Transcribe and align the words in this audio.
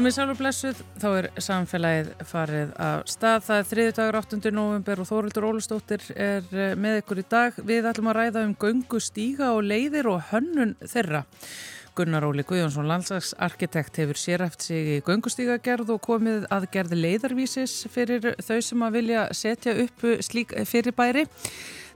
Komið 0.00 0.14
sálur 0.16 0.36
blessuð, 0.38 0.78
þá 0.96 1.08
er 1.10 1.26
samfélagið 1.44 2.06
farið 2.24 2.70
af 2.80 3.02
stað. 3.12 3.42
Það 3.44 3.58
er 3.58 3.66
þriði 3.68 3.90
dagur 3.98 4.16
8. 4.22 4.38
november 4.56 5.02
og 5.02 5.08
Þórildur 5.10 5.46
Ólustóttir 5.50 6.06
er 6.14 6.46
eh, 6.56 6.70
með 6.72 7.02
ykkur 7.02 7.18
í 7.20 7.24
dag. 7.34 7.58
Við 7.68 7.88
ætlum 7.90 8.08
að 8.08 8.16
ræða 8.16 8.44
um 8.46 8.54
göngu 8.62 9.00
stíga 9.04 9.50
og 9.52 9.60
leiðir 9.68 10.08
og 10.08 10.22
hönnun 10.30 10.72
þeirra. 10.80 11.20
Gunnar 12.00 12.24
Óli 12.30 12.46
Guðjónsson, 12.48 12.88
landslagsarkitekt, 12.88 14.00
hefur 14.00 14.22
séræft 14.22 14.64
sig 14.64 14.88
í 14.94 14.96
göngustígagerð 15.04 15.92
og 15.92 16.00
komið 16.08 16.48
að 16.48 16.70
gerði 16.78 17.02
leiðarvísis 17.02 17.76
fyrir 17.92 18.38
þau 18.40 18.56
sem 18.64 18.86
að 18.88 18.96
vilja 18.96 19.26
setja 19.36 19.76
upp 19.84 20.08
slík 20.24 20.56
fyrirbæri. 20.70 21.26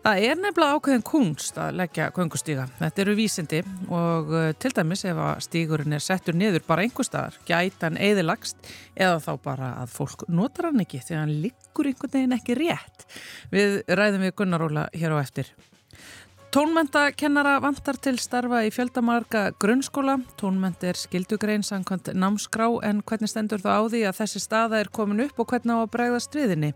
Það 0.05 0.19
er 0.21 0.37
nefnilega 0.37 0.77
ákveðin 0.77 1.03
kunst 1.09 1.57
að 1.57 1.79
leggja 1.81 2.11
göngustíga. 2.13 2.67
Þetta 2.77 3.01
eru 3.07 3.15
vísindi 3.17 3.61
og 3.89 4.35
uh, 4.37 4.51
til 4.61 4.71
dæmis 4.77 5.05
ef 5.09 5.17
að 5.17 5.39
stígurinn 5.47 5.97
er 5.97 6.05
settur 6.05 6.37
niður 6.37 6.67
bara 6.67 6.85
einhver 6.85 7.09
staðar, 7.09 7.39
gæta 7.49 7.89
hann 7.89 7.97
eðilagst 7.97 8.69
eða 8.93 9.17
þá 9.25 9.31
bara 9.47 9.71
að 9.81 9.95
fólk 9.95 10.27
notar 10.29 10.69
hann 10.69 10.85
ekki 10.85 11.01
þegar 11.01 11.23
hann 11.23 11.33
liggur 11.47 11.89
einhvern 11.89 12.19
veginn 12.19 12.37
ekki 12.37 12.59
rétt. 12.61 13.07
Við 13.55 13.81
ræðum 13.89 14.27
við 14.27 14.37
Gunnar 14.43 14.67
Óla 14.69 14.91
hér 14.93 15.17
á 15.17 15.25
eftir. 15.25 15.49
Tónmendakennara 16.55 17.57
vantar 17.59 17.97
til 17.99 18.15
starfa 18.23 18.61
í 18.63 18.69
fjöldamarga 18.71 19.41
grunnskóla. 19.59 20.21
Tónmend 20.39 20.85
er 20.87 20.95
skildugrein 20.95 21.65
samkvæmt 21.67 22.13
námskrá 22.15 22.69
en 22.87 23.01
hvernig 23.03 23.33
stendur 23.33 23.59
það 23.65 23.75
á 23.75 23.83
því 23.91 24.03
að 24.07 24.21
þessi 24.21 24.43
staða 24.45 24.79
er 24.85 24.91
komin 24.95 25.25
upp 25.25 25.43
og 25.43 25.49
hvernig 25.51 25.75
á 25.75 25.83
að 25.83 25.91
bregðast 25.97 26.39
viðinni? 26.39 26.71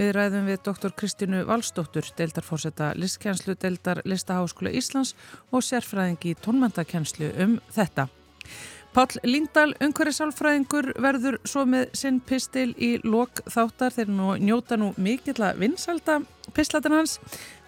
Við 0.00 0.10
ræðum 0.16 0.48
við 0.48 0.62
doktor 0.70 0.96
Kristínu 0.96 1.42
Valstóttur, 1.52 2.08
deildarfórsetta 2.16 2.94
listkjænslu, 2.96 3.58
deildar 3.60 4.00
Listaháskóla 4.08 4.72
Íslands 4.72 5.12
og 5.52 5.68
sérfræðingi 5.68 6.38
tónmendakjænslu 6.40 7.34
um 7.44 7.58
þetta. 7.76 8.08
Pál 8.96 9.20
Líndal, 9.22 9.76
umhverjusálfræðingur, 9.84 10.94
verður 10.96 11.36
svo 11.44 11.68
með 11.68 11.92
sinn 11.92 12.24
pistil 12.24 12.72
í 12.74 12.96
lok 13.04 13.44
þáttar 13.52 13.92
þegar 13.94 14.16
nú 14.16 14.32
njóta 14.40 14.80
nú 14.80 14.94
mikill 14.96 15.42
að 15.44 15.60
vinsalda 15.60 16.22
pislatin 16.54 16.96
hans 16.96 17.18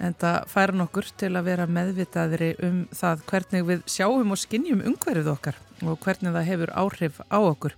en 0.02 0.16
það 0.19 0.48
færa 0.52 0.77
nokkur 0.77 1.08
til 1.20 1.33
að 1.36 1.48
vera 1.50 1.66
meðvitaðri 1.66 2.52
um 2.66 2.83
það 2.94 3.24
hvernig 3.30 3.66
við 3.70 3.86
sjáum 3.94 4.34
og 4.34 4.42
skinnjum 4.42 4.84
umhverjuð 4.92 5.33
okkar 5.34 5.58
og 5.83 5.98
hvernig 6.05 6.36
það 6.36 6.48
hefur 6.50 6.74
áhrif 6.84 7.20
á 7.27 7.39
okkur. 7.39 7.77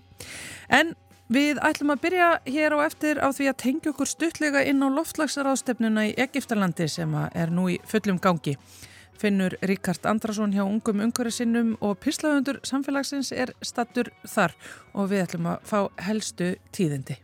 En 0.68 0.94
við 1.32 1.60
ætlum 1.64 1.94
að 1.94 2.02
byrja 2.06 2.30
hér 2.48 2.76
á 2.76 2.78
eftir 2.86 3.20
á 3.20 3.28
því 3.32 3.50
að 3.50 3.60
tengja 3.64 3.92
okkur 3.94 4.10
stuttlega 4.10 4.64
inn 4.68 4.84
á 4.84 4.88
loftlagsraðstefnuna 4.92 6.08
í 6.10 6.16
Egiptalandi 6.26 6.88
sem 6.88 7.14
er 7.32 7.54
nú 7.54 7.70
í 7.72 7.78
fullum 7.88 8.20
gangi 8.22 8.58
finnur 9.20 9.56
Ríkard 9.62 10.06
Andrason 10.06 10.52
hjá 10.52 10.64
ungum 10.64 11.02
umhverjusinnum 11.04 11.76
og 11.80 11.98
pislahundur 12.02 12.60
samfélagsins 12.66 13.32
er 13.32 13.54
stattur 13.62 14.10
þar 14.26 14.56
og 14.92 15.12
við 15.12 15.24
ætlum 15.28 15.52
að 15.54 15.70
fá 15.70 15.78
helstu 16.08 16.54
tíðindi. 16.74 17.16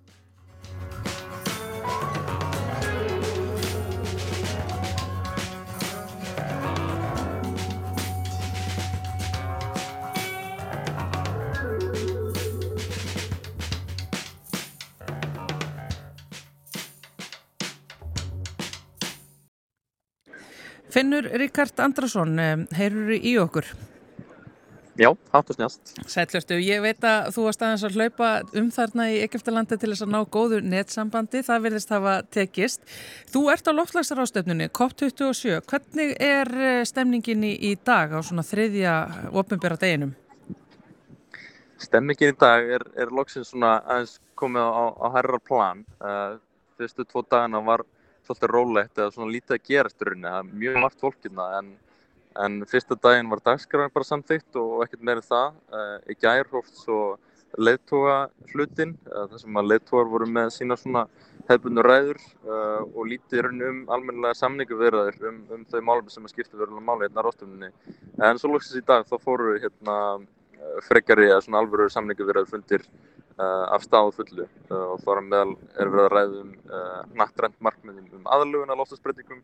Finnur 20.91 21.28
Ríkard 21.39 21.78
Andrason, 21.78 22.39
eh, 22.39 22.67
heyrur 22.75 23.15
í 23.15 23.37
okkur? 23.39 23.67
Já, 25.01 25.17
hátt 25.33 25.51
og 25.51 25.56
snjást. 25.56 25.81
Sætlurstu, 26.11 26.59
ég 26.61 26.83
veit 26.83 27.01
að 27.01 27.31
þú 27.33 27.45
varst 27.47 27.62
aðeins 27.62 27.84
að 27.87 27.95
hlaupa 27.97 28.31
um 28.59 28.67
þarna 28.75 29.06
í 29.09 29.21
Egiptalandi 29.25 29.78
til 29.78 29.89
þess 29.93 30.03
að 30.05 30.11
ná 30.12 30.19
góðu 30.28 30.59
netsambandi, 30.61 31.41
það 31.47 31.62
verðist 31.65 31.93
hafa 31.95 32.15
tekist. 32.28 32.83
Þú 33.33 33.43
ert 33.53 33.71
á 33.71 33.73
loftlagsarástöfnunni, 33.78 34.69
COP27, 34.69 35.62
hvernig 35.71 36.17
er 36.21 36.51
eh, 36.59 36.83
stemningin 36.84 37.47
í 37.47 37.72
dag 37.84 38.12
á 38.12 38.21
svona 38.21 38.45
þriðja 38.45 38.97
ofinbjörra 39.31 39.78
deginum? 39.81 40.12
Stemningin 41.78 42.34
í 42.34 42.37
dag 42.37 42.69
er, 42.77 42.84
er 42.99 43.15
loksins 43.15 43.55
svona 43.55 43.78
aðeins 43.87 44.19
komið 44.34 44.69
á, 44.69 44.84
á 45.01 45.07
herra 45.17 45.39
plan. 45.39 45.87
Uh, 45.97 46.37
fyrstu 46.77 47.07
tvo 47.09 47.22
dagana 47.25 47.62
var 47.65 47.87
svolítið 48.30 48.52
rólegt 48.54 48.98
eða 48.98 49.14
svona 49.14 49.34
lítið 49.34 49.56
að 49.56 49.64
gerast 49.68 50.02
í 50.02 50.06
rauninni. 50.08 50.28
Það 50.28 50.38
er 50.41 50.60
mjög 50.62 50.78
margt 50.84 51.02
fólkina 51.04 51.46
en, 51.58 51.72
en 52.44 52.60
fyrsta 52.70 52.98
daginn 53.02 53.32
var 53.32 53.42
dagskræðin 53.48 53.94
bara 53.96 54.08
samþygt 54.08 54.60
og 54.60 54.84
ekkert 54.86 55.04
meirinn 55.08 55.26
það. 55.26 55.58
Uh, 55.74 55.96
í 56.10 56.16
gær 56.20 56.50
hóft 56.54 56.78
svo 56.78 57.00
leiðtóga 57.58 58.16
hlutin, 58.52 58.96
uh, 59.10 59.26
þar 59.30 59.42
sem 59.42 59.60
að 59.60 59.70
leiðtógar 59.72 60.10
voru 60.12 60.30
með 60.30 60.52
sína 60.54 60.78
svona 60.78 61.06
hefðbundu 61.50 61.82
ræður 61.82 62.20
uh, 62.46 62.82
og 62.94 63.08
lítið 63.10 63.46
rauninni 63.46 63.70
um 63.70 63.80
almennilega 63.91 64.38
samningu 64.38 64.78
verðaður 64.78 65.30
um, 65.32 65.41
um 65.56 65.64
þau 65.70 65.80
málum 65.88 66.12
sem 66.12 66.26
að 66.28 66.36
skipta 66.36 66.60
verulega 66.60 66.86
máli 66.86 67.08
hérna 67.08 67.24
á 67.24 67.26
rástöfninni. 67.26 67.72
En 68.22 68.38
svo 68.38 68.52
lóksins 68.52 68.78
í 68.78 68.86
dag 68.86 69.08
þá 69.10 69.16
fóru 69.18 69.56
hérna 69.58 69.97
frekari 70.86 71.30
að 71.32 71.47
svona 71.47 71.62
alvöru 71.64 71.88
samningu 71.91 72.26
verðaður 72.28 72.54
fundir 72.54 72.84
Uh, 73.41 73.65
af 73.73 73.84
stáð 73.87 74.11
fullu 74.19 74.45
uh, 74.45 74.91
og 74.93 74.99
þar 75.01 75.21
meðal 75.25 75.53
er 75.81 75.89
verið 75.89 76.03
að 76.03 76.11
ræða 76.12 76.41
um 76.43 76.49
uh, 76.77 76.97
nattrænt 77.17 77.55
markmiðum 77.65 78.11
um 78.19 78.27
aðlugun 78.34 78.73
að 78.75 78.81
lofstafsbreytingum, 78.83 79.39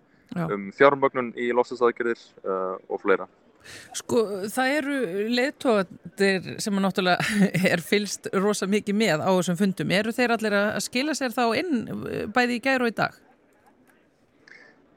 um 0.52 0.66
fjármögnun 0.76 1.30
í 1.40 1.46
lofstafsaðgerðir 1.56 2.24
og 2.92 3.00
fleira. 3.00 3.28
Sko 3.96 4.20
það 4.52 4.74
eru 4.74 4.98
leittóðir 5.38 6.50
sem 6.60 6.76
að 6.76 6.84
náttúrulega 6.84 7.40
er 7.72 7.84
fylst 7.86 8.28
rosa 8.36 8.68
mikið 8.68 9.00
með 9.00 9.24
á 9.24 9.30
þessum 9.30 9.60
fundum. 9.62 9.96
Eru 10.02 10.16
þeir 10.18 10.36
allir 10.36 10.58
að 10.60 10.82
skila 10.90 11.16
sér 11.16 11.32
þá 11.38 11.44
inn 11.62 11.82
bæði 12.36 12.58
í 12.58 12.64
gæru 12.68 12.90
og 12.90 12.92
í 12.92 12.96
dag? 13.00 13.20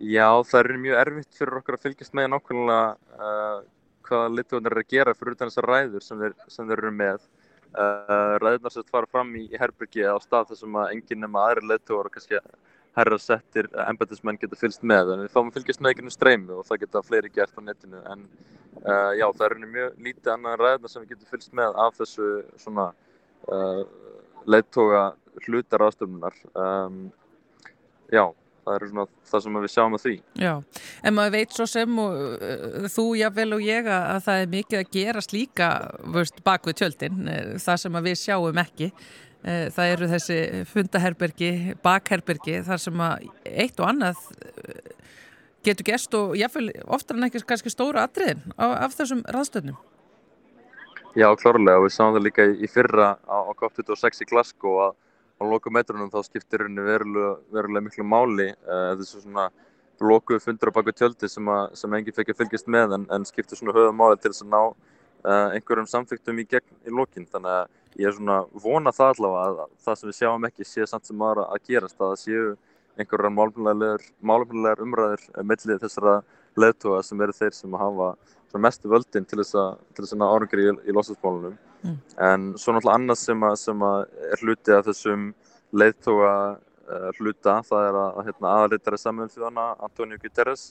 Já, 0.04 0.28
það 0.50 0.64
eru 0.66 0.81
mjög 0.90 1.04
erfitt 1.06 1.40
fyrir 1.40 1.62
okkur 1.62 1.80
að 1.80 1.88
fylgjast 1.88 2.20
með 2.20 2.34
nákvæmlega 2.34 2.84
hvaða 4.10 4.31
leittóðir 4.36 4.74
er 4.74 4.84
að 4.84 4.96
gera 4.98 5.16
fyrir 5.16 5.40
þessar 5.46 5.72
ræður 5.72 6.04
sem 6.04 6.26
þeir, 6.26 6.42
sem 6.52 6.68
þeir 6.68 6.81
eru 6.81 6.98
með. 7.00 7.30
Uh, 7.69 8.34
ræðurnar 8.41 8.74
sem 8.74 8.85
fara 8.90 9.06
fram 9.12 9.30
í, 9.38 9.44
Herbergi 9.59 10.02
á 10.02 10.18
stað 10.24 10.52
þar 10.52 10.59
sem 10.63 10.78
að 10.81 10.94
enginn 10.96 11.22
nema 11.22 11.44
aðri 11.46 11.68
leittóar 11.69 12.07
og 12.09 12.16
kannski 12.16 12.40
herra 12.97 13.19
settir 13.22 13.69
embeddismenn 13.85 14.40
geta 14.41 14.57
fylgst 14.57 14.81
með. 14.81 15.13
En 15.13 15.22
við 15.25 15.35
fáum 15.35 15.52
að 15.52 15.59
fylgjast 15.59 15.84
með 15.84 15.94
einhvern 15.94 16.16
streymi 16.16 16.56
og 16.57 16.66
það 16.66 16.81
geta 16.84 17.03
fleiri 17.06 17.31
gert 17.35 17.59
á 17.59 17.62
netinu. 17.62 18.02
En 18.09 18.25
uh, 18.81 19.12
já 19.19 19.28
það 19.28 19.46
er 19.47 19.69
mjög 19.75 20.02
lítið 20.07 20.34
annað 20.34 20.59
ræðurnar 20.63 20.94
sem 20.94 21.06
við 21.06 21.13
getum 21.13 21.31
fylgst 21.35 21.56
með 21.62 21.80
af 21.85 22.00
þessu 22.00 22.30
svona 22.63 22.88
uh, 23.54 23.83
leittóga 24.50 25.04
hlutar 25.45 25.86
ástöfnunar 25.86 26.36
um, 26.57 27.01
já 28.10 28.24
það 28.69 28.75
er 28.75 28.92
svona 28.92 29.06
það 29.31 29.44
sem 29.45 29.57
við 29.60 29.71
sjáum 29.74 29.98
að 29.98 30.04
því. 30.06 30.13
Já, 30.39 30.51
en 31.04 31.18
maður 31.18 31.36
veit 31.36 31.56
svo 31.56 31.68
sem 31.69 32.04
og 32.04 32.19
uh, 32.19 32.86
þú 32.94 33.07
jáfnvel 33.19 33.57
og 33.57 33.66
ég 33.66 33.89
að 33.94 34.21
það 34.27 34.44
er 34.44 34.54
mikið 34.54 34.83
að 34.83 34.94
gerast 34.95 35.36
líka 35.36 35.71
vörst, 36.16 36.44
bak 36.45 36.69
við 36.69 36.80
tjöldin, 36.83 37.25
uh, 37.25 37.57
það 37.66 37.83
sem 37.83 38.00
við 38.07 38.21
sjáum 38.21 38.63
ekki. 38.63 38.92
Uh, 39.39 39.66
það 39.75 39.94
eru 39.95 40.12
þessi 40.13 40.39
fundaherbergi, 40.69 41.51
bakherbergi 41.83 42.62
þar 42.68 42.86
sem 42.86 43.06
að 43.06 43.30
eitt 43.48 43.80
og 43.80 43.92
annað 43.92 44.25
uh, 44.36 44.81
getur 45.66 45.92
gerst 45.92 46.16
og 46.16 46.36
jáfnvel 46.39 46.74
oftar 46.88 47.18
en 47.18 47.27
ekki 47.27 47.44
kannski 47.48 47.71
stóra 47.71 48.06
atriðin 48.07 48.44
af, 48.56 48.75
af 48.88 49.00
þessum 49.00 49.24
raðstöfnum 49.27 49.80
Já, 51.18 51.27
klárlega. 51.36 51.80
Og 51.80 51.88
við 51.88 51.94
sáum 51.95 52.13
það 52.16 52.25
líka 52.27 52.45
í 52.48 52.68
fyrra 52.69 53.13
á 53.25 53.38
COP26 53.57 54.24
í 54.24 54.27
Glasgow 54.30 54.81
að 54.86 54.98
á 55.39 55.44
loku 55.47 55.71
metrunum 55.71 56.12
þá 56.12 56.19
skiptir 56.27 56.65
henni 56.65 56.83
verulega, 56.83 57.33
verulega 57.56 57.86
miklu 57.88 58.06
máli 58.06 58.50
uh, 58.51 58.94
þessu 59.00 59.24
svona 59.24 59.50
lokuðu 60.00 60.39
fundur 60.44 60.71
á 60.71 60.75
baku 60.75 60.94
tjöldi 60.95 61.27
sem, 61.31 61.47
að, 61.51 61.75
sem 61.80 61.95
enginn 61.95 62.15
fekk 62.15 62.33
að 62.33 62.39
fylgjast 62.44 62.71
með 62.71 62.95
en, 62.97 63.06
en 63.12 63.27
skiptir 63.27 63.59
svona 63.59 63.75
höfum 63.75 64.00
máli 64.00 64.19
til 64.19 64.31
þess 64.31 64.45
að 64.45 64.53
ná 64.53 64.62
uh, 64.62 65.47
einhverjum 65.56 65.89
samfélgtum 65.91 66.39
í 66.39 66.47
í 66.47 66.95
lokin. 66.95 67.27
Þannig 67.27 67.51
að 67.56 68.00
ég 68.00 68.09
er 68.09 68.15
svona 68.15 68.39
vona 68.63 68.94
það 68.95 69.13
allavega 69.15 69.65
að 69.65 69.77
það 69.86 70.00
sem 70.00 70.09
við 70.09 70.18
sjáum 70.19 70.50
ekki 70.50 70.68
sé 70.68 70.88
samt 70.88 71.07
sem 71.09 71.24
aðra 71.27 71.47
að 71.51 71.63
gerast 71.68 72.00
að 72.00 72.12
það 72.13 72.21
séu 72.24 72.50
einhverjar 73.00 73.35
málumlegar 74.19 74.83
umræður 74.83 75.25
mellið 75.44 75.81
þessara 75.83 76.19
leðtoga 76.59 77.01
sem 77.06 77.21
eru 77.24 77.35
þeir 77.35 77.56
sem 77.56 77.80
hafa 77.80 78.12
mestu 78.59 78.92
völdin 78.92 79.27
til 79.30 79.39
þess 79.39 79.56
að, 79.56 79.75
að 80.03 80.19
ná 80.19 80.27
árangur 80.27 80.63
í, 80.63 80.69
í 80.89 80.95
losasmálunum 80.95 81.57
Mm. 81.84 82.00
En 82.30 82.48
svo 82.60 82.74
náttúrulega 82.76 82.98
annað 83.00 83.20
sem, 83.22 83.46
að, 83.48 83.56
sem 83.62 83.86
að 83.88 84.02
er 84.30 84.44
hluti 84.44 84.76
af 84.76 84.88
þessum 84.90 85.30
leiðtóga 85.80 86.34
uh, 86.58 87.10
hluta, 87.20 87.60
það 87.68 87.88
er 87.88 88.00
að 88.02 88.20
hérna, 88.28 88.54
aðalitari 88.56 89.00
samöðum 89.00 89.34
þjóðana, 89.36 89.68
Antonio 89.88 90.20
Guterres, 90.22 90.66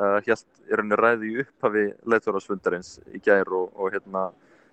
uh, 0.00 0.18
helt 0.26 0.62
í 0.66 0.74
rauninni 0.74 0.98
ræði 1.00 1.30
í 1.30 1.38
upphafi 1.44 1.86
leiðtógarásfundarins 2.12 2.98
í 3.14 3.22
gær 3.24 3.54
og, 3.56 3.70
og 3.76 3.94
hérna, 3.94 4.26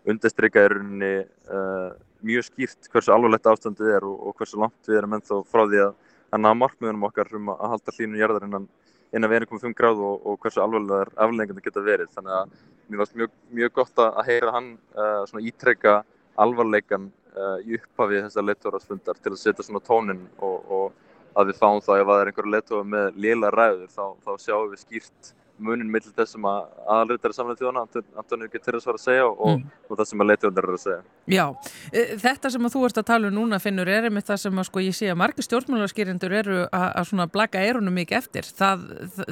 undirstryka 0.07 0.65
í 0.65 0.73
rauninni 0.73 1.13
uh, 1.51 1.93
mjög 2.25 2.49
skýrt 2.49 2.91
hversu 2.91 3.13
alvarlegt 3.13 3.47
ástandið 3.47 3.93
er 3.99 4.07
og, 4.07 4.17
og 4.27 4.35
hversu 4.39 4.59
langt 4.59 4.89
við 4.89 4.99
erum 4.99 5.15
ennþá 5.17 5.39
frá 5.47 5.63
því 5.67 5.83
að, 5.85 5.95
að 6.33 6.43
ná 6.43 6.51
markmiðunum 6.57 7.07
okkar 7.07 7.31
um 7.37 7.51
að 7.53 7.73
halda 7.75 7.95
hlínu 7.95 8.21
jærðar 8.21 8.47
innan 8.47 8.67
innan 9.15 9.31
við 9.31 9.45
1,5 9.45 9.75
gráð 9.77 10.01
og, 10.03 10.25
og 10.27 10.39
hversu 10.43 10.61
alveglegar 10.63 11.11
afleggingar 11.15 11.65
geta 11.65 11.83
verið. 11.83 12.09
Þannig 12.15 12.35
að 12.37 12.55
mér 12.87 13.01
varst 13.03 13.17
mjög, 13.17 13.33
mjög 13.59 13.73
gott 13.79 14.03
að 14.03 14.21
heyra 14.27 14.53
hann 14.55 14.69
uh, 14.97 15.41
ítrekka 15.41 15.99
alvarleikan 16.39 17.09
uh, 17.35 17.57
í 17.65 17.77
upphafi 17.79 18.21
þessar 18.25 18.47
leittórarsfundar 18.47 19.19
til 19.21 19.33
að 19.33 19.41
setja 19.41 19.65
svona 19.65 19.83
tónin 19.85 20.23
og, 20.37 20.71
og 20.71 21.37
að 21.37 21.51
við 21.51 21.59
fáum 21.61 21.81
það 21.85 22.01
ef 22.03 22.09
það 22.11 22.21
er 22.21 22.31
einhverja 22.31 22.55
leittóra 22.55 22.87
með 22.93 23.19
lila 23.25 23.51
ræður 23.53 23.91
þá, 23.93 24.05
þá 24.25 24.31
sjáum 24.41 24.71
við 24.71 24.83
skýrt 24.85 25.35
munin 25.57 25.89
millir 25.89 26.13
þess 26.15 26.35
sem 26.35 26.45
að 26.47 26.65
aðalriðar 26.85 27.33
samlega 27.35 27.61
þjóðana, 27.61 28.03
Antonio 28.21 28.49
Guterres 28.53 28.87
var 28.87 28.97
að 28.97 29.03
segja 29.03 29.25
og, 29.29 29.57
mm. 29.57 29.75
og 29.89 29.99
það 29.99 30.09
sem 30.11 30.23
að 30.23 30.29
leitjóðanir 30.31 30.67
er 30.67 30.75
að 30.75 30.83
segja. 30.83 30.99
Já, 31.33 31.45
e, 31.89 32.03
þetta 32.23 32.51
sem 32.53 32.67
að 32.69 32.75
þú 32.75 32.83
ert 32.87 33.01
að 33.01 33.07
tala 33.09 33.31
um 33.31 33.37
núna 33.37 33.59
finnur 33.63 33.91
er 33.91 34.09
einmitt 34.09 34.29
það 34.29 34.41
sem 34.43 34.61
að 34.61 34.67
sko 34.69 34.83
ég 34.85 34.97
sé 34.97 35.09
að 35.11 35.19
margir 35.23 35.47
stjórnmálarskýrindur 35.47 36.37
eru 36.41 36.59
að, 36.67 37.01
svona 37.09 37.29
blaka 37.33 37.63
erunum 37.65 37.97
mikið 37.97 38.19
eftir. 38.21 38.51
Það, 38.57 38.85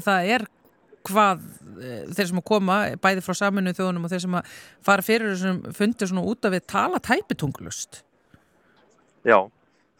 það 0.07 0.31
er 0.37 0.47
hvað 1.09 1.43
e, 1.79 1.93
þeir 2.15 2.29
sem 2.31 2.41
að 2.41 2.47
koma 2.49 2.79
bæði 3.03 3.23
frá 3.25 3.37
saminu 3.41 3.73
þjóðunum 3.75 4.07
og 4.07 4.13
þeir 4.13 4.23
sem 4.25 4.37
að 4.39 4.51
fara 4.85 5.05
fyrir 5.05 5.33
þessum 5.33 5.61
fundir 5.77 6.11
svona 6.11 6.25
út 6.31 6.47
af 6.47 6.55
við 6.55 6.67
tala 6.71 7.01
tæpitunglust. 7.03 8.01
Já, 9.25 9.39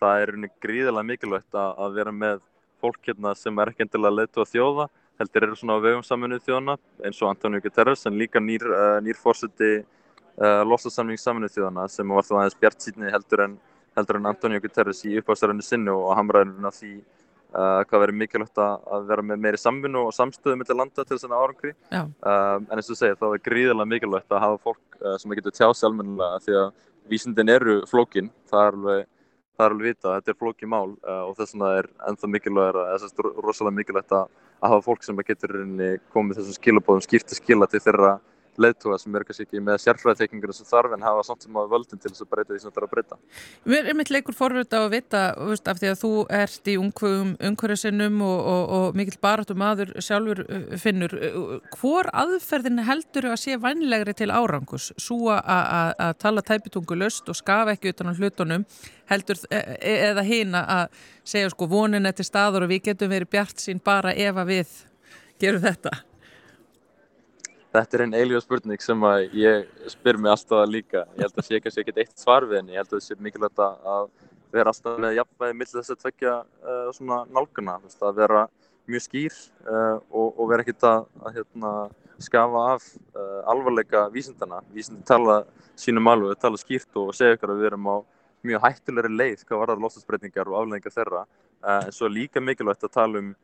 það 0.02 0.26
er 0.26 0.36
gríðilega 0.64 1.10
mikilvægt 1.10 1.58
að, 1.58 1.98
vera 1.98 2.14
með 2.14 2.44
fólk 2.84 3.02
hérna 3.10 3.34
sem 3.38 3.60
er 3.60 3.72
ekki 3.72 3.86
endilega 3.86 4.20
leitu 4.20 4.44
að 4.44 4.52
þjóða 4.54 4.88
heldur 5.20 5.48
eru 5.48 5.58
svona 5.58 5.78
á 5.80 5.86
vegum 5.86 6.04
saminuð 6.04 6.44
þjóðana 6.46 6.76
eins 7.08 7.22
og 7.24 7.30
Antonio 7.32 7.62
Guterres 7.64 8.04
en 8.08 8.18
líka 8.20 8.42
nýr, 8.44 8.66
uh, 8.68 8.98
nýr 9.04 9.18
fórseti 9.20 9.72
uh, 9.80 10.64
losasamling 10.68 11.20
saminuð 11.22 11.56
þjóðana 11.56 11.88
sem 11.92 12.12
var 12.12 12.28
þá 12.28 12.34
aðeins 12.42 12.58
bjart 12.60 12.84
síðan 12.84 13.14
heldur 13.14 13.46
en, 13.46 13.58
en 13.96 14.30
Antonio 14.32 14.60
Guterres 14.64 15.06
í 15.08 15.16
uppáðsaröðinu 15.22 15.66
sinnu 15.66 15.96
og 15.96 16.18
hamraðurinn 16.20 16.68
af 16.68 16.76
því 16.82 16.94
hvað 17.54 18.02
verið 18.06 18.20
mikilvægt 18.20 18.60
að 18.60 19.10
vera 19.10 19.24
með 19.24 19.44
meiri 19.44 19.60
samvinnu 19.62 20.06
og 20.08 20.16
samstöðu 20.16 20.58
millir 20.60 20.80
landa 20.80 21.04
til 21.04 21.16
þessana 21.16 21.40
árangri? 21.40 21.74
En 21.92 22.66
eins 22.76 22.92
og 22.92 23.00
segja 23.00 23.20
þá 23.20 23.28
er 23.30 23.44
gríðilega 23.46 23.92
mikilvægt 23.94 24.34
að 24.34 24.44
hafa 24.44 24.62
fólk 24.70 25.00
sem 25.22 25.36
getur 25.38 25.56
tjáð 25.56 25.76
sér 25.80 25.90
almennilega 25.92 26.42
því 26.46 26.58
að 26.62 26.72
vísindin 27.12 27.54
eru 27.54 27.82
flókin, 27.90 28.32
það 28.50 28.66
er 28.66 28.80
alveg 28.80 29.06
það 29.56 29.66
er 29.66 29.76
alveg 29.76 29.92
vita, 29.92 30.14
þetta 30.18 30.32
er 30.34 30.40
flóki 30.40 30.70
mál 30.70 30.96
uh, 30.96 31.22
og 31.30 31.36
þess 31.38 31.56
vegna 31.56 31.72
er 31.80 31.90
ennþá 32.10 32.30
mikilvægt, 32.32 32.80
þess 32.92 33.20
að 33.20 33.42
rosalega 33.46 33.78
mikilvægt 33.80 34.16
að 34.16 34.26
hafa 34.66 34.82
fólk 34.84 35.06
sem 35.06 35.20
getur 35.28 35.54
komið 36.14 36.42
þessum 36.42 36.58
skilabóðum 36.60 37.06
skýrt 37.06 37.36
skila 37.38 37.68
til 37.72 37.82
þeirra 37.84 38.16
leðtúa 38.62 38.98
sem 39.02 39.16
eru 39.16 39.28
kannski 39.28 39.46
ekki 39.46 39.62
með 39.64 39.82
sérfræðitekningur 39.84 40.54
sem 40.56 40.68
þarf 40.70 40.96
en 40.96 41.06
hafa 41.06 41.26
samt 41.28 41.46
sem 41.46 41.58
á 41.58 41.64
völdin 41.72 42.02
til 42.02 42.12
þess 42.12 42.26
að 42.26 42.32
breyta 42.32 42.54
því 42.54 42.62
sem 42.64 42.74
það 42.74 42.82
er 42.82 42.88
að 42.88 42.94
breyta. 42.94 43.20
Mér 43.74 43.90
er 43.92 43.98
mitt 44.00 44.12
leikur 44.14 44.38
forvölda 44.38 44.82
að 44.84 44.96
vita 44.96 45.24
veist, 45.40 45.68
af 45.72 45.82
því 45.82 45.92
að 45.92 46.02
þú 46.04 46.12
ert 46.40 46.72
í 46.72 46.78
umhverjusinnum 46.80 48.22
og, 48.26 48.40
og, 48.54 48.74
og 48.78 49.00
mikill 49.00 49.20
baratum 49.28 49.66
aður 49.66 49.94
sjálfur 50.00 50.44
uh, 50.46 50.76
finnur. 50.82 51.18
Hvor 51.76 52.12
aðferðin 52.14 52.84
heldur 52.88 53.32
að 53.34 53.42
sé 53.44 53.60
vænlegri 53.62 54.16
til 54.18 54.32
árangus? 54.34 54.92
Svo 55.02 55.34
að 55.36 56.16
tala 56.22 56.44
tæpitungu 56.46 56.98
löst 57.00 57.30
og 57.32 57.38
skafa 57.38 57.76
ekki 57.76 57.94
utan 57.94 58.12
á 58.12 58.18
hlutunum 58.18 58.66
heldur 59.10 59.40
e, 59.50 59.60
e, 59.80 59.94
eða 60.10 60.26
hýna 60.26 60.64
að 60.78 61.00
segja 61.28 61.52
sko 61.54 61.68
vonin 61.70 62.10
eftir 62.10 62.28
staður 62.28 62.66
og 62.66 62.74
við 62.74 62.90
getum 62.90 63.14
verið 63.14 63.32
bjart 63.36 63.62
sín 63.62 63.82
bara 63.84 64.14
ef 64.14 64.42
að 64.42 64.52
við 64.54 64.76
gerum 65.42 65.66
þetta? 65.66 65.94
Þetta 67.76 67.98
er 67.98 68.02
einn 68.06 68.14
eiginlega 68.16 68.40
spurning 68.40 68.84
sem 68.84 69.02
að 69.04 69.34
ég 69.36 69.66
spyr 69.92 70.16
mig 70.22 70.32
alltaf 70.32 70.62
líka. 70.70 71.02
Ég 71.18 71.26
held 71.26 71.40
að 71.42 71.48
sé 71.48 71.60
kannski 71.60 71.82
ekkert 71.82 71.98
eitt 72.04 72.22
svar 72.22 72.46
við 72.48 72.62
henni. 72.62 72.72
Ég 72.72 72.80
held 72.80 72.94
að 72.94 72.94
það 72.96 73.04
sé 73.04 73.18
mikilvægt 73.26 73.64
að 73.66 74.06
vera 74.56 74.72
alltaf 74.72 75.02
með 75.04 75.16
jafnvægi 75.18 75.58
mill 75.60 75.68
þess 75.72 75.92
að 75.92 76.00
tvekja 76.06 76.36
uh, 76.46 76.86
svona 76.96 77.18
nálguna. 77.36 77.74
Veist, 77.84 78.00
að 78.00 78.22
vera 78.22 78.44
mjög 78.88 79.04
skýr 79.04 79.40
uh, 79.66 79.98
og, 80.08 80.30
og 80.30 80.52
vera 80.54 80.64
ekkert 80.64 80.88
að, 80.88 81.08
að 81.20 81.40
hérna, 81.40 81.72
skafa 82.24 82.62
af 82.76 82.86
uh, 82.96 83.42
alvarleika 83.52 84.06
vísindana. 84.14 84.62
Vísindi 84.76 85.04
tala 85.10 85.42
sínum 85.76 86.08
alveg, 86.14 86.38
tala 86.40 86.62
skýrt 86.62 87.02
og 87.02 87.12
segja 87.18 87.36
ykkur 87.36 87.58
að 87.58 87.60
við 87.60 87.72
erum 87.74 87.90
á 87.92 87.96
mjög 88.46 88.64
hættulegri 88.70 89.12
leið 89.18 89.44
hvað 89.50 89.62
var 89.64 89.74
það 89.74 89.84
losasbreytingar 89.84 90.54
og 90.54 90.62
afleggingar 90.62 90.96
þeirra. 90.96 91.26
En 91.76 91.92
svo 91.98 92.08
líka 92.08 92.40
mikilvægt 92.40 92.88
að 92.88 92.96
tala 92.96 93.20
um 93.20 93.36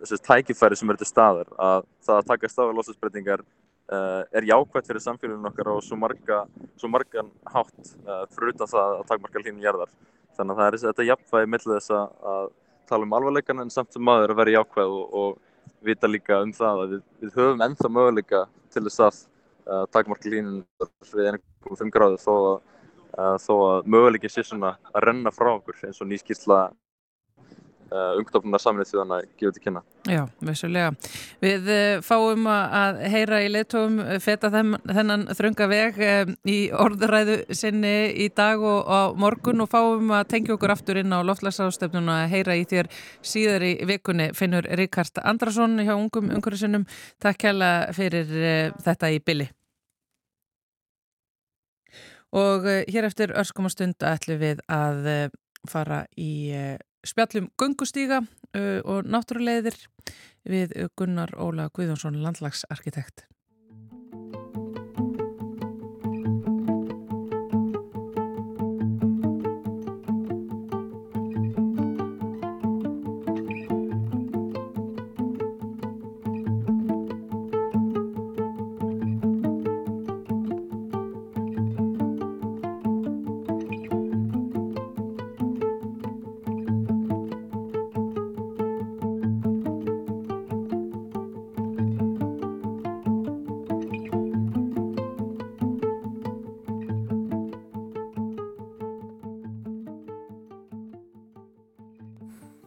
þessi 0.00 0.20
tækifæri 0.26 0.78
sem 0.78 0.92
er 0.92 0.98
til 1.00 1.08
staðar 1.08 1.50
að 1.60 1.84
það 2.06 2.20
að 2.20 2.30
taka 2.30 2.50
stáðu 2.50 2.76
losasbreytingar 2.78 3.42
uh, 3.42 4.22
er 4.36 4.46
jákvæmt 4.48 4.88
fyrir 4.88 5.04
samfélaginu 5.04 5.50
okkar 5.50 5.72
og 5.74 5.82
svo, 5.84 5.98
marga, 6.00 6.40
svo 6.80 6.90
margan 6.92 7.28
hátt 7.52 7.92
uh, 8.06 8.24
fyrir 8.32 8.54
utan 8.54 8.70
það 8.70 8.96
að 8.96 9.04
takmarka 9.10 9.42
hlínum 9.42 9.62
gerðar. 9.64 9.92
Þannig 10.38 10.54
að 10.54 10.62
það 10.62 10.70
er 10.70 10.80
þetta 10.84 11.08
jafnvægi 11.10 11.52
millið 11.52 11.76
þess 11.76 11.94
að 11.96 12.50
tala 12.90 13.06
um 13.06 13.16
alvarleikan 13.18 13.62
en 13.62 13.72
samt 13.72 13.92
sem 13.94 14.04
maður 14.04 14.32
að 14.32 14.40
vera 14.40 14.56
jákvæð 14.56 14.96
og, 14.96 15.14
og 15.20 15.84
vita 15.86 16.10
líka 16.10 16.40
um 16.44 16.52
það 16.56 16.84
að 16.84 16.94
við, 16.94 17.04
við 17.20 17.36
höfum 17.38 17.64
ennþá 17.66 17.92
möguleika 17.92 18.44
til 18.72 18.84
þess 18.86 19.04
að 19.06 19.20
uh, 19.20 19.84
takmarka 19.94 20.32
hlínum 20.32 20.62
við 21.12 21.32
1,5 21.34 21.94
gráðu 21.94 22.20
þó 22.22 22.34
að, 22.34 22.58
þó 23.42 23.54
að 23.66 23.90
möguleikin 23.90 24.32
sé 24.32 24.46
svona 24.46 24.76
að 24.94 25.04
renna 25.08 25.32
frá 25.34 25.52
okkur 25.56 25.82
eins 25.88 26.00
og 26.00 26.08
nýskýrsla 26.10 26.60
Uh, 27.90 28.12
umknopnunar 28.20 28.62
saminnið 28.62 28.86
þjóðana 28.92 29.16
gefið 29.34 29.54
til 29.56 29.62
kynna. 29.64 29.80
Já, 30.06 30.20
vissulega. 30.46 30.92
Við 31.42 31.70
uh, 31.74 32.02
fáum 32.06 32.44
að 32.46 33.00
heyra 33.10 33.40
í 33.42 33.48
leittóum 33.50 33.96
uh, 34.04 34.10
feta 34.22 34.46
þennan 34.54 35.24
þrönga 35.34 35.66
veg 35.72 35.96
í 36.46 36.58
orðuræðu 36.70 37.40
sinni 37.50 38.12
í 38.14 38.28
dag 38.30 38.62
og 38.62 38.86
á 38.86 39.10
morgun 39.18 39.64
og 39.64 39.72
fáum 39.72 40.12
að 40.14 40.28
tengja 40.30 40.54
okkur 40.54 40.70
aftur 40.70 41.00
inn 41.00 41.10
á 41.10 41.18
loftlagsástöfnun 41.26 42.12
og 42.12 42.14
að 42.14 42.30
heyra 42.36 42.54
í 42.60 42.62
þér 42.70 42.90
síðar 43.26 43.64
í 43.66 43.72
vikunni 43.90 44.28
finnur 44.38 44.68
Ríkard 44.78 45.18
Andrason 45.26 45.74
hjá 45.82 45.96
ungum 45.96 46.30
umhverjusinnum. 46.36 46.84
Takk 47.18 47.48
hella 47.48 47.70
fyrir 47.96 48.30
þetta 48.84 49.10
í 49.10 49.18
billi. 49.18 49.48
Og 52.38 52.70
hér 52.86 53.10
eftir 53.10 53.34
örskumastund 53.34 54.06
ætlum 54.06 54.38
við 54.44 54.62
að 54.70 55.34
fara 55.66 56.04
í 56.14 56.30
spjallum 57.06 57.50
gungustíga 57.60 58.22
uh, 58.22 58.80
og 58.84 59.08
náttúrulegðir 59.08 59.78
við 60.50 60.76
Gunnar 60.96 61.34
Óla 61.36 61.68
Guðjónsson 61.72 62.20
landlagsarkitekt. 62.22 63.29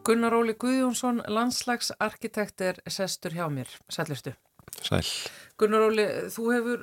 Gunnar 0.04 0.34
Óli 0.36 0.52
Guðjónsson, 0.60 1.22
landslagsarkitekt 1.32 2.60
er 2.60 2.80
sestur 2.92 3.32
hjá 3.32 3.46
mér. 3.48 3.70
Sællistu. 3.88 4.34
Sæl. 4.84 5.06
Gunnar 5.56 5.86
Óli, 5.86 6.04
þú 6.34 6.48
hefur 6.52 6.82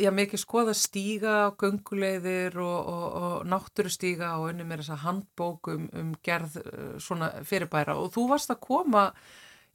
já, 0.00 0.08
mikið 0.14 0.40
skoða 0.40 0.74
stíga, 0.78 1.34
gungulegðir 1.60 2.56
og, 2.62 2.88
og, 2.88 3.06
og 3.20 3.46
náttúrustíga 3.52 4.30
og 4.38 4.52
unni 4.52 4.64
með 4.64 4.84
þessa 4.84 5.00
handbókum 5.04 5.90
um 5.92 6.14
gerð 6.24 6.60
uh, 6.62 6.94
svona 7.02 7.32
fyrirbæra 7.44 7.98
og 8.00 8.14
þú 8.16 8.28
varst 8.32 8.54
að 8.54 8.62
koma 8.64 9.10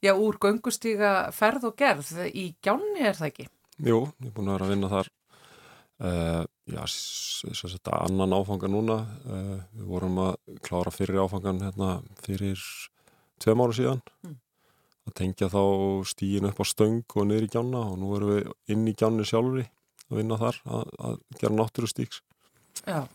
já, 0.01 0.15
úr 0.15 0.39
gungustíga 0.41 1.13
ferð 1.35 1.69
og 1.69 1.77
gerð 1.77 2.15
í 2.31 2.53
gjánni 2.63 3.05
er 3.05 3.19
það 3.19 3.29
ekki? 3.33 3.49
Jú, 3.83 4.05
ég 4.23 4.31
er 4.31 4.33
búin 4.33 4.49
að 4.49 4.57
vera 4.57 4.69
að 4.69 4.75
vinna 4.77 4.93
þar 4.95 5.13
Uh, 6.01 6.41
já, 6.67 6.81
þess 6.89 7.65
að 7.67 7.75
þetta 7.75 7.99
annan 8.07 8.35
áfanga 8.35 8.69
núna. 8.71 8.97
Uh, 9.27 9.59
við 9.77 9.91
vorum 9.91 10.21
að 10.25 10.33
klára 10.65 10.93
fyrir 10.93 11.21
áfangan 11.21 11.61
hérna 11.63 11.91
fyrir 12.25 12.63
tveim 13.43 13.61
ára 13.63 13.77
síðan. 13.77 14.01
Mm. 14.25 14.39
að 15.03 15.15
tengja 15.19 15.49
þá 15.51 15.63
stígin 16.07 16.47
upp 16.47 16.61
á 16.63 16.65
stöng 16.65 17.01
og 17.03 17.25
niður 17.27 17.43
í 17.43 17.49
gjanna 17.51 17.81
og 17.91 17.97
nú 17.99 18.11
erum 18.15 18.29
við 18.31 18.45
inn 18.71 18.85
í 18.87 18.93
gjanni 18.95 19.25
sjálfri 19.27 19.65
að 20.07 20.19
vinna 20.21 20.37
þar 20.39 20.59
að, 20.63 20.93
að 21.09 21.17
gera 21.41 21.57
náttúrustíks 21.57 22.21
Já, 22.81 23.05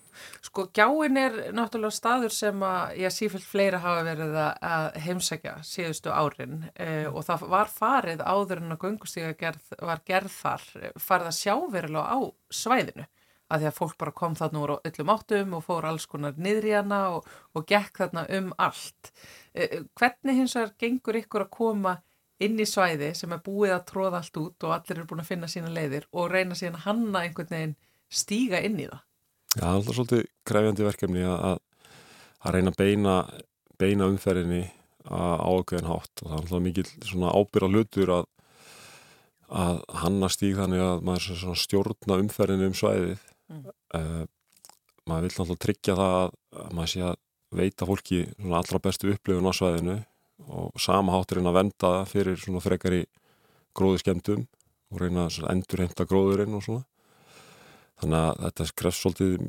sko 0.47 0.69
gjáin 0.73 1.19
er 1.21 1.35
náttúrulega 1.53 1.93
staður 1.93 2.33
sem 2.33 2.62
að 2.65 2.95
ég 3.03 3.12
sífilt 3.12 3.45
fleira 3.45 3.81
hafa 3.83 4.05
verið 4.07 4.38
að 4.38 4.87
heimsækja 5.05 5.55
síðustu 5.67 6.15
árin 6.15 6.62
eh, 6.75 7.09
og 7.11 7.27
það 7.27 7.45
var 7.53 7.73
farið 7.73 8.23
áður 8.25 8.62
en 8.62 8.77
að 8.77 8.83
gungustíga 8.87 9.35
gerð, 9.41 9.75
var 9.83 10.03
gerð 10.09 10.33
þar, 10.33 10.67
farið 10.97 11.31
að 11.33 11.38
sjá 11.41 11.55
verulega 11.75 12.07
á 12.07 12.19
svæðinu 12.55 13.09
að 13.49 13.62
því 13.62 13.69
að 13.71 13.79
fólk 13.79 13.97
bara 14.00 14.17
kom 14.21 14.35
þarna 14.38 14.62
úr 14.62 14.75
öllum 14.77 15.12
áttum 15.12 15.55
og 15.57 15.65
fór 15.65 15.88
alls 15.88 16.07
konar 16.09 16.37
niður 16.37 16.69
í 16.69 16.75
hana 16.77 17.00
og, 17.17 17.29
og 17.57 17.65
gekk 17.69 18.03
þarna 18.03 18.25
um 18.38 18.53
allt. 18.61 19.12
Eh, 19.55 19.81
hvernig 19.99 20.43
hins 20.43 20.57
vegar 20.59 20.75
gengur 20.81 21.21
ykkur 21.23 21.47
að 21.47 21.55
koma 21.57 21.97
inn 22.45 22.61
í 22.61 22.69
svæði 22.69 23.15
sem 23.19 23.33
er 23.35 23.43
búið 23.45 23.75
að 23.75 23.87
tróða 23.91 24.23
allt 24.23 24.41
út 24.41 24.69
og 24.69 24.77
allir 24.77 25.00
eru 25.00 25.09
búin 25.11 25.25
að 25.25 25.31
finna 25.33 25.50
sína 25.50 25.73
leiðir 25.73 26.07
og 26.12 26.31
reyna 26.33 26.59
síðan 26.59 26.83
hanna 26.85 27.25
einhvern 27.25 27.55
veginn 27.55 27.77
stíga 28.09 28.61
inn 28.65 28.79
í 28.79 28.88
það? 28.88 29.08
Já, 29.59 29.65
það 29.65 29.69
er 29.69 29.77
alltaf 29.77 29.97
svolítið 29.97 30.27
krefjandi 30.47 30.85
verkefni 30.87 31.23
að, 31.27 31.61
að 32.47 32.55
reyna 32.55 32.71
að 32.71 32.79
beina, 32.79 33.15
beina 33.81 34.07
umferðinni 34.07 34.65
á 35.11 35.50
aukveðin 35.50 35.88
hátt. 35.91 36.12
Og 36.23 36.29
það 36.29 36.35
er 36.37 36.43
alltaf 36.45 36.65
mikið 36.67 36.93
svona 37.09 37.33
ábyrra 37.35 37.71
hlutur 37.73 38.12
að, 38.15 38.29
að 39.65 39.81
hanna 40.05 40.29
stíg 40.31 40.59
þannig 40.61 40.85
að 40.85 41.07
maður 41.09 41.57
stjórna 41.65 42.21
umferðinni 42.23 42.69
um 42.71 42.77
svæðið. 42.79 43.25
Mm. 43.49 43.65
uh, 43.97 44.27
maður 45.09 45.27
vil 45.27 45.43
alltaf 45.43 45.61
tryggja 45.65 45.97
það 45.97 46.15
að, 46.19 46.37
að 46.62 46.77
maður 46.77 46.93
sé 46.93 47.03
að 47.09 47.17
veita 47.59 47.88
fólki 47.88 48.21
allra 48.45 48.81
bestu 48.85 49.11
upplifun 49.15 49.49
á 49.49 49.53
svæðinu 49.57 49.97
og 50.53 50.81
sama 50.81 51.15
hátturinn 51.17 51.49
að 51.49 51.57
venda 51.57 51.93
fyrir 52.07 52.37
svona 52.38 52.61
frekar 52.62 52.95
í 52.95 53.00
gróðu 53.75 54.03
skemmtum 54.05 54.45
og 54.93 55.00
reyna 55.03 55.27
að 55.27 55.49
endur 55.50 55.83
heimta 55.83 56.07
gróðurinn 56.09 56.55
og 56.59 56.67
svona 56.67 56.85
þannig 58.00 58.19
að 58.19 58.43
þetta 58.45 58.67
skrefst 58.71 59.05
svolítið 59.05 59.49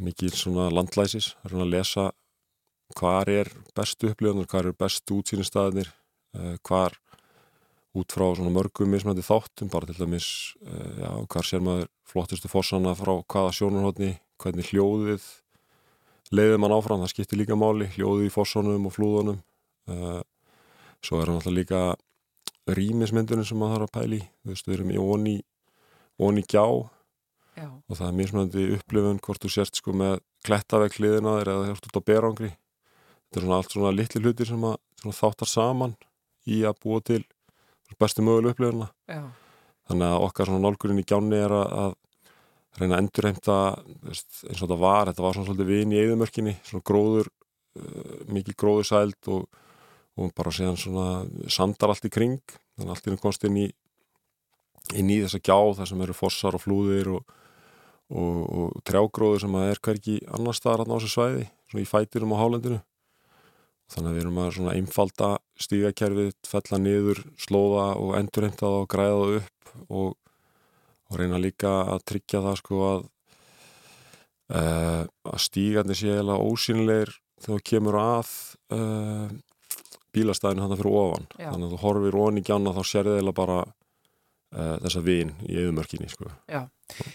mikið 0.00 0.36
svona 0.38 0.70
landlæsis 0.72 1.34
að 1.48 1.66
lesa 1.68 2.10
hvað 2.96 3.32
er 3.34 3.52
bestu 3.76 4.10
upplifunar, 4.10 4.48
hvað 4.50 4.70
er 4.70 4.78
bestu 4.80 5.20
útsýnistæðinir 5.20 5.90
eh, 5.90 6.56
hvað 6.66 6.98
út 7.98 8.14
frá 8.14 8.26
svona 8.38 8.52
mörgum 8.54 8.90
mismændi 8.90 9.24
þáttum, 9.26 9.70
bara 9.70 9.88
til 9.88 9.98
dæmis 9.98 10.54
eh, 10.62 11.02
já, 11.02 11.10
hvað 11.26 11.46
sér 11.46 11.64
maður 11.66 11.88
flottustu 12.10 12.50
fórsana 12.50 12.94
frá 12.98 13.16
hvaða 13.20 13.54
sjónarhóttni, 13.58 14.14
hvernig 14.40 14.70
hljóðið 14.70 15.26
leiðið 16.34 16.60
mann 16.62 16.74
áfram, 16.74 17.02
það 17.02 17.12
skiptir 17.14 17.40
líka 17.40 17.58
máli 17.58 17.88
hljóðið 17.96 18.28
í 18.28 18.34
fórsanum 18.34 18.86
og 18.86 18.94
flúðunum. 18.94 19.40
Uh, 19.90 20.20
svo 21.02 21.18
er 21.18 21.30
hann 21.30 21.40
alltaf 21.40 21.54
líka 21.56 21.80
rýmismyndunum 22.70 23.46
sem 23.46 23.58
maður 23.58 23.80
þarf 23.80 23.88
að 23.88 23.94
pæli 23.96 24.20
við 24.46 24.74
erum 24.76 24.92
í 24.94 25.00
onni 26.20 26.44
gjá 26.46 26.64
Já. 27.56 27.66
og 27.68 27.98
það 27.98 28.06
er 28.06 28.16
mismunandi 28.18 28.66
upplifun 28.76 29.20
hvort 29.24 29.42
þú 29.42 29.52
sérst 29.52 29.80
sko 29.80 29.94
með 29.96 30.20
klettaveg 30.46 30.96
hliðina 30.96 31.36
þér 31.38 31.52
eða 31.54 31.66
þérst 31.70 31.88
út 31.88 31.98
á 31.98 32.08
berangri 32.10 32.50
þetta 32.52 33.40
er 33.40 33.44
svona 33.46 33.58
allt 33.60 33.74
svona 33.74 33.94
litli 33.94 34.22
hlutir 34.22 34.50
sem 34.50 34.66
að 34.68 35.16
þáttar 35.18 35.50
saman 35.50 35.96
í 36.48 36.62
að 36.68 36.78
búa 36.84 37.02
til 37.04 37.22
bestu 38.00 38.24
möguleg 38.24 38.54
upplifuna 38.54 38.90
Já. 39.10 39.24
þannig 39.90 40.06
að 40.08 40.28
okkar 40.28 40.50
svona 40.50 40.64
nálgurinn 40.64 41.02
í 41.02 41.06
gjánni 41.08 41.40
er 41.40 41.56
að, 41.56 41.74
að 41.82 42.80
reyna 42.80 42.96
að 42.96 43.02
endurheimta 43.02 43.58
eins 44.06 44.22
og 44.54 44.62
þetta 44.62 44.78
var, 44.80 45.10
þetta 45.10 45.26
var 45.26 45.36
svona 45.36 45.50
svolítið 45.50 45.72
vin 45.74 45.92
í 45.96 46.00
eðumörkinni, 46.04 46.54
svona 46.64 46.86
gróður 46.86 47.26
uh, 47.26 48.14
mikið 48.30 48.56
gróður 48.62 48.88
sælt 48.92 49.32
og 49.34 49.48
og 50.20 50.32
bara 50.36 50.52
séðan 50.52 50.78
svona 50.78 51.06
sandar 51.52 51.92
allt 51.92 52.08
í 52.08 52.12
kring 52.12 52.40
þannig 52.50 52.88
að 52.88 52.94
allt 52.94 53.08
er 53.08 53.20
komst 53.22 53.46
inn 53.48 53.58
í 53.60 53.66
inn 54.98 55.12
í 55.12 55.20
þess 55.22 55.38
að 55.38 55.46
gjá 55.46 55.58
þar 55.78 55.90
sem 55.90 56.02
eru 56.04 56.16
fossar 56.16 56.56
og 56.56 56.64
flúðir 56.64 57.12
og, 57.14 57.36
og, 58.10 58.38
og 58.50 58.80
trjágróður 58.86 59.44
sem 59.44 59.56
að 59.58 59.72
er 59.72 59.82
hverki 59.86 60.16
annar 60.34 60.56
staðar 60.56 60.86
á 60.86 60.92
þessu 60.96 61.12
svæði, 61.14 61.44
svona 61.70 61.84
í 61.84 61.90
fætirum 61.90 62.34
á 62.34 62.40
hálendinu 62.42 62.80
þannig 63.90 64.10
að 64.10 64.16
við 64.16 64.22
erum 64.22 64.40
að 64.40 64.50
svona 64.56 64.74
einfalda 64.78 65.30
stígakerfið, 65.60 66.34
fella 66.46 66.78
niður 66.80 67.22
slóða 67.40 67.86
og 67.98 68.12
endurheimta 68.18 68.66
það 68.66 68.76
og 68.78 68.90
græða 68.92 69.16
það 69.20 69.38
upp 69.40 69.72
og, 69.88 70.12
og 71.10 71.18
reyna 71.18 71.40
líka 71.42 71.72
að 71.94 72.04
tryggja 72.12 72.42
það 72.44 72.60
sko 72.60 72.82
að 72.86 73.02
uh, 74.54 75.02
að 75.32 75.42
stígarnir 75.46 75.98
sé 75.98 76.14
eða 76.20 76.38
ósynleir 76.38 77.12
þegar 77.40 77.66
kemur 77.72 77.98
að 78.00 78.32
uh, 78.76 79.26
bílastæðinu 80.14 80.64
hann 80.64 80.78
fyrir 80.78 80.98
ofan 81.02 81.28
Já. 81.34 81.50
þannig 81.50 81.66
að 81.66 81.74
þú 81.74 81.82
horfir 81.84 82.20
onni 82.24 82.46
gjanna 82.46 82.74
þá 82.76 82.82
sér 82.86 83.10
þið 83.10 83.32
bara 83.38 83.60
uh, 83.64 83.74
þessa 84.50 85.00
vin 85.06 85.32
í 85.46 85.56
auðumörkinni 85.60 86.08
sko. 86.10 86.26
Já, 86.50 86.64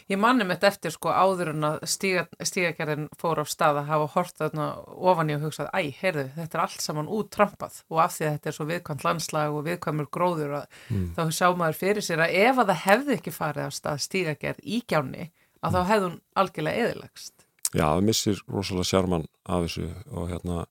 ég 0.08 0.20
mannum 0.22 0.54
þetta 0.54 0.70
eftir 0.70 0.94
sko 0.96 1.12
áður 1.12 1.52
en 1.52 1.68
að 1.68 1.86
stígagerðin 1.92 3.10
fór 3.20 3.42
á 3.44 3.46
stað 3.50 3.82
að 3.82 3.90
hafa 3.90 4.10
hort 4.14 4.40
þarna 4.40 4.68
ofan 4.96 5.32
í 5.34 5.36
og 5.36 5.44
hugsað, 5.44 5.72
æ, 5.76 5.92
heyrðu, 6.00 6.26
þetta 6.38 6.58
er 6.58 6.64
allt 6.64 6.86
saman 6.86 7.12
úttrampað 7.12 7.82
og 7.92 8.04
af 8.06 8.16
því 8.16 8.28
að 8.28 8.38
þetta 8.38 8.52
er 8.52 8.58
svo 8.58 8.68
viðkvæmt 8.72 9.08
landslag 9.08 9.56
og 9.58 9.66
viðkvæmur 9.68 10.12
gróður 10.16 10.60
að 10.62 10.70
mm. 10.88 11.08
þá 11.18 11.24
sjá 11.36 11.48
maður 11.60 11.82
fyrir 11.82 12.08
sér 12.08 12.24
að 12.24 12.38
ef 12.46 12.62
að 12.62 12.72
það 12.72 12.84
hefði 12.86 13.18
ekki 13.20 13.36
farið 13.36 13.68
á 13.68 13.72
stað 13.76 14.06
stígagerð 14.06 14.64
í 14.64 14.80
gjánni 14.88 15.28
að 15.60 15.68
mm. 15.68 15.76
þá 15.76 15.82
hefði 15.92 16.08
hún 16.08 16.22
algjörlega 16.40 16.86
eðilagst 16.86 17.36
Já, 17.76 17.90
það 17.90 18.06
missir 18.08 18.40
rosalega 18.48 18.88
sjarman 18.88 19.28
af 19.52 19.66
þessu 19.66 19.90
og 20.16 20.30
hérna 20.32 20.64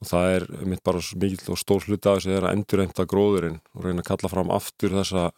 og 0.00 0.08
það 0.08 0.34
er 0.34 0.46
mitt 0.68 0.82
bara 0.84 1.02
mikil 1.20 1.54
og 1.54 1.60
stór 1.60 1.84
hluti 1.84 2.08
af 2.08 2.18
þessu 2.18 2.34
er 2.34 2.46
að 2.48 2.56
endurreimta 2.56 3.06
gróðurinn 3.08 3.60
og 3.76 3.84
reyna 3.84 4.04
að 4.04 4.10
kalla 4.10 4.32
fram 4.32 4.52
aftur 4.54 4.94
þessa, 4.96 5.30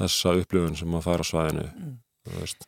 þessa 0.00 0.34
upplifun 0.40 0.78
sem 0.78 0.96
fær 1.04 1.22
á 1.22 1.26
svæðinu 1.26 1.66
mm. 1.70 1.94
veist, 2.38 2.66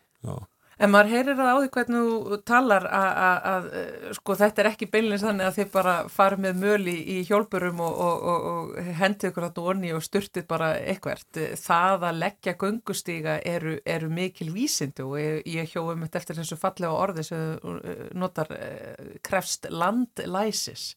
En 0.77 0.91
maður 0.93 1.09
heyrir 1.15 1.39
það 1.39 1.47
á 1.49 1.57
því 1.57 1.69
hvernig 1.73 2.07
þú 2.07 2.37
talar 2.45 2.87
að 2.93 3.67
sko 4.19 4.35
þetta 4.37 4.61
er 4.61 4.67
ekki 4.69 4.89
beinleins 4.93 5.23
þannig 5.25 5.47
að 5.49 5.55
þið 5.57 5.69
bara 5.73 5.95
farið 6.13 6.43
með 6.45 6.59
möli 6.61 6.97
í 7.15 7.17
hjálpurum 7.25 7.79
og, 7.81 8.01
og, 8.07 8.27
og, 8.33 8.49
og 8.51 8.91
hendið 8.99 9.31
ykkur 9.31 9.47
átta 9.47 9.63
onni 9.73 9.95
og 9.97 10.05
styrtið 10.05 10.45
bara 10.51 10.69
eitthvert. 10.77 11.41
Það 11.63 12.05
að 12.11 12.21
leggja 12.21 12.55
göngustíga 12.61 13.39
eru, 13.49 13.79
eru 13.89 14.11
mikil 14.13 14.51
vísindu 14.53 15.07
og 15.09 15.17
ég, 15.23 15.39
ég 15.49 15.73
hjóðum 15.73 16.05
þetta 16.05 16.21
eftir 16.21 16.39
þessu 16.43 16.59
fallega 16.61 16.99
orði 17.07 17.25
sem 17.25 17.73
notar 18.21 18.53
eh, 18.59 19.17
krefst 19.25 19.71
landlæsis. 19.73 20.91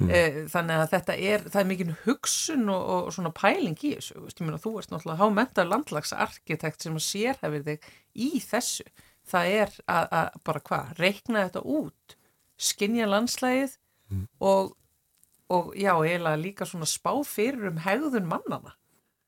Mm. 0.00 0.48
Þannig 0.52 0.80
að 0.80 0.94
þetta 0.94 1.18
er, 1.32 1.44
það 1.50 1.60
er 1.60 1.68
mikil 1.74 1.90
hugsun 2.06 2.70
og 2.72 3.12
svona 3.12 3.34
pæling 3.36 3.76
í 3.84 3.92
þessu. 3.98 4.24
Þú 4.32 4.78
ert 4.80 4.94
náttúrulega 4.94 5.20
hámentar 5.20 5.68
landlagsarkitekt 5.68 6.88
sem 6.88 6.96
að 6.96 7.04
sérhefir 7.10 7.68
þig 7.68 7.92
í 8.16 8.30
þessu 8.40 8.88
það 9.26 9.52
er 9.60 9.76
að, 9.84 10.08
að 10.20 10.40
bara 10.48 10.64
hvað, 10.70 10.92
reikna 11.00 11.44
þetta 11.46 11.62
út 11.76 12.16
skinja 12.56 13.08
landslægið 13.10 13.76
mm. 14.12 14.26
og, 14.40 14.74
og 15.52 15.72
já, 15.76 15.92
eiginlega 15.98 16.40
líka 16.40 16.68
svona 16.68 16.88
spá 16.88 17.12
fyrir 17.26 17.70
um 17.72 17.80
hegðun 17.84 18.28
mannana 18.30 18.76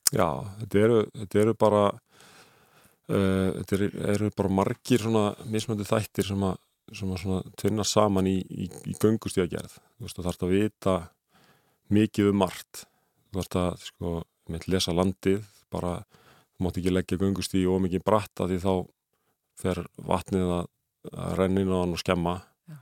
Já, 0.09 0.41
þetta 0.63 0.79
eru, 0.81 1.01
þetta 1.13 1.41
eru 1.43 1.53
bara 1.61 1.83
uh, 1.93 3.49
þetta 3.59 3.77
eru, 3.77 3.91
eru 4.15 4.31
bara 4.37 4.55
margir 4.61 5.03
svona 5.03 5.27
mismöndi 5.45 5.85
þættir 5.85 6.31
sem 6.31 6.47
að, 6.47 6.57
sem 6.97 7.13
að 7.13 7.21
svona 7.23 7.55
tvinna 7.61 7.85
saman 7.85 8.29
í, 8.31 8.39
í, 8.41 8.69
í 8.89 8.97
göngustíðagerð 8.97 9.77
þú 9.99 10.23
þarfst 10.23 10.47
að 10.47 10.55
vita 10.55 10.95
mikið 11.93 12.31
um 12.31 12.39
margt. 12.43 12.85
Þú 13.29 13.39
þarfst 13.39 13.59
að, 13.61 13.83
sko, 13.89 14.13
lesa 14.69 14.95
landið 14.95 15.43
bara, 15.73 15.99
þú 16.55 16.65
mátt 16.65 16.79
ekki 16.81 16.93
leggja 16.93 17.19
göngustíði 17.21 17.69
og 17.69 17.83
mikið 17.85 18.05
bratta 18.05 18.47
því 18.49 18.61
þá 18.63 18.73
fer 19.59 19.83
vatnið 20.07 20.53
að, 20.59 20.71
að 21.11 21.35
renna 21.39 21.63
inn 21.63 21.73
á 21.75 21.77
hann 21.81 21.95
og 21.95 22.01
skemma. 22.01 22.35
Já. 22.69 22.79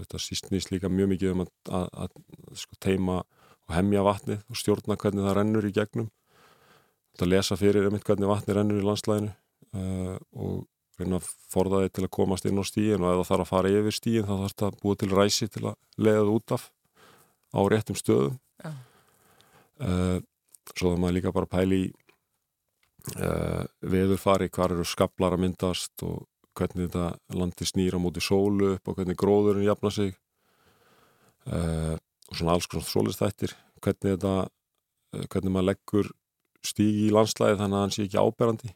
þetta 0.00 0.22
sístnýst 0.24 0.72
líka 0.72 0.90
mjög 0.92 1.12
mikið 1.14 1.34
um 1.34 1.44
að, 1.44 1.52
að, 1.80 1.86
að 2.04 2.58
sko, 2.62 2.80
teima 2.80 3.20
og 3.22 3.76
hemja 3.76 4.06
vatnið 4.06 4.42
og 4.50 4.58
stjórna 4.58 4.98
hvernig 4.98 5.26
það 5.26 5.38
rennur 5.38 5.68
í 5.68 5.74
gegnum. 5.76 6.10
Þetta 7.14 7.30
lesa 7.30 7.58
fyrir 7.58 7.88
um 7.88 7.98
hvernig 7.98 8.30
vatnið 8.30 8.58
rennur 8.58 8.82
í 8.82 8.86
landslæðinu 8.86 9.32
uh, 9.32 10.16
og 10.34 10.66
reyna 11.00 11.20
að 11.20 11.30
forða 11.50 11.84
þig 11.84 11.94
til 11.96 12.04
að 12.04 12.12
komast 12.16 12.46
inn 12.48 12.60
á 12.60 12.64
stíin 12.66 13.04
og 13.04 13.10
ef 13.10 13.20
það 13.20 13.30
þarf 13.30 13.44
að 13.44 13.50
fara 13.50 13.72
yfir 13.78 13.96
stíin 13.96 14.26
þá 14.26 14.32
þarf 14.34 14.52
þetta 14.52 14.68
að 14.68 14.78
búa 14.82 15.00
til 15.00 15.10
ræsi 15.14 15.48
til 15.48 15.64
að 15.70 15.76
leiða 15.96 16.20
það 16.20 16.32
út 16.34 16.54
af 16.56 16.66
á 17.50 17.60
réttum 17.72 17.98
stöðum. 17.98 18.36
Uh, 19.80 20.18
svo 20.76 20.92
það 20.92 21.00
maður 21.00 21.16
líka 21.16 21.34
bara 21.34 21.50
pæli 21.50 21.80
í 21.86 21.90
uh, 23.18 23.64
veðurfari, 23.80 24.50
hvar 24.52 24.74
eru 24.74 24.84
skablar 24.86 25.36
að 25.36 25.44
myndast 25.44 26.04
og 26.06 26.26
hvernig 26.58 26.88
þetta 26.88 27.38
landi 27.38 27.68
snýra 27.68 28.00
mútið 28.02 28.26
sólu 28.26 28.74
upp 28.74 28.90
og 28.90 28.98
hvernig 28.98 29.18
gróðurinn 29.20 29.68
jafna 29.68 29.92
sig. 29.94 30.16
Uh, 31.48 31.96
og 32.30 32.36
svona 32.36 32.56
alls 32.56 32.68
konar 32.70 32.86
sólistættir 32.86 33.54
hvernig 33.80 34.16
þetta 34.16 34.34
uh, 34.44 35.24
hvernig 35.32 35.54
maður 35.54 35.70
leggur 35.70 36.10
stígi 36.66 37.06
í 37.08 37.14
landslæði 37.14 37.60
þannig 37.62 37.78
að 37.78 37.86
hann 37.86 37.94
sé 37.96 38.04
ekki 38.04 38.20
áberandi. 38.20 38.74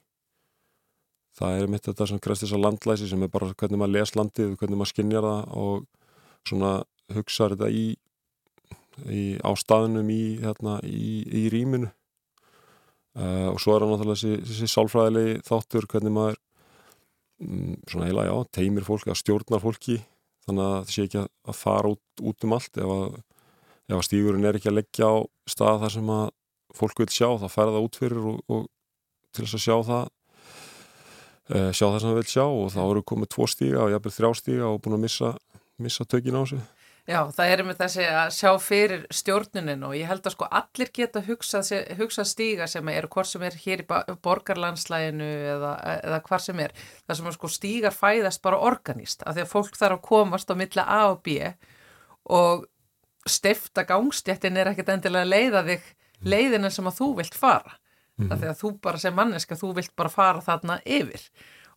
Það 1.35 1.59
er 1.59 1.71
mitt 1.71 1.88
þetta 1.88 2.07
sem 2.09 2.23
krefst 2.23 2.45
þess 2.45 2.57
að 2.57 2.64
landlæsi 2.64 3.11
sem 3.11 3.26
er 3.26 3.33
bara 3.35 3.50
hvernig 3.52 3.81
maður 3.81 3.97
les 3.99 4.14
landið 4.14 4.57
hvernig 4.61 4.81
maður 4.81 4.93
skinnjar 4.93 5.26
það 5.26 5.59
og 5.64 5.87
svona 6.49 6.73
hugsaður 7.12 7.57
þetta 7.57 7.71
í, 7.75 7.85
í 9.11 9.25
ástæðunum 9.45 10.11
í, 10.14 10.23
hérna, 10.45 10.78
í, 10.87 11.25
í 11.26 11.45
rýminu 11.52 11.90
Uh, 13.14 13.52
og 13.52 13.61
svo 13.62 13.76
er 13.76 13.85
það 13.85 13.92
náttúrulega 13.92 14.18
þessi, 14.18 14.47
þessi 14.49 14.68
sálfræðilegi 14.73 15.35
þáttur 15.47 15.85
hvernig 15.92 16.14
maður 16.16 16.38
um, 17.44 17.76
svona 17.87 18.09
heila, 18.09 18.25
já, 18.26 18.35
teimir 18.59 18.87
fólki 18.87 19.12
að 19.12 19.21
stjórnar 19.21 19.62
fólki 19.62 20.00
þannig 20.42 20.64
að 20.64 20.75
það 20.75 20.90
sé 20.97 21.04
ekki 21.06 21.21
að 21.23 21.59
fara 21.61 21.92
út, 21.94 22.25
út 22.26 22.47
um 22.47 22.56
allt. 22.56 22.80
Ef 22.83 22.94
að, 22.97 23.14
ef 23.87 23.97
að 24.00 24.04
stígurinn 24.09 24.49
er 24.49 24.59
ekki 24.59 24.73
að 24.73 24.78
leggja 24.80 25.12
á 25.14 25.14
stað 25.54 25.80
þar 25.85 25.94
sem 25.94 26.12
að 26.16 26.25
fólk 26.75 27.04
vil 27.04 27.09
sjá, 27.14 27.28
það 27.44 27.54
færa 27.54 27.76
það 27.76 27.87
út 27.87 28.00
fyrir 28.02 28.28
og, 28.33 28.42
og 28.50 28.66
til 29.30 29.47
þess 29.47 29.59
að 29.61 29.64
sjá 29.68 29.76
það 29.92 30.04
uh, 31.54 31.71
sjá 31.71 31.87
það 31.87 31.99
sem 32.00 32.09
það 32.09 32.18
vil 32.18 32.28
sjá. 32.35 32.44
Og 32.49 32.68
þá 32.75 32.80
eru 32.88 33.06
komið 33.12 33.35
tvo 33.37 33.50
stíga 33.54 33.87
og 33.87 33.94
jafnveg 33.94 34.18
þrjá 34.18 34.33
stíga 34.42 34.73
og 34.73 34.83
búin 34.83 34.99
að 34.99 35.06
missa, 35.06 35.37
missa 35.78 36.09
tökin 36.09 36.40
á 36.40 36.42
sig 36.50 36.66
Já, 37.04 37.18
það 37.37 37.50
er 37.52 37.61
með 37.68 37.80
þessi 37.82 38.04
að 38.08 38.30
sjá 38.32 38.50
fyrir 38.64 39.02
stjórnunin 39.12 39.82
og 39.84 39.92
ég 39.92 40.08
held 40.08 40.25
að 40.25 40.32
sko 40.38 40.46
allir 40.56 40.90
geta 40.96 41.20
hugsað, 41.26 41.68
hugsað 41.99 42.28
stíga 42.30 42.68
sem 42.70 42.88
eru 42.88 43.11
hvort 43.12 43.28
sem 43.28 43.42
er 43.44 43.58
hér 43.61 43.82
í 43.82 43.87
borgarlandslæginu 44.25 45.26
eða, 45.52 45.73
eða 45.99 46.20
hvar 46.25 46.40
sem 46.40 46.62
er. 46.64 46.73
Það 47.04 47.18
sem 47.18 47.28
er 47.28 47.37
sko 47.37 47.50
stígar 47.52 47.96
fæðast 47.96 48.40
bara 48.46 48.62
organist 48.70 49.26
af 49.28 49.37
því 49.37 49.44
að 49.44 49.52
fólk 49.52 49.76
þarf 49.76 49.99
að 49.99 50.06
komast 50.08 50.49
á 50.49 50.54
milla 50.56 50.87
A 50.88 51.02
og 51.11 51.20
B 51.26 51.37
og 52.32 52.64
stifta 53.28 53.84
gangstjættin 53.84 54.56
er 54.56 54.73
ekkert 54.73 54.94
endilega 54.96 55.28
leiða 55.28 55.64
þig 55.68 55.92
leiðina 56.25 56.73
sem 56.73 56.88
að 56.88 57.02
þú 57.02 57.11
vilt 57.20 57.37
fara. 57.37 57.76
Mm 58.16 58.25
-hmm. 58.25 58.32
Af 58.32 58.40
því 58.40 58.49
að 58.49 58.61
þú 58.62 58.80
bara 58.80 58.99
sem 58.99 59.14
manneska, 59.14 59.54
þú 59.54 59.75
vilt 59.75 59.96
bara 59.96 60.08
fara 60.08 60.40
þarna 60.40 60.80
yfir 60.87 61.20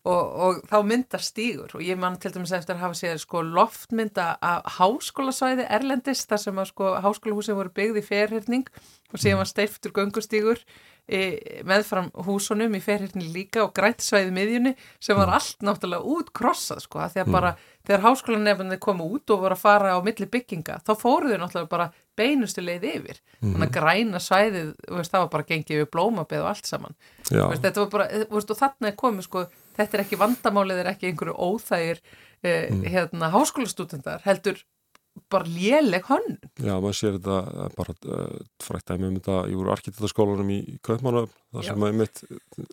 og, 0.08 0.36
og 0.48 0.60
þá 0.70 0.78
myndar 0.88 1.24
stígur. 1.24 1.74
Og 1.78 1.84
ég 1.84 2.00
man 2.00 2.18
til 2.22 2.34
dæmis 2.34 2.54
eftir 2.56 2.78
að 2.78 2.86
hafa 2.86 3.00
séð 3.00 3.22
sko 3.24 3.44
loftmynda 3.46 4.28
af 4.42 4.78
háskólasvæði 4.78 5.68
Erlendis 5.78 6.26
þar 6.30 6.44
sem 6.44 6.62
að 6.62 6.70
sko 6.72 6.94
háskólahúsið 7.06 7.60
voru 7.60 7.74
byggð 7.80 8.02
í 8.02 8.06
ferhyrning 8.08 8.70
og 9.14 9.20
síðan 9.22 9.42
var 9.42 9.50
steiftur 9.50 9.96
göngustígur 9.96 10.64
e, 11.08 11.20
meðfram 11.68 12.10
húsunum 12.28 12.76
í 12.76 12.82
ferhyrning 12.84 13.32
líka 13.36 13.64
og 13.64 13.74
grænsvæði 13.78 14.34
miðjunni 14.36 14.74
sem 15.00 15.18
var 15.18 15.32
allt 15.38 15.64
náttúrulega 15.64 16.16
útkrossað 16.18 16.84
sko 16.84 17.04
að 17.04 17.16
því 17.16 17.24
að 17.24 17.32
bara 17.38 17.54
þegar 17.88 18.04
háskólanefnið 18.04 18.82
komu 18.84 19.08
út 19.16 19.32
og 19.32 19.46
voru 19.46 19.56
að 19.56 19.64
fara 19.64 19.96
á 19.96 20.00
milli 20.04 20.28
bygginga 20.32 20.82
þá 20.84 20.92
fóruðu 21.00 21.40
náttúrulega 21.40 21.72
bara 21.72 21.88
beinustu 22.18 22.64
leið 22.64 22.88
yfir. 22.90 23.22
Mm. 23.40 23.54
þannig 23.54 23.68
að 23.68 23.76
græna 23.78 24.22
svæðið 24.24 24.74
veist, 24.90 25.14
það 25.14 25.24
var 25.24 25.32
bara 25.36 25.48
gengið 25.52 25.82
við 25.84 25.90
blómabið 25.94 26.44
og 26.44 26.52
allt 26.52 26.70
saman. 26.70 26.98
Veist, 27.30 27.64
þetta 27.64 27.84
var 27.84 27.92
bara, 27.94 28.08
veist, 28.34 28.52
og 28.52 28.60
þarna 28.60 28.92
er 28.92 28.98
komið 28.98 29.28
sko 29.28 29.44
þetta 29.78 29.98
er 29.98 30.04
ekki 30.06 30.20
vandamálið, 30.22 30.80
þetta 30.80 30.88
er 30.88 30.94
ekki 30.96 31.12
einhverju 31.12 31.36
óþægir 31.38 32.02
eh, 32.02 32.66
mm. 32.72 32.82
hérna, 32.94 33.32
háskólastútendar, 33.36 34.24
heldur 34.26 34.64
bara 35.32 35.50
léleg 35.50 36.06
honn. 36.08 36.38
Já, 36.62 36.76
maður 36.78 36.98
sér 37.00 37.18
þetta 37.18 37.38
eh, 37.50 37.70
bara 37.78 37.96
uh, 38.14 38.78
að 38.78 39.02
með 39.02 39.08
um 39.10 39.20
þetta, 39.20 39.38
ég 39.52 39.60
voru 39.62 39.74
arkitektaskólanum 39.74 40.54
í 40.54 40.60
Kaupmannöfn, 40.86 41.34
það 41.56 41.70
sem 41.70 41.88
að 41.88 42.02
mitt 42.02 42.24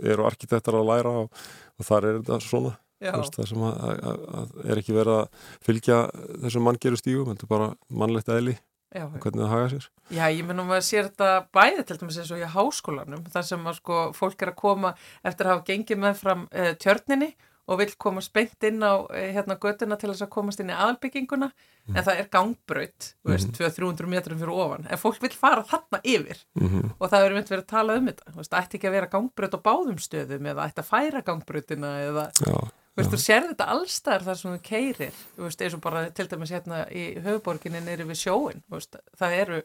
eru 0.03 0.27
arkitektar 0.29 0.79
að 0.79 0.91
læra 0.91 1.15
og, 1.25 1.45
og 1.79 1.89
þar 1.89 2.09
er 2.11 2.21
þetta 2.21 2.41
svona, 2.45 2.75
veist, 3.01 3.39
það 3.39 3.51
sem 3.53 3.67
að, 3.71 3.83
að, 3.95 4.23
að 4.41 4.55
er 4.65 4.83
ekki 4.83 4.99
verið 4.99 5.23
að 5.23 5.51
fylgja 5.69 5.99
þessum 6.45 6.69
manngeru 6.69 7.01
stígum, 7.01 7.33
þetta 7.33 7.49
er 7.49 7.55
bara 7.57 7.73
mannlegt 8.05 8.33
eðli. 8.35 8.57
Já, 8.95 9.09
hvernig 9.11 9.41
það 9.43 9.51
haga 9.51 9.71
sér 9.73 9.89
Já, 10.15 10.27
ég 10.31 10.45
menn 10.47 10.63
að 10.63 10.77
sér 10.87 11.09
þetta 11.09 11.31
bæði 11.55 11.87
til 11.89 11.97
dæmis 11.99 12.19
eins 12.21 12.31
og 12.35 12.43
í 12.45 12.51
háskólanum 12.53 13.25
þar 13.35 13.49
sem 13.49 13.65
að 13.67 13.81
sko 13.81 14.05
fólk 14.15 14.45
er 14.45 14.53
að 14.53 14.61
koma 14.61 14.93
eftir 15.27 15.49
að 15.49 15.55
hafa 15.55 15.67
gengið 15.71 16.01
með 16.05 16.21
fram 16.21 16.45
uh, 16.47 16.71
tjörninni 16.79 17.33
og 17.65 17.81
vil 17.81 17.89
koma 17.99 18.23
spennt 18.23 18.67
inn 18.69 18.85
á 18.87 18.95
uh, 19.03 19.09
hérna 19.35 19.57
göduna 19.59 19.99
til 19.99 20.13
þess 20.13 20.27
að 20.27 20.31
komast 20.37 20.63
inn 20.63 20.71
í 20.71 20.77
aðalbygginguna 20.77 21.49
mm. 21.51 21.97
en 21.97 22.07
það 22.07 22.21
er 22.21 22.31
gangbraut 22.37 23.11
mm 23.25 23.35
-hmm. 23.35 23.59
200-300 23.59 24.13
metrum 24.15 24.39
fyrir 24.45 24.63
ofan 24.63 24.87
en 24.87 25.03
fólk 25.03 25.21
vil 25.27 25.35
fara 25.35 25.67
þarna 25.67 26.01
yfir 26.05 26.39
mm 26.55 26.69
-hmm. 26.69 26.95
og 26.99 27.11
það 27.11 27.23
verður 27.25 27.37
myndið 27.41 27.55
verið 27.57 27.67
að 27.67 27.75
tala 27.75 27.99
um 27.99 28.07
þetta 28.07 28.33
það 28.37 28.63
ætti 28.63 28.77
ekki 28.79 28.89
að 28.89 28.97
vera 28.99 29.13
gangbraut 29.17 29.59
á 29.59 29.67
báðum 29.67 29.99
stöðum 29.99 30.47
eða 30.47 30.67
ætti 30.69 30.81
að 30.85 30.91
færa 30.93 31.27
gangbrautina 31.27 31.99
eða 32.07 32.31
Já 32.47 32.71
Þú 32.95 33.19
sér 33.19 33.49
þetta 33.49 33.67
allstar 33.75 34.23
þar 34.23 34.37
sem 34.39 34.53
þú 34.53 34.61
keirir, 34.69 35.17
eins 35.43 35.75
og 35.75 35.81
bara 35.83 36.05
til 36.15 36.29
dæmis 36.31 36.53
hérna 36.55 36.85
í 36.95 37.09
höfuborginni 37.25 37.81
neyri 37.83 38.07
við 38.07 38.21
sjóin, 38.21 38.61
veist, 38.71 38.95
það 39.19 39.35
eru 39.41 39.59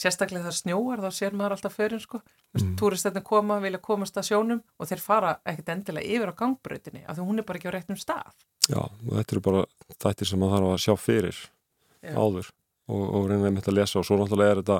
sérstaklega 0.00 0.46
það 0.46 0.56
snjóar, 0.56 1.02
þá 1.04 1.10
sér 1.12 1.36
maður 1.36 1.56
alltaf 1.58 1.74
fyrir, 1.76 2.00
sko, 2.00 2.22
mm. 2.56 2.70
túristettin 2.80 3.26
koma, 3.26 3.58
vilja 3.60 3.82
komast 3.84 4.16
að 4.16 4.30
sjónum 4.30 4.62
og 4.78 4.88
þeir 4.88 5.02
fara 5.04 5.34
ekkert 5.44 5.74
endilega 5.74 6.14
yfir 6.14 6.32
á 6.32 6.40
gangbröðinni, 6.40 7.02
af 7.04 7.18
því 7.18 7.26
hún 7.26 7.42
er 7.42 7.46
bara 7.50 7.60
ekki 7.60 7.68
á 7.68 7.74
réttum 7.76 8.00
stað. 8.00 8.46
Já, 8.70 8.80
þetta 9.10 9.36
eru 9.36 9.42
bara 9.44 9.64
þættir 9.98 10.30
sem 10.30 10.40
maður 10.40 10.56
þarf 10.56 10.70
að 10.70 10.82
sjá 10.86 10.94
fyrir 11.02 11.42
Já. 12.00 12.14
áður 12.16 12.48
og, 12.88 13.04
og 13.04 13.28
reyna 13.28 13.50
með 13.50 13.60
þetta 13.60 13.72
að 13.74 13.78
lesa 13.80 14.00
og 14.00 14.08
svo 14.08 14.20
náttúrulega 14.20 14.54
er 14.54 14.62
þetta, 14.62 14.78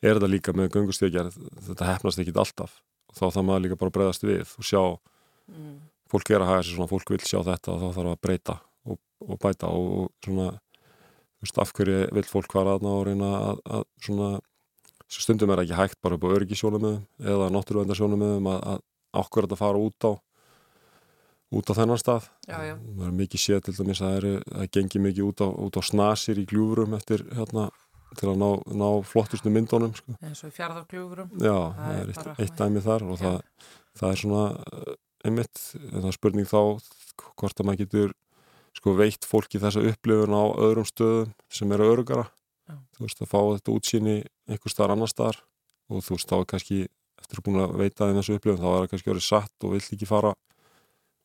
er 0.00 0.18
þetta 0.18 0.32
líka 0.34 0.56
með 0.56 0.72
gangustíkjar, 0.74 1.30
þetta 1.68 1.92
hefnast 1.92 2.24
ekki 2.24 2.34
alltaf 2.34 2.80
þá 3.14 3.24
þarf 3.28 3.44
maður 3.44 3.64
líka 3.66 3.78
bara 3.78 3.92
að 3.92 3.96
breyðast 3.98 4.26
við 4.26 4.56
og 4.56 4.66
sjá 4.66 4.82
mm 5.52 5.78
fólk 6.10 6.32
er 6.32 6.42
að 6.42 6.50
hafa 6.50 6.62
þessi 6.62 6.76
svona, 6.76 6.90
fólk 6.90 7.14
vil 7.14 7.22
sjá 7.24 7.38
þetta 7.46 7.74
og 7.74 7.80
þá 7.80 7.88
þarf 7.98 8.12
að 8.12 8.20
breyta 8.26 8.56
og, 8.86 9.00
og 9.26 9.40
bæta 9.42 9.70
og, 9.70 9.90
og 10.00 10.26
svona, 10.26 10.48
þú 11.38 11.46
veist, 11.46 11.60
af 11.64 11.74
hverju 11.76 12.00
vil 12.18 12.26
fólk 12.28 12.56
fara 12.56 12.76
aðna 12.76 12.94
og 12.96 13.04
reyna 13.08 13.30
að, 13.50 13.62
að 13.78 13.84
svona, 14.06 14.30
stundum 15.10 15.54
er 15.54 15.64
ekki 15.64 15.78
hægt 15.78 16.00
bara 16.02 16.18
upp 16.18 16.26
á 16.26 16.34
örgisjónumöðum 16.38 17.30
eða 17.34 17.52
náttúruvendarsjónumöðum 17.54 18.50
að, 18.50 18.66
að 18.74 18.82
ákveður 19.20 19.48
þetta 19.48 19.62
fara 19.62 19.86
út 19.86 20.06
á 20.06 20.12
út 21.50 21.70
á 21.70 21.72
þennan 21.74 21.98
stað 21.98 22.28
já, 22.46 22.58
já. 22.62 22.74
það 22.78 23.06
er 23.08 23.14
mikið 23.18 23.42
séð 23.42 23.62
til 23.66 23.74
dæmis 23.80 24.02
að 24.06 24.26
það 24.38 24.66
gengi 24.76 25.00
mikið 25.02 25.24
út 25.26 25.42
á, 25.42 25.48
út 25.50 25.78
á 25.78 25.82
snasir 25.82 26.38
í 26.38 26.46
gljúfurum 26.46 26.94
eftir 26.98 27.24
hérna 27.34 27.66
til 28.18 28.30
að 28.30 28.40
ná, 28.42 28.48
ná 28.74 28.86
flottustu 29.06 29.50
myndunum 29.50 29.94
sko. 29.94 30.14
eins 30.22 30.42
og 30.44 30.50
í 30.50 30.54
fjardargljúfurum 30.54 31.30
já, 31.38 31.54
það, 31.54 31.80
það 31.80 31.98
er 31.98 32.12
eitt, 32.12 32.30
eitt 32.44 32.56
dæmi 32.58 32.82
þar 32.86 33.06
og 33.06 33.20
það, 33.20 33.38
það 33.98 34.14
er 34.14 34.22
svona 34.22 34.44
einmitt, 35.26 35.62
það 35.74 36.10
er 36.10 36.16
spurning 36.16 36.48
þá 36.48 36.60
hvort 37.36 37.60
að 37.60 37.68
maður 37.68 37.84
getur 37.84 38.14
sko 38.76 38.94
veitt 38.98 39.26
fólki 39.26 39.60
þessa 39.60 39.82
upplifun 39.90 40.36
á 40.36 40.44
öðrum 40.62 40.86
stöðum 40.88 41.32
sem 41.52 41.72
eru 41.74 41.88
örugara 41.92 42.26
Já. 42.70 42.76
þú 42.96 43.06
veist 43.06 43.22
að 43.24 43.32
fá 43.32 43.40
þetta 43.40 43.74
útsýni 43.74 44.16
einhver 44.48 44.72
staðar 44.72 44.94
annar 44.94 45.10
staðar 45.10 45.40
og 45.90 46.04
þú 46.06 46.16
veist 46.16 46.30
þá 46.30 46.36
er 46.38 46.46
kannski 46.52 46.78
eftir 47.20 47.40
að 47.40 47.46
búin 47.48 47.64
að 47.64 47.74
veita 47.80 48.06
þeim 48.06 48.20
þessu 48.20 48.38
upplifun 48.38 48.62
þá 48.62 48.70
er 48.70 48.78
það 48.78 48.92
kannski 48.92 49.12
orðið 49.14 49.26
satt 49.26 49.66
og 49.66 49.74
vill 49.74 49.82
ekki 49.82 50.08
fara 50.08 50.32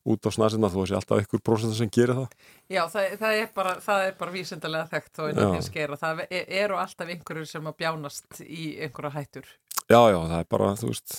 út 0.05 0.27
á 0.27 0.29
snarsinna 0.33 0.69
þú 0.69 0.83
veist 0.83 0.97
alltaf 0.97 1.21
einhver 1.21 1.41
prósent 1.41 1.77
sem 1.77 1.89
gerir 1.89 2.17
það. 2.19 2.33
Já 2.69 2.81
það, 2.93 3.13
það 3.21 3.37
er 3.41 3.47
bara, 3.55 3.75
bara 4.19 4.33
vísendalega 4.35 4.89
þekkt 4.91 5.21
og 5.21 5.31
veginn 5.31 5.65
sker 5.65 5.93
og 5.95 6.01
það 6.01 6.21
eru 6.29 6.77
alltaf 6.81 7.13
einhverjur 7.13 7.49
sem 7.49 7.69
að 7.71 7.77
bjánast 7.81 8.41
í 8.45 8.67
einhverja 8.85 9.15
hættur. 9.15 9.49
Já 9.89 10.01
já 10.13 10.19
það 10.19 10.37
er 10.37 10.49
bara 10.53 10.71
þú 10.77 10.91
veist 10.91 11.15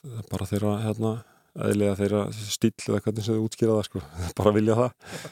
það 0.00 0.18
er 0.20 0.28
bara 0.34 0.50
þeirra 0.50 0.74
hérna 0.84 1.14
eðlega 1.58 1.98
þeirra 1.98 2.24
stíl 2.36 2.72
eða 2.88 3.02
hvernig 3.04 3.26
sem 3.26 3.36
þau 3.36 3.44
útskýra 3.46 3.76
það 3.78 3.86
sko, 3.88 4.02
bara 4.38 4.56
vilja 4.56 4.78
það. 4.78 5.28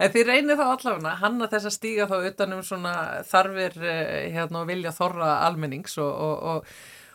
En 0.00 0.12
þið 0.14 0.30
reynir 0.30 0.56
þá 0.56 0.64
allavega 0.70 1.18
hann 1.20 1.42
að 1.44 1.52
þess 1.56 1.68
að 1.68 1.76
stíga 1.76 2.06
þá 2.08 2.16
utanum 2.30 2.62
svona 2.64 2.94
þarfir 3.28 3.76
eh, 3.84 4.30
hérna 4.32 4.62
og 4.62 4.70
vilja 4.70 4.94
þorra 4.96 5.34
almennings 5.44 5.98
og, 6.00 6.08
og, 6.08 6.46
og, 6.52 6.70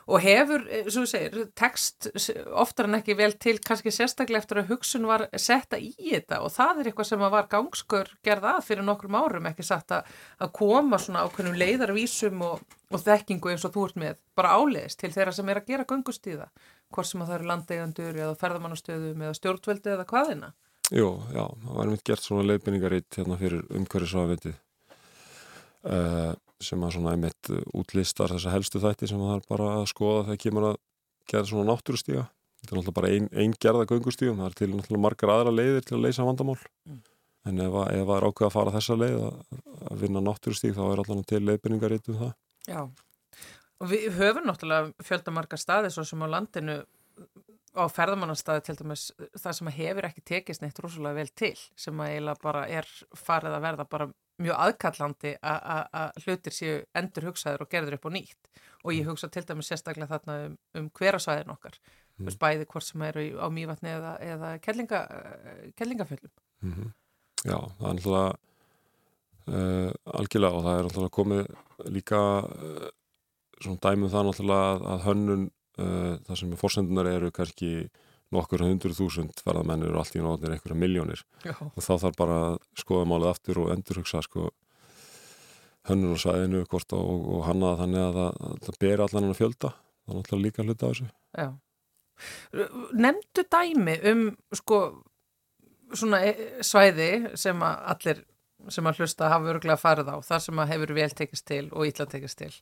og 0.06 0.22
hefur, 0.22 0.68
eh, 0.70 0.86
svo 0.94 1.08
segir, 1.10 1.48
text 1.58 2.12
oftar 2.54 2.86
en 2.86 3.00
ekki 3.00 3.18
vel 3.18 3.32
til 3.42 3.56
kannski 3.66 3.94
sérstaklega 3.94 4.44
eftir 4.44 4.62
að 4.62 4.70
hugsun 4.76 5.10
var 5.10 5.26
setta 5.42 5.82
í 5.82 5.90
þetta. 5.98 6.44
Og 6.46 6.54
það 6.54 6.84
er 6.84 6.92
eitthvað 6.92 7.10
sem 7.10 7.26
var 7.26 7.50
gangskur 7.50 8.14
gerða 8.26 8.60
að 8.60 8.70
fyrir 8.70 8.86
nokkrum 8.86 9.18
árum 9.18 9.50
ekki 9.50 9.66
satt 9.66 9.98
að, 9.98 10.16
að 10.46 10.54
koma 10.62 11.02
svona 11.02 11.26
ákveðnum 11.26 11.58
leiðarvísum 11.64 12.46
og 12.46 12.62
þekkingu 13.02 13.56
eins 13.56 13.66
og 13.66 13.74
þú 13.74 13.90
ert 13.90 14.02
með 14.04 14.22
bara 14.38 14.54
áleiðist 14.60 15.02
til 15.02 15.10
þeirra 15.16 15.34
sem 15.34 15.50
er 15.50 15.64
að 15.64 15.74
gera 15.74 15.90
gangustíða 15.90 16.52
hvort 16.96 17.10
sem 17.10 17.24
að 17.24 17.32
það 17.32 17.38
eru 17.38 17.50
landeigandur 17.52 18.20
eða 18.22 18.38
ferðamannastöðum 18.40 19.26
eða 19.26 19.38
stjórnveldi 19.40 19.94
eða 19.96 20.08
hvaðina? 20.10 20.52
Jú, 20.94 21.10
já, 21.34 21.44
það 21.44 21.72
var 21.74 21.88
einmitt 21.88 22.06
gert 22.06 22.24
svona 22.24 22.46
leiðbynningaritt 22.46 23.18
hérna 23.20 23.38
fyrir 23.40 23.64
umhverjusafavendið 23.74 24.56
uh, 24.56 25.96
eh, 25.96 26.34
sem 26.64 26.86
að 26.86 26.94
svona 26.96 27.16
einmitt 27.16 27.52
útlistar 27.76 28.32
þessa 28.36 28.54
helstu 28.54 28.82
þætti 28.84 29.10
sem 29.10 29.22
það 29.22 29.40
er 29.40 29.48
bara 29.50 29.72
að 29.80 29.90
skoða 29.92 30.28
þegar 30.30 30.42
kemur 30.46 30.68
að 30.70 30.78
gera 31.32 31.50
svona 31.50 31.68
náttúrustíga 31.72 32.28
þetta 32.62 32.70
er 32.70 32.80
náttúrulega 32.80 32.98
bara 33.00 33.12
einn 33.16 33.28
ein 33.34 33.58
gerða 33.66 33.90
göngustígum 33.90 34.40
það 34.42 34.52
er 34.52 34.58
til 34.62 34.70
náttúrulega 34.72 35.06
margar 35.08 35.34
aðra 35.34 35.56
leiðir 35.56 35.88
til 35.88 35.98
að 35.98 36.06
leysa 36.06 36.28
vandamál 36.28 36.60
mm. 36.62 37.02
en 37.50 37.66
ef 37.66 37.80
það 37.80 38.14
er 38.16 38.28
ákveð 38.30 38.48
að 38.48 38.56
fara 38.56 38.76
þessa 38.78 39.00
leið 39.02 39.18
að, 39.26 39.42
að 39.90 40.06
vinna 40.06 40.24
náttúrustíg 40.30 40.78
þá 40.78 40.84
er 40.86 41.04
allavega 41.04 41.30
til 41.34 41.44
leiðbynningaritt 41.50 42.14
um 42.14 42.22
það 42.22 42.34
Já 42.66 42.82
Og 43.84 43.90
við 43.92 44.06
höfum 44.16 44.46
náttúrulega 44.48 44.94
fjöldamarka 45.04 45.58
staði 45.60 45.92
svo 45.92 46.06
sem 46.08 46.24
á 46.24 46.28
landinu 46.32 46.78
á 47.76 47.84
ferðamannarstaði 47.92 48.64
til 48.66 48.76
dæmis 48.80 49.10
það 49.36 49.58
sem 49.58 49.72
hefur 49.78 50.08
ekki 50.08 50.24
tekist 50.32 50.64
neitt 50.64 50.80
rosalega 50.80 51.20
vel 51.20 51.32
til 51.36 51.56
sem 51.58 52.00
að 52.00 52.14
eiginlega 52.14 52.44
bara 52.44 52.64
er 52.72 52.88
farið 53.20 53.58
að 53.58 53.66
verða 53.68 53.86
bara 53.92 54.08
mjög 54.44 54.62
aðkallandi 54.66 55.34
að 55.42 56.24
hlutir 56.24 56.56
séu 56.56 56.78
endur 56.98 57.30
hugsaður 57.30 57.66
og 57.66 57.72
gerður 57.72 57.98
upp 57.98 58.08
á 58.08 58.16
nýtt 58.16 58.50
og 58.84 58.94
ég 58.94 59.04
mm. 59.04 59.12
hugsa 59.12 59.30
til 59.32 59.46
dæmis 59.48 59.72
sérstaklega 59.72 60.12
þarna 60.12 60.38
um, 60.48 60.58
um 60.80 60.90
hverasvæðin 60.96 61.54
okkar 61.56 61.78
mm. 62.20 62.34
bæði 62.42 62.68
hvort 62.72 62.88
sem 62.88 63.06
eru 63.08 63.26
á 63.40 63.48
mývatni 63.52 63.94
eða, 63.96 64.16
eða 64.24 64.52
kellinga, 64.64 65.02
kellingaföllum 65.80 66.32
mm 66.62 66.74
-hmm. 66.74 66.92
Já, 67.46 67.60
það 67.80 67.90
er 67.90 67.96
náttúrulega 67.96 68.36
uh, 69.48 69.92
algjörlega 70.20 70.56
og 70.58 70.64
það 70.66 70.78
er 70.78 70.86
náttúrulega 70.88 71.18
komið 71.20 71.44
líka 71.96 72.22
uh, 72.44 72.88
svona 73.62 73.82
dæmum 73.84 74.12
það 74.12 74.28
náttúrulega 74.30 74.72
að, 74.72 74.84
að 74.94 75.06
hönnun 75.10 75.46
uh, 75.80 76.12
það 76.28 76.42
sem 76.42 76.58
fórsendunar 76.60 77.12
eru 77.12 77.32
kannski 77.36 77.72
nokkur 78.34 78.66
hundruð 78.66 79.00
þúsund 79.00 79.42
ferðamenn 79.46 79.86
eru 79.86 80.00
allt 80.02 80.16
í 80.18 80.22
náttúrulega 80.24 80.58
einhverja 80.58 80.82
miljónir 80.82 81.26
og 81.46 81.82
þá 81.84 81.92
þarf 82.04 82.20
bara 82.20 82.38
að 82.50 82.56
skoða 82.82 83.10
málið 83.12 83.32
aftur 83.32 83.62
og 83.64 83.74
endurhugsa 83.76 84.24
sko 84.26 84.50
hönnun 85.90 86.16
og 86.16 86.22
sæðinu 86.22 86.64
og, 86.66 86.94
og 86.98 87.44
hanna 87.46 87.76
þannig 87.82 88.06
að 88.08 88.20
það, 88.20 88.40
það 88.66 88.80
ber 88.82 89.04
allan 89.06 89.24
hann 89.24 89.36
að 89.36 89.42
fjölda 89.42 89.72
það 89.76 90.14
er 90.14 90.20
náttúrulega 90.20 90.46
líka 90.48 90.66
hluta 90.66 90.86
á 90.86 90.90
þessu 90.90 91.10
Já. 91.36 91.50
Nemndu 92.96 93.44
dæmi 93.52 93.96
um 94.12 94.24
sko 94.56 94.80
svona 95.94 96.22
e, 96.26 96.34
svæði 96.66 97.12
sem 97.38 97.62
að 97.66 97.92
allir 97.94 98.24
sem 98.72 98.88
að 98.88 99.02
hlusta 99.02 99.30
hafa 99.30 99.52
örgulega 99.52 99.78
farið 99.78 100.10
á, 100.10 100.18
þar 100.26 100.42
sem 100.42 100.62
að 100.62 100.72
hefur 100.74 100.94
vel 100.98 101.12
tekist 101.14 101.46
til 101.46 101.66
og 101.72 101.86
ítla 101.86 102.08
tekist 102.10 102.40
til? 102.40 102.54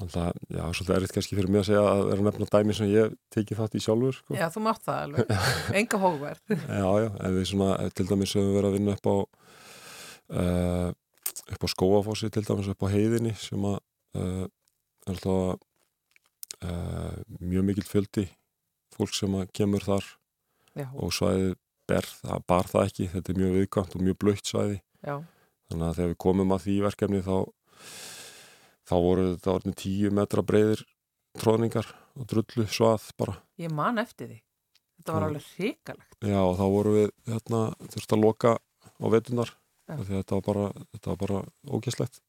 Það, 0.00 0.38
já, 0.48 0.62
svolítið 0.72 0.94
er 0.94 1.04
þetta 1.04 1.16
kannski 1.16 1.36
fyrir 1.36 1.52
mig 1.52 1.60
að 1.60 1.66
segja 1.68 1.80
að 1.84 2.02
vera 2.08 2.24
nefna 2.24 2.46
dæmi 2.54 2.76
sem 2.76 2.88
ég 2.88 3.16
teki 3.34 3.56
þátt 3.58 3.76
í 3.76 3.82
sjálfur. 3.84 4.16
Sko. 4.16 4.36
Já, 4.38 4.46
þú 4.54 4.62
mátt 4.64 4.84
það 4.86 5.00
alveg. 5.04 5.32
Enga 5.80 6.00
hóverð. 6.00 6.54
já, 6.56 6.86
já, 7.04 7.08
en 7.10 7.36
við 7.36 7.46
svona, 7.50 7.70
til 7.92 8.06
dæmis 8.08 8.34
höfum 8.36 8.48
við 8.48 8.56
verið 8.56 8.70
að 8.70 8.76
vinna 8.78 8.94
upp 8.96 9.10
á 9.10 9.16
uh, 10.40 10.88
upp 11.50 11.66
á 11.66 11.68
skóafósi, 11.74 12.30
til 12.32 12.44
dæmis 12.46 12.70
upp 12.72 12.86
á 12.86 12.92
heiðinni 12.94 13.34
sem 13.40 13.66
að 13.68 13.76
uh, 14.16 14.46
er 15.06 15.12
alltaf 15.14 15.58
uh, 16.64 17.18
mjög 17.40 17.66
mikil 17.68 17.86
fjöldi 17.88 18.26
fólk 18.94 19.12
sem 19.16 19.34
að 19.36 19.50
kemur 19.56 19.84
þar 19.84 20.06
já. 20.76 20.86
og 20.94 21.12
svæði 21.14 21.52
ber, 21.90 22.06
það 22.22 22.46
bar 22.50 22.70
það 22.70 22.88
ekki, 22.88 23.10
þetta 23.14 23.32
er 23.32 23.40
mjög 23.40 23.58
viðkvæmt 23.58 23.96
og 23.96 24.06
mjög 24.06 24.18
blöytt 24.22 24.50
svæði. 24.50 24.80
Já. 25.02 25.16
Þannig 25.70 25.86
að 25.86 25.98
þegar 25.98 26.12
við 26.12 26.18
komum 26.24 26.54
að 26.54 26.64
því 26.66 26.76
verkefni 26.86 27.22
þá 27.26 27.36
þá 28.90 28.96
voru 28.98 29.26
þetta 29.34 29.52
orðin 29.54 29.76
tíu 29.78 30.10
metra 30.14 30.42
breyðir 30.46 30.82
tróðningar 31.38 31.90
og 32.18 32.26
drullu 32.30 32.66
svað 32.70 33.10
bara. 33.20 33.36
Ég 33.60 33.70
man 33.74 34.02
eftir 34.02 34.32
því. 34.32 34.40
Þetta 35.00 35.14
var 35.16 35.26
alveg 35.28 35.46
hrikalegt. 35.54 36.16
Já 36.26 36.42
þá 36.58 36.64
voru 36.74 36.96
við 36.96 37.12
hérna, 37.30 37.60
þurfti 37.86 38.16
að 38.16 38.24
loka 38.24 38.56
á 38.60 39.06
vetunar 39.14 39.54
því 39.90 40.10
þetta 40.10 40.36
var 40.36 40.44
bara, 40.46 40.66
þetta 40.94 41.12
var 41.12 41.20
bara 41.22 41.40
ógæslegt. 41.70 42.20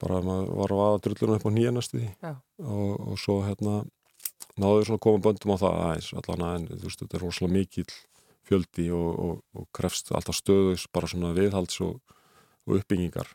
Bara 0.00 0.20
maður 0.24 0.52
var 0.56 0.72
að 0.72 0.80
vaða 0.80 1.00
drullunum 1.04 1.36
upp 1.36 1.48
á 1.48 1.50
nýja 1.52 1.72
næstu 1.76 2.00
því 2.00 2.10
og, 2.64 2.92
og 3.12 3.18
svo 3.20 3.40
hérna 3.44 3.82
náðu 4.60 4.78
við 4.78 4.86
svona 4.88 5.04
koma 5.04 5.24
böndum 5.26 5.52
á 5.54 5.62
það 5.62 5.76
aðeins 5.84 6.12
allan 6.20 6.46
að 6.46 6.54
en 6.56 6.68
þú 6.70 6.86
veist 6.86 7.02
þetta 7.04 7.18
er 7.18 7.24
rosalega 7.26 7.56
mikil 7.56 7.86
fjöldi 8.48 8.86
og, 8.96 9.10
og, 9.26 9.34
og 9.54 9.68
krefst 9.76 10.10
alltaf 10.16 10.38
stöðus 10.40 10.86
bara 10.92 11.10
svona 11.10 11.34
viðhalds 11.36 11.80
og 11.84 12.00
uppbyggingar 12.70 13.28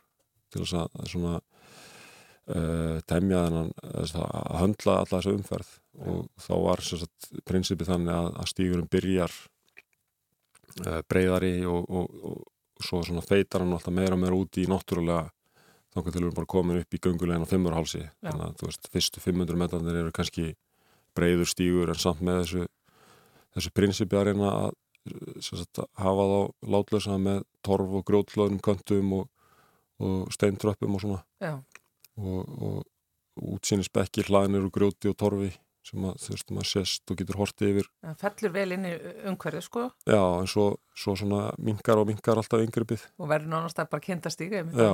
til 0.56 0.64
þess 0.64 0.78
að 0.80 1.12
svona 1.12 1.34
uh, 1.36 2.96
temja 3.08 3.44
þennan 3.46 3.70
að 3.84 4.58
höndla 4.62 4.98
alla 5.02 5.12
þessu 5.12 5.36
umferð. 5.36 5.70
Og 6.06 6.26
þá 6.40 6.52
var 6.64 6.84
sagt, 6.84 7.30
prinsipið 7.48 7.92
þannig 7.92 8.16
að, 8.16 8.32
að 8.42 8.50
stígurum 8.52 8.90
byrjar 8.92 9.38
uh, 10.84 11.00
breyðari 11.08 11.54
og, 11.68 11.88
og, 11.88 12.20
og, 12.32 12.44
og 12.76 12.84
svo 12.84 13.02
svona 13.06 13.24
feitar 13.24 13.64
hann 13.64 13.72
alltaf 13.76 13.94
meira 13.94 14.16
og 14.16 14.22
meira 14.22 14.36
út 14.36 14.60
í 14.60 14.66
náttúrulega 14.68 15.30
þá 15.96 16.02
kan 16.04 16.12
til 16.12 16.24
við 16.26 16.34
bara 16.36 16.50
komin 16.52 16.80
upp 16.82 16.92
í 16.92 17.00
göngulegin 17.00 17.46
á 17.48 17.48
fimmurhálsi 17.48 18.02
þannig 18.20 18.42
að 18.44 18.56
þú 18.60 18.66
veist, 18.68 18.88
fyrstu 18.92 19.22
500 19.24 19.60
metanir 19.62 20.00
eru 20.02 20.12
kannski 20.12 20.50
breyður 21.16 21.48
stígur 21.48 21.92
en 21.92 22.00
samt 22.00 22.20
með 22.20 22.42
þessu 22.42 22.66
þessu 23.56 23.72
prinsipið 23.72 24.20
að 24.20 24.28
reyna 24.28 24.50
að 24.52 24.74
sagt, 25.40 25.80
hafa 25.96 26.26
þá 26.28 26.68
látlösa 26.74 27.16
með 27.22 27.44
torf 27.64 27.96
og 27.96 28.04
grjótlöðnum 28.10 28.60
köntum 28.60 29.14
og 29.20 29.30
steintröppum 30.34 30.98
og 30.98 31.04
svona. 31.04 31.22
Já. 31.42 31.54
Og, 32.16 32.58
og 32.62 33.56
útsýnisbekkir 33.56 34.30
hlaðinir 34.30 34.66
og 34.66 34.74
grjóti 34.74 35.10
og 35.12 35.16
torfi 35.20 35.52
sem 35.86 36.02
að 36.06 36.16
þú 36.18 36.32
veist 36.32 36.52
maður 36.54 36.68
sést 36.70 37.12
og 37.12 37.18
getur 37.20 37.38
hortið 37.38 37.68
yfir. 37.70 37.88
Það 38.02 38.16
fellur 38.24 38.52
vel 38.56 38.66
inn 38.74 38.86
í 38.88 38.92
umhverju 39.30 39.62
sko. 39.62 39.84
Já 40.08 40.22
en 40.24 40.48
svo, 40.50 40.64
svo 40.98 41.14
svona 41.18 41.42
mingar 41.62 42.00
og 42.00 42.08
mingar 42.10 42.40
alltaf 42.40 42.64
yngrippið 42.64 43.04
og 43.20 43.30
verður 43.30 43.52
nánast 43.52 43.78
að 43.82 43.92
bara 43.92 44.32
stíga 44.34 44.64
Já, 44.66 44.88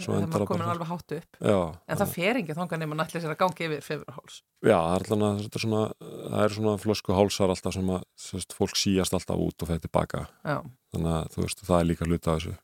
svo 0.00 0.16
endar 0.16 0.44
það 0.44 0.48
komin 0.48 0.72
alveg 0.72 0.88
hátt 0.88 1.16
upp. 1.18 1.38
Já, 1.40 1.58
en 1.84 2.00
það 2.00 2.14
fer 2.16 2.40
ekki 2.40 2.56
þonga 2.56 2.80
nema 2.80 2.98
nættilega 2.98 3.26
sér 3.26 3.34
að 3.34 3.40
gangi 3.44 3.68
yfir 3.68 3.86
fyrrháls 3.90 4.40
Já, 4.62 4.78
það 4.78 4.96
er 4.96 5.04
alltaf 5.04 5.44
þetta 5.44 5.60
er 5.60 5.66
svona, 5.66 5.84
það 6.00 6.44
er 6.46 6.56
svona 6.56 6.76
flösku 6.86 7.16
hálsar 7.18 7.52
alltaf 7.52 7.76
sem 7.76 7.92
að 7.92 8.04
veist, 8.32 8.56
fólk 8.56 8.78
síast 8.78 9.18
alltaf 9.18 9.42
út 9.42 9.64
og 9.66 9.72
feði 9.72 9.84
tilbaka. 9.84 10.26
Já. 10.46 10.58
þannig 10.94 11.16
að 11.18 11.32
þú 11.34 11.44
veist 11.44 11.66
það 11.66 11.80
er 11.80 11.90
líka 11.92 12.08
hluta 12.08 12.32
af 12.32 12.40
þessu 12.40 12.56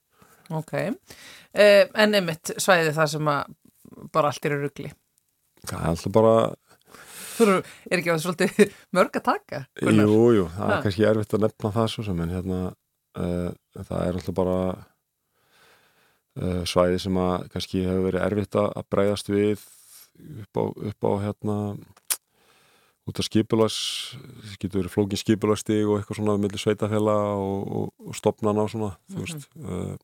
Ok, 0.49 0.73
uh, 0.79 1.85
en 1.93 2.17
einmitt 2.17 2.55
svæði 2.57 2.95
það 2.97 3.13
sem 3.15 3.31
að 3.35 3.53
bara 4.15 4.33
allt 4.33 4.49
eru 4.49 4.63
ruggli 4.63 4.91
Það 5.67 5.79
er 5.79 5.89
alltaf 5.93 6.15
bara 6.15 6.35
Þú 7.39 7.47
er 7.55 7.99
ekki 8.01 8.11
að 8.11 8.15
það 8.15 8.23
svolítið 8.25 8.77
mörg 8.99 9.19
að 9.21 9.27
taka? 9.29 9.65
Gunnar? 9.79 10.11
Jú, 10.11 10.23
jú, 10.35 10.47
það 10.57 10.73
er 10.75 10.87
kannski 10.87 11.09
erfitt 11.11 11.35
að 11.37 11.45
nefna 11.45 11.75
það 11.77 11.91
svo 11.93 12.07
sem 12.09 12.23
en 12.25 12.35
hérna 12.35 12.61
uh, 13.19 13.51
það 13.79 14.01
er 14.01 14.19
alltaf 14.19 14.39
bara 14.39 14.59
uh, 16.39 16.63
svæði 16.69 17.03
sem 17.05 17.21
að 17.23 17.47
kannski 17.55 17.85
hefur 17.87 18.09
verið 18.09 18.27
erfitt 18.27 18.59
að 18.63 18.89
breyðast 18.91 19.31
við 19.31 19.63
upp 20.43 20.59
á, 20.59 20.65
upp 20.91 21.07
á 21.07 21.11
hérna 21.29 21.57
út 23.09 23.21
af 23.23 23.29
skipulags 23.29 23.79
það 24.19 24.57
getur 24.59 24.81
verið 24.83 24.93
flókin 24.93 25.23
skipulagstig 25.23 25.87
og 25.87 25.99
eitthvað 25.99 26.21
svona 26.21 26.37
með 26.43 26.59
sveitafela 26.61 27.17
og, 27.39 27.61
og, 27.79 27.89
og 28.11 28.19
stopnana 28.19 28.67
og 28.67 28.73
svona 28.73 28.91
mm 28.91 28.99
-hmm. 28.99 29.15
þú 29.15 29.21
veist 29.25 29.49
uh, 29.57 29.95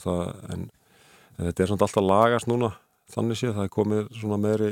það, 0.00 0.22
en, 0.54 0.66
en 1.36 1.46
þetta 1.48 1.64
er 1.64 1.70
svona 1.72 1.86
alltaf 1.88 2.06
lagast 2.06 2.50
núna 2.50 2.72
þannig 3.12 3.40
séð, 3.40 3.54
það 3.58 3.66
er 3.66 3.72
komið 3.76 4.12
svona 4.16 4.38
meðri 4.40 4.70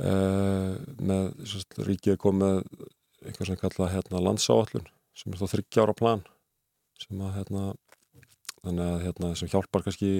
uh, 0.00 0.76
með 1.10 1.24
sérst, 1.44 1.80
ríkið 1.88 2.20
komið 2.22 2.62
eitthvað 3.26 3.50
sem 3.50 3.60
kalla 3.60 3.90
hérna, 3.92 4.22
landsáallun 4.22 4.86
sem 5.16 5.32
er 5.32 5.40
þá 5.40 5.52
þryggjára 5.54 5.96
plan 5.96 6.22
sem 7.00 7.20
að 7.20 7.40
hérna 7.40 7.64
þannig 8.62 8.86
að 8.86 9.02
hérna 9.06 9.32
sem 9.38 9.50
hjálpar 9.52 9.84
kannski 9.86 10.12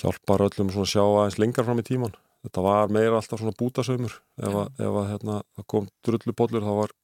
hjálpar 0.00 0.46
öllum 0.46 0.70
svona 0.72 0.86
að 0.86 0.92
sjá 0.94 1.02
aðeins 1.04 1.38
lengar 1.40 1.66
fram 1.66 1.82
í 1.82 1.86
tíman 1.86 2.14
þetta 2.42 2.64
var 2.64 2.92
meira 2.92 3.18
alltaf 3.18 3.40
svona 3.40 3.56
bútasöymur 3.58 4.14
ef 4.42 4.58
að, 4.62 4.70
ef 4.82 5.00
að 5.00 5.10
hérna 5.12 5.40
kom 5.70 5.88
drullupóllur 6.06 6.64
þá 6.64 6.72
var, 6.78 6.94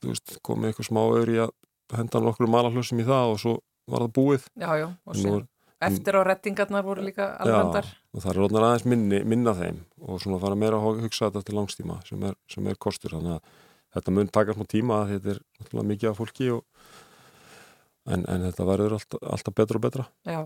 þú 0.00 0.12
veist, 0.12 0.36
komið 0.46 0.70
eitthvað 0.70 0.88
smá 0.88 1.02
öðru 1.04 1.36
í 1.36 1.42
að 1.44 1.52
henda 1.98 2.22
nokkur 2.24 2.50
malarhlusum 2.50 3.02
í 3.02 3.06
það 3.06 3.34
og 3.34 3.42
svo 3.42 3.56
var 3.90 4.06
það 4.06 4.12
búið. 4.20 4.46
Já, 4.60 4.70
já, 4.80 4.88
sér 5.18 5.42
Eftir 5.80 6.18
á 6.20 6.22
rettingarnar 6.28 6.84
voru 6.84 7.00
líka 7.00 7.30
alveg 7.40 7.86
og 8.12 8.20
það 8.20 8.30
er 8.30 8.36
rótnar 8.36 8.64
aðeins 8.66 8.86
minni, 8.90 9.20
minna 9.24 9.54
þeim 9.56 9.78
og 10.04 10.18
svona 10.20 10.40
fara 10.42 10.58
meira 10.58 10.76
að 10.76 11.06
hugsa 11.06 11.30
þetta 11.30 11.40
til 11.46 11.56
langstíma 11.56 11.96
sem 12.04 12.26
er, 12.28 12.36
sem 12.52 12.66
er 12.68 12.76
kostur. 12.76 13.14
Þannig 13.16 13.38
að 13.38 13.54
þetta 13.96 14.14
mun 14.16 14.32
taka 14.34 14.56
smá 14.56 14.66
tíma 14.68 14.98
þetta 15.08 15.32
er 15.32 15.40
alltaf 15.62 15.86
mikið 15.92 16.10
af 16.10 16.20
fólki 16.20 16.50
og, 16.52 16.90
en, 18.12 18.26
en 18.28 18.44
þetta 18.44 18.68
verður 18.68 18.96
alltaf, 18.98 19.24
alltaf 19.36 19.56
betra 19.62 19.80
og 19.80 19.86
betra. 19.86 20.06
Já, 20.28 20.40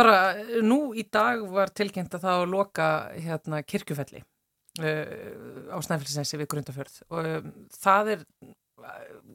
bara 0.00 0.16
nú 0.64 0.80
í 0.96 1.04
dag 1.12 1.44
var 1.52 1.74
tilkynnt 1.76 2.16
að 2.16 2.24
það 2.24 2.46
að 2.46 2.54
loka 2.56 2.90
hérna 3.18 3.60
kirkjufelli 3.68 4.24
uh, 4.24 5.76
á 5.76 5.78
Snæfellsensi 5.84 6.40
við 6.40 6.54
Grundafjörð 6.56 7.02
og 7.10 7.32
um, 7.34 7.52
það 7.84 8.14
er 8.16 8.28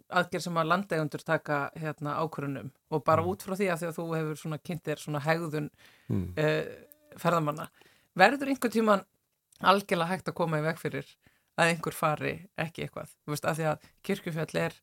aðgerð 0.09 0.43
sem 0.43 0.59
að 0.59 0.69
landegundur 0.69 1.23
taka 1.23 1.59
hérna, 1.79 2.17
ákvörunum 2.19 2.71
og 2.91 3.03
bara 3.07 3.23
mm. 3.23 3.29
út 3.31 3.45
frá 3.45 3.55
því 3.55 3.69
að 3.71 3.81
því 3.81 3.89
að 3.89 3.97
þú 3.99 4.07
hefur 4.17 4.41
svona 4.41 4.59
kynntir 4.59 5.01
svona 5.01 5.23
hegðun 5.23 5.69
mm. 6.11 6.25
uh, 6.35 7.15
ferðamanna 7.21 7.69
verður 8.19 8.51
einhver 8.51 8.73
tíman 8.73 9.05
algjörlega 9.59 10.11
hægt 10.13 10.31
að 10.31 10.37
koma 10.39 10.59
í 10.59 10.65
veg 10.65 10.79
fyrir 10.81 11.09
að 11.59 11.73
einhver 11.73 11.95
fari 11.95 12.35
ekki 12.59 12.85
eitthvað 12.85 13.15
þú 13.15 13.33
veist 13.33 13.47
að 13.47 13.59
því 13.59 13.67
að 13.71 13.89
kirkjufjall 14.09 14.61
er 14.65 14.77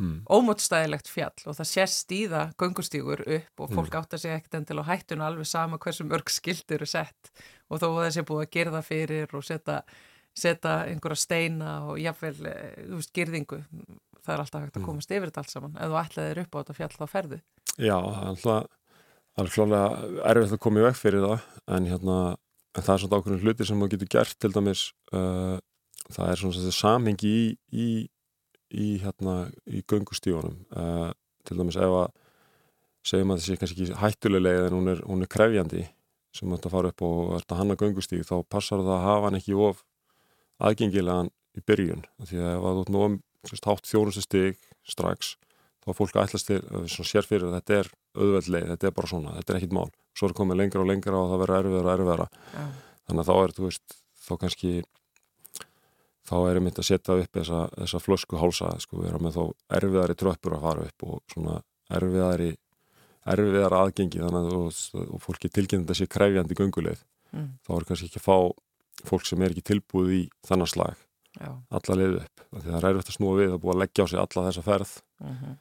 mm. 0.00 0.16
ómótstæðilegt 0.28 1.10
fjall 1.10 1.46
og 1.46 1.58
það 1.58 1.70
sést 1.70 2.14
í 2.16 2.20
það 2.30 2.54
göngustígur 2.60 3.24
upp 3.26 3.64
og 3.64 3.74
fólk 3.74 3.92
mm. 3.92 3.98
átt 4.00 4.16
að 4.16 4.24
segja 4.24 4.38
ekkert 4.40 4.60
endil 4.60 4.80
á 4.80 4.90
hættun 4.90 5.24
alveg 5.24 5.48
sama 5.48 5.80
hversu 5.80 6.06
mörg 6.08 6.32
skildir 6.32 6.80
eru 6.80 6.88
sett 6.88 7.32
og 7.68 7.82
þó 7.82 7.88
að 7.90 8.06
þessi 8.06 8.26
búið 8.30 8.46
að 8.46 8.54
gerða 8.56 8.82
fyrir 8.86 9.36
og 9.36 9.46
setja 9.46 9.82
setja 10.36 10.76
einhverja 10.88 11.18
steina 11.18 11.72
og 11.90 12.00
jáfnveil, 12.00 12.36
eh, 12.50 12.82
þú 12.86 13.00
veist, 13.00 13.14
girðingu. 13.16 13.62
Það 14.20 14.34
er 14.34 14.42
alltaf 14.44 14.64
hægt 14.64 14.76
að 14.76 14.82
mm. 14.82 14.88
komast 14.90 15.14
yfir 15.14 15.30
þetta 15.30 15.42
allt 15.42 15.54
saman. 15.54 15.78
Ef 15.80 15.90
þú 15.90 15.98
ætlaðir 16.02 16.42
upp 16.44 16.54
á 16.54 16.58
þetta 16.60 16.76
fjall 16.76 16.92
þá 16.96 17.06
ferðu. 17.10 17.40
Já, 17.80 17.96
það 18.40 18.68
er 19.40 19.50
klálega 19.54 19.82
erfitt 20.30 20.54
að 20.56 20.62
koma 20.62 20.80
í 20.80 20.86
vekk 20.86 20.98
fyrir 20.98 21.24
það 21.24 21.44
en 21.76 21.88
hérna, 21.88 22.16
en 22.76 22.86
það 22.86 22.94
er 22.94 23.02
svona 23.02 23.20
ákveðin 23.20 23.44
hluti 23.44 23.66
sem 23.66 23.78
maður 23.80 23.92
getur 23.94 24.10
gert 24.16 24.38
til 24.42 24.52
dæmis 24.54 24.82
uh, 25.16 25.56
það 26.10 26.32
er 26.32 26.40
svona 26.40 26.56
þessi 26.58 26.74
samhengi 26.76 27.30
í, 27.30 27.44
í, 27.70 27.88
í 28.74 28.88
hérna 29.04 29.36
í 29.70 29.84
göngustífunum 29.90 30.58
uh, 30.74 31.10
til 31.46 31.60
dæmis 31.60 31.78
ef 31.80 31.96
að 32.02 32.10
segjum 33.06 33.32
að 33.32 33.40
það 33.40 33.46
sé 33.46 33.60
kannski 33.60 33.86
ekki 33.86 34.00
hættuleg 34.02 34.66
en 34.66 34.76
hún 34.76 34.92
er, 34.92 35.04
hún 35.08 35.24
er 35.24 35.32
krefjandi 35.32 35.86
sem 36.36 36.52
þetta 36.52 36.72
fara 36.72 36.90
upp 36.92 37.04
og 37.06 37.30
þetta 37.38 37.60
hanna 37.62 37.78
göngustíg 37.80 38.26
þá 38.28 38.36
passar 38.50 38.82
það 38.82 38.96
að 38.98 39.06
hafa 39.06 39.28
hann 39.28 39.38
ekki 39.40 39.56
of 39.56 39.80
aðgengilegan 40.60 41.30
í 41.56 41.62
byrjun. 41.66 42.04
Því 42.28 42.40
að 42.40 42.52
ef 42.54 42.64
þú 42.64 42.82
ert 42.82 42.92
nú 42.94 43.04
um 43.06 43.20
hátt 43.50 43.88
þjónustu 43.88 44.24
stig 44.24 44.60
strax 44.86 45.34
þá 45.80 45.90
fólk 45.96 46.18
ætlast 46.20 46.50
til 46.50 46.60
sér 46.92 47.26
fyrir 47.26 47.48
að 47.48 47.56
þetta 47.58 47.76
er 47.78 47.90
auðveldleið, 48.20 48.68
þetta 48.74 48.88
er 48.88 48.94
bara 48.96 49.10
svona, 49.10 49.34
þetta 49.38 49.52
er 49.52 49.58
ekkit 49.60 49.76
mál. 49.76 49.90
Svo 50.16 50.28
er 50.28 50.36
komið 50.36 50.60
lengra 50.60 50.82
og 50.82 50.88
lengra 50.90 51.18
og 51.18 51.30
það 51.32 51.42
verður 51.44 51.60
erfiðara 51.60 51.86
og 51.86 51.92
erfiðara. 51.94 52.26
Ja. 52.54 52.64
þannig 53.08 53.22
að 53.22 53.30
þá 53.30 53.36
er, 53.42 53.54
þú 53.56 53.66
veist 53.66 53.94
þá 54.20 54.32
kannski 54.42 54.72
þá 56.30 56.34
er 56.46 56.58
einmitt 56.60 56.78
að 56.78 56.88
setja 56.90 57.16
upp 57.18 57.38
þessa, 57.38 57.60
þessa 57.74 58.00
flösku 58.04 58.40
hálsa, 58.40 58.72
sko, 58.84 59.00
vera 59.02 59.20
með 59.22 59.38
þá 59.38 59.44
erfiðari 59.80 60.18
tröppur 60.20 60.56
að 60.58 60.66
fara 60.66 60.88
upp 60.90 61.06
og 61.06 61.22
svona 61.32 61.56
erfiðari 61.90 62.50
erfiðara 63.30 63.80
aðgengi. 63.84 64.20
Þannig 64.22 64.50
að 64.50 64.58
og, 64.60 65.06
og 65.16 65.22
fólki 65.24 65.50
tilkynna 65.52 65.88
þessi 65.90 66.10
kræfjandi 66.10 66.58
gönguleið. 66.58 67.02
Mm. 67.30 67.50
þá 67.62 67.70
er 67.76 67.84
kannski 67.86 68.08
ekki 68.10 68.18
að 68.18 68.26
fá 68.26 68.36
fólk 69.08 69.26
sem 69.28 69.42
er 69.42 69.54
ekki 69.54 69.66
tilbúið 69.72 70.12
í 70.16 70.22
þannan 70.48 70.70
slag 70.70 70.98
Já. 71.38 71.50
alla 71.78 71.96
liðu 71.98 72.22
upp 72.24 72.44
það 72.50 72.76
er 72.76 72.88
erfitt 72.90 73.12
að 73.12 73.16
snúa 73.16 73.36
við 73.38 73.52
er 73.54 73.62
búið 73.62 73.74
að 73.74 73.82
leggja 73.84 74.04
á 74.04 74.10
sig 74.10 74.20
alla 74.22 74.46
þessa 74.48 74.66
ferð 74.66 74.94
uh 74.98 75.26
mhm. 75.28 75.36
-huh. 75.44 75.56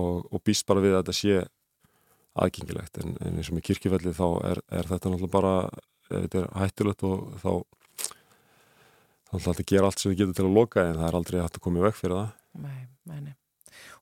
og, 0.00 0.28
og 0.30 0.44
býst 0.44 0.66
bara 0.68 0.84
við 0.84 0.94
að 0.94 1.02
þetta 1.02 1.16
sé 1.20 1.40
aðgengilegt 2.40 3.00
en, 3.02 3.16
en 3.20 3.36
eins 3.36 3.50
og 3.50 3.56
með 3.56 3.66
kirkjufelli 3.68 4.12
þá 4.14 4.28
er, 4.50 4.62
er 4.70 4.90
þetta 4.90 5.10
náttúrulega 5.10 5.34
bara 5.34 5.54
þetta 6.10 6.42
er 6.42 6.48
hættulegt 6.60 7.02
og 7.06 7.34
þá 7.42 7.52
þá 9.30 9.36
ætla 9.38 9.50
alltaf 9.50 9.62
að 9.62 9.70
gera 9.72 9.86
allt 9.90 10.02
sem 10.02 10.10
við 10.10 10.20
getum 10.22 10.36
til 10.38 10.46
að 10.46 10.56
loka 10.58 10.84
en 10.84 10.98
það 10.98 11.08
er 11.08 11.18
aldrei 11.18 11.40
hægt 11.40 11.58
að 11.58 11.64
koma 11.66 11.80
í 11.80 11.84
vekk 11.86 11.98
fyrir 12.00 12.16
það 12.18 12.30
Nei, 12.60 12.80
nei, 13.06 13.20
nei. 13.22 13.34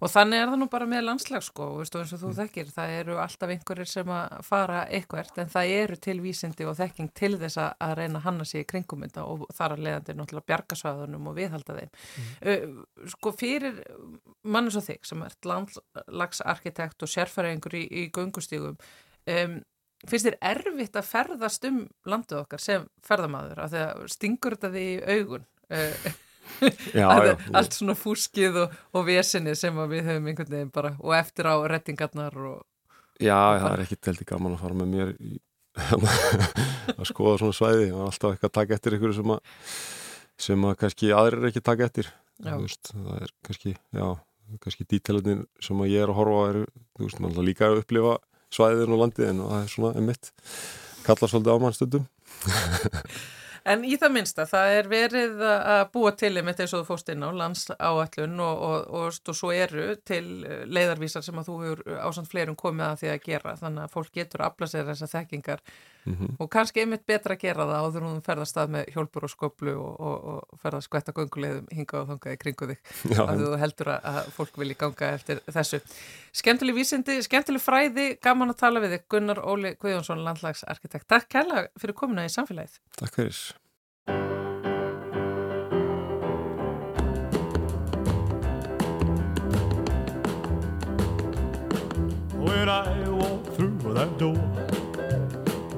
Og 0.03 0.13
þannig 0.13 0.43
er 0.43 0.51
það 0.53 0.61
nú 0.63 0.69
bara 0.73 0.89
með 0.91 1.05
landslag 1.07 1.45
sko, 1.47 1.69
veistu, 1.79 2.01
eins 2.03 2.15
og 2.17 2.23
þú 2.23 2.33
þekkir, 2.39 2.73
það 2.75 2.95
eru 2.99 3.19
alltaf 3.23 3.53
einhverjir 3.55 3.91
sem 3.91 4.13
að 4.15 4.37
fara 4.47 4.83
eitthvert 4.99 5.41
en 5.43 5.53
það 5.53 5.73
eru 5.79 5.99
til 6.09 6.17
vísindi 6.25 6.69
og 6.69 6.77
þekking 6.79 7.11
til 7.19 7.33
þess 7.41 7.61
að 7.63 7.95
reyna 8.01 8.21
að 8.21 8.27
hanna 8.29 8.49
sig 8.49 8.65
í 8.65 8.69
kringumynda 8.73 9.25
og 9.29 9.47
þar 9.57 9.77
að 9.77 9.85
leiðandi 9.87 10.19
náttúrulega 10.19 10.51
bjargasvæðunum 10.53 11.31
og 11.31 11.39
viðhalda 11.39 11.79
þeim. 11.81 11.97
Mm. 12.19 12.29
Uh, 12.45 13.09
sko 13.15 13.35
fyrir 13.37 13.83
mann 14.45 14.69
eins 14.69 14.79
og 14.79 14.87
þig 14.87 15.09
sem 15.09 15.27
ert 15.27 15.49
landslagsarkitekt 15.49 17.05
og 17.05 17.13
sérfæraðingur 17.13 17.77
í, 17.79 17.85
í 17.89 18.07
göngustígum, 18.15 18.79
um, 19.35 19.59
finnst 20.07 20.29
þér 20.29 20.39
erfitt 20.53 20.97
að 20.99 21.11
ferðast 21.11 21.67
um 21.69 21.83
landuð 22.09 22.45
okkar 22.45 22.63
sem 22.63 22.87
ferðamadur 23.07 23.65
að 23.65 23.77
það 23.77 24.03
stingur 24.15 24.57
þetta 24.57 24.73
því 24.75 24.89
í 24.89 25.19
augun? 25.19 25.47
Uh, 25.69 26.11
já, 26.95 27.07
já, 27.07 27.35
allt 27.59 27.77
svona 27.77 27.97
fúskið 27.99 28.63
og, 28.65 28.79
og 28.95 29.07
vesinni 29.09 29.55
sem 29.59 29.83
við 29.91 30.09
höfum 30.09 30.31
einhvern 30.31 30.55
veginn 30.55 30.73
bara 30.75 30.95
og 30.99 31.15
eftir 31.19 31.51
á 31.51 31.57
rettingarnar 31.71 32.39
og, 32.39 32.65
Já, 33.19 33.35
og 33.35 33.61
það 33.65 33.73
er 33.73 33.81
ekki 33.83 33.97
telti 33.99 34.25
gaman 34.29 34.55
að 34.55 34.61
fara 34.63 34.79
með 34.79 34.91
mér 34.95 35.09
í, 35.19 35.41
að 36.99 37.09
skoða 37.09 37.41
svona 37.41 37.57
svæði. 37.57 37.89
Og 37.91 38.05
alltaf 38.05 38.35
eitthvað 38.35 38.51
að 38.51 38.57
taka 38.61 38.77
eftir 38.77 38.95
ykkur 38.95 39.15
sem 39.17 39.33
að 39.35 39.41
sem 40.39 40.67
að 40.69 40.77
kannski 40.79 41.11
aðrir 41.19 41.49
ekki 41.49 41.63
taka 41.67 41.89
eftir. 41.89 42.13
Veist, 42.47 42.93
það 42.95 43.25
er 43.25 43.33
kannski 43.47 43.73
já, 43.75 44.07
kannski 44.63 44.87
dítelunin 44.87 45.43
sem 45.63 45.81
að 45.83 45.91
ég 45.91 46.05
er 46.05 46.13
að 46.13 46.19
horfa 46.21 46.45
er, 46.53 46.61
þú 46.95 47.09
veist, 47.09 47.23
maður 47.25 47.49
líka 47.49 47.67
að 47.67 47.81
upplifa 47.83 48.15
svæðin 48.55 48.95
og 48.95 49.03
landið 49.03 49.33
en 49.33 49.43
það 49.43 49.65
er 49.65 49.73
svona 49.73 49.91
emitt 49.99 50.31
kallar 51.05 51.33
svolítið 51.33 51.59
á 51.59 51.63
mann 51.63 51.77
stundum 51.77 52.07
En 53.69 53.85
í 53.85 53.97
það 54.01 54.15
minnsta, 54.15 54.47
það 54.49 54.75
er 54.79 54.89
verið 54.91 55.43
að 55.49 55.83
búa 55.93 56.13
til 56.17 56.33
einmitt 56.41 56.63
eins 56.63 56.73
og 56.73 56.85
þú 56.85 56.89
fóst 56.89 57.13
inn 57.13 57.27
á 57.27 57.31
landsáallun 57.43 58.41
og, 58.45 58.65
og, 58.69 58.89
og, 59.01 59.21
og 59.29 59.37
svo 59.37 59.53
eru 59.53 59.91
til 60.09 60.25
leiðarvísar 60.67 61.27
sem 61.27 61.39
að 61.41 61.51
þú 61.51 61.59
hefur 61.65 62.01
ásand 62.09 62.31
fleirum 62.31 62.59
komið 62.59 62.87
að 62.89 62.99
því 63.03 63.13
að 63.13 63.23
gera 63.27 63.57
þannig 63.61 63.85
að 63.85 63.95
fólk 63.97 64.11
getur 64.15 64.45
að 64.45 64.53
afla 64.53 64.71
sér 64.73 64.89
þessar 64.89 65.13
þekkingar 65.15 65.65
mm 66.09 66.17
-hmm. 66.17 66.37
og 66.39 66.51
kannski 66.51 66.81
einmitt 66.81 67.07
betra 67.07 67.35
að 67.35 67.41
gera 67.41 67.67
það 67.69 67.85
áður 67.85 68.07
hún 68.07 68.23
ferðast 68.23 68.57
að 68.57 68.73
með 68.75 68.85
hjálpur 68.95 69.25
og 69.25 69.31
sköplu 69.31 69.75
og 69.77 70.59
ferðast 70.63 70.89
skvætta 70.89 71.13
göngulegðum 71.13 71.69
hinga 71.73 72.01
og 72.01 72.09
þangað 72.09 72.33
í 72.33 72.41
kringu 72.43 72.67
þig 72.71 72.79
Já, 73.13 73.23
að 73.27 73.45
þú 73.45 73.59
heldur 73.63 73.93
að 73.97 74.33
fólk 74.37 74.59
vilji 74.59 74.79
ganga 74.79 75.13
eftir 75.13 75.41
þessu. 75.47 75.81
Skemmtileg 76.33 76.75
vísindi, 76.75 77.23
skemmtileg 77.23 77.63
fræði, 77.63 78.09
gaman 78.23 78.51
að 78.55 78.61
tala 78.65 78.81
við 78.81 78.97
þig 78.97 79.09
Gunnar 79.09 79.41
Óli 79.45 79.75
Guðjónsson, 79.81 80.25
landlagsarkitekt. 80.25 81.09
Takk 81.09 81.29
kærlega 81.29 81.69
fyrir 81.81 81.95
komina 81.95 82.25
í 82.25 82.33
samfélagið. 82.33 82.81
Takk 83.01 83.15
fyrir. 83.15 83.58
That 93.99 94.17
door, 94.17 94.37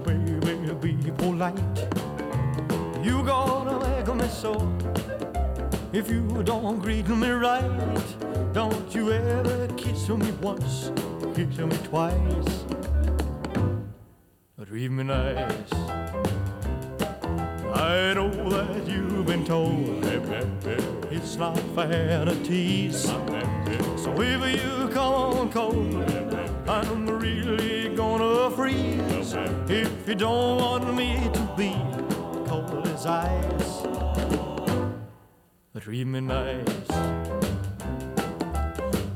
baby, 0.05 0.93
be 0.93 1.11
polite. 1.13 1.89
You 3.03 3.23
gonna 3.25 3.81
make 3.81 4.15
me 4.15 4.29
so. 4.29 4.53
If 5.95 6.11
you 6.11 6.43
don't 6.43 6.81
greet 6.81 7.09
me 7.09 7.31
right, 7.31 8.53
don't 8.53 8.95
you 8.95 9.11
ever 9.13 9.67
kiss 9.69 10.07
me 10.11 10.33
once, 10.43 10.93
kiss 11.35 11.57
me 11.57 11.77
twice. 11.89 12.65
Treat 14.67 14.91
me 14.91 15.05
nice. 15.05 15.73
I 17.73 18.13
know 18.15 18.31
that 18.51 18.87
you've 18.87 19.25
been 19.25 19.47
told 19.47 20.05
it's 21.11 21.37
not 21.37 21.59
fair 21.75 22.27
to 22.27 22.35
tease. 22.45 23.05
So 23.97 24.15
if 24.21 24.41
you 24.63 24.89
come 24.89 25.15
on 25.15 25.51
cold, 25.51 26.05
I'm 26.69 27.20
gonna 28.21 28.51
freeze. 28.55 29.35
If 29.69 30.07
you 30.09 30.15
don't 30.15 30.59
want 30.61 30.95
me 30.95 31.31
to 31.33 31.41
be 31.57 31.73
cold 32.47 32.87
as 32.89 33.07
ice, 33.07 33.87
treat 35.81 36.07
me 36.07 36.21
nice. 36.21 36.89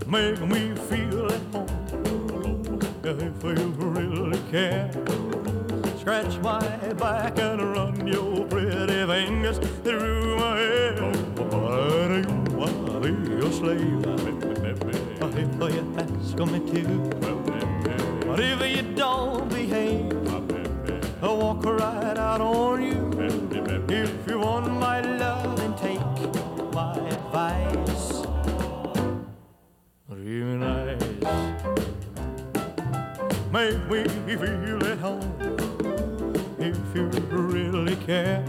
Make 0.07 0.41
me 0.41 0.75
feel 0.89 1.27
at 1.31 1.41
home 1.53 2.81
if 3.05 3.45
you 3.45 3.67
really 3.79 4.41
care. 4.51 4.91
Scratch 5.99 6.39
my 6.39 6.67
back 6.95 7.39
and 7.39 7.61
run 7.75 8.07
your 8.07 8.47
pretty 8.47 9.07
fingers 9.07 9.59
through 9.83 10.37
my 10.39 10.57
hair. 10.57 11.13
But 11.37 12.11
you 12.17 12.25
wanna 12.57 13.01
be 13.01 13.13
a 13.47 13.53
slave 13.53 14.07
if 14.65 15.61
you 15.61 15.99
ask 15.99 16.39
me 16.53 16.61
to. 16.73 17.74
But 18.35 18.43
if 18.43 18.77
you 18.77 18.83
don't 18.97 19.49
behave, 19.49 20.11
I'll 21.23 21.37
walk 21.39 21.65
right 21.65 22.19
out 22.19 22.41
on 22.41 22.83
you. 22.83 23.13
If 23.89 24.27
you 24.29 24.41
want 24.41 24.73
my 24.73 25.01
love, 25.03 25.57
then 25.57 25.73
take 25.77 26.01
my 26.75 26.99
advice. 27.11 28.25
Real 30.09 30.47
nice. 30.47 31.01
Make 33.53 33.89
me 33.89 34.03
feel 34.35 34.85
at 34.85 34.99
home 34.99 35.31
if 36.59 36.77
you 36.93 37.05
really 37.31 37.95
care. 38.05 38.45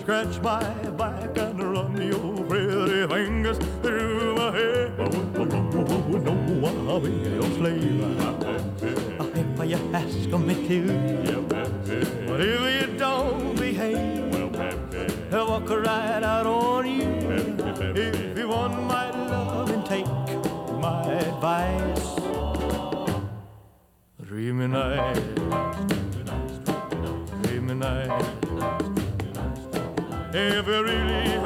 Scratch 0.00 0.40
my 0.40 0.64
back 0.96 1.36
and 1.36 1.62
run 1.62 2.00
your 2.00 2.46
pretty 2.46 3.06
fingers 3.08 3.58
through 3.82 4.36
my 4.36 4.52
hair. 4.52 4.90
Oh, 4.98 5.04
no, 6.24 6.88
I'll 6.88 6.98
be 6.98 7.10
your 7.10 7.42
slave. 7.42 8.39
Ask 9.92 10.28
me 10.28 10.54
to. 10.68 10.80
But 12.26 12.40
if 12.40 12.60
you 12.80 12.98
don't 12.98 13.56
behave, 13.56 14.32
well 14.32 14.50
I'll 15.32 15.48
walk 15.48 15.70
right 15.70 16.22
out 16.22 16.46
on 16.46 16.86
you. 16.86 17.08
If 17.94 18.38
you 18.38 18.48
want 18.48 18.82
my 18.84 19.10
love 19.10 19.70
and 19.70 19.84
take 19.84 20.06
my 20.06 21.12
advice. 21.12 22.14
Treat 24.26 24.52
me 24.52 24.66
nice. 24.68 25.22
If 30.32 30.66
you 30.66 30.82
really 30.84 31.38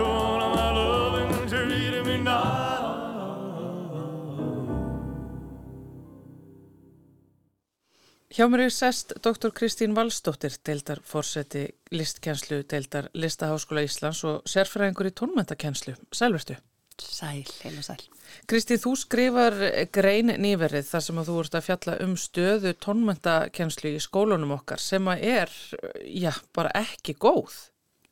Hjá 8.34 8.48
mér 8.50 8.64
er 8.64 8.72
sest 8.74 9.12
Dr. 9.22 9.52
Kristín 9.54 9.92
Valstóttir, 9.94 10.56
deildar 10.66 10.98
fórseti 11.06 11.68
listkjenslu, 11.94 12.64
deildar 12.66 13.06
Listaháskóla 13.14 13.84
Íslands 13.86 14.24
og 14.26 14.48
sérfræðingur 14.50 15.06
í 15.06 15.12
tónmæntakjenslu. 15.14 15.94
Sælvertu? 16.10 16.56
Sæl, 16.98 17.44
heila 17.62 17.84
sæl. 17.86 18.02
Kristín, 18.50 18.80
þú 18.82 18.96
skrifar 18.98 19.54
grein 19.94 20.34
nýverið 20.42 20.88
þar 20.88 21.04
sem 21.06 21.20
að 21.22 21.30
þú 21.30 21.36
ert 21.44 21.54
að 21.60 21.66
fjalla 21.68 21.96
um 22.02 22.16
stöðu 22.18 22.74
tónmæntakjenslu 22.82 23.94
í 23.94 24.02
skólunum 24.02 24.56
okkar 24.56 24.82
sem 24.82 25.14
að 25.14 25.22
er, 25.36 25.54
já, 26.02 26.32
bara 26.58 26.74
ekki 26.82 27.14
góð. 27.14 27.54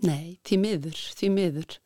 Nei, 0.07 0.39
því 0.47 0.61
miður, 0.69 1.03
því 1.19 1.33
miður. 1.35 1.81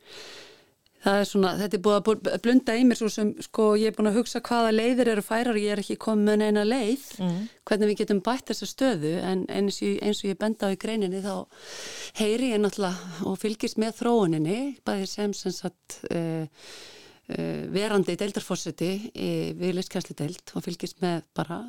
Það 1.07 1.21
er 1.21 1.27
svona, 1.29 1.51
þetta 1.55 1.77
er 1.77 1.83
búið 1.85 2.09
að 2.33 2.41
blunda 2.43 2.73
í 2.75 2.81
mér 2.83 2.99
svo 2.99 3.07
sem, 3.11 3.29
sko, 3.45 3.67
ég 3.79 3.93
er 3.93 3.95
búin 3.95 4.09
að 4.09 4.17
hugsa 4.19 4.41
hvaða 4.43 4.73
leiðir 4.73 5.11
eru 5.13 5.23
færar, 5.23 5.59
ég 5.61 5.71
er 5.71 5.79
ekki 5.79 5.95
komið 6.03 6.27
með 6.27 6.41
neina 6.41 6.65
leið, 6.67 7.05
mm. 7.23 7.37
hvernig 7.69 7.91
við 7.91 8.01
getum 8.01 8.19
bætt 8.25 8.51
þessa 8.51 8.67
stöðu, 8.67 9.13
en 9.23 9.45
eins 9.47 9.79
og, 9.87 9.93
eins 10.03 10.19
og 10.19 10.33
ég 10.33 10.41
benda 10.41 10.67
á 10.67 10.75
í 10.75 10.79
greininni 10.81 11.23
þá 11.23 11.31
heyri 12.19 12.51
ég 12.51 12.59
náttúrulega 12.59 13.23
og 13.31 13.39
fylgist 13.39 13.79
með 13.79 13.95
þróuninni, 14.01 14.59
bæðið 14.83 15.09
sem 15.13 15.37
sem 15.37 15.55
sagt 15.55 16.01
uh, 16.11 16.43
uh, 16.43 17.63
verandi 17.71 18.17
deildarfórseti 18.19 18.91
við 19.15 19.77
listkjænsli 19.79 20.17
deild 20.19 20.55
og 20.59 20.67
fylgist 20.67 20.99
með 21.05 21.23
bara 21.39 21.61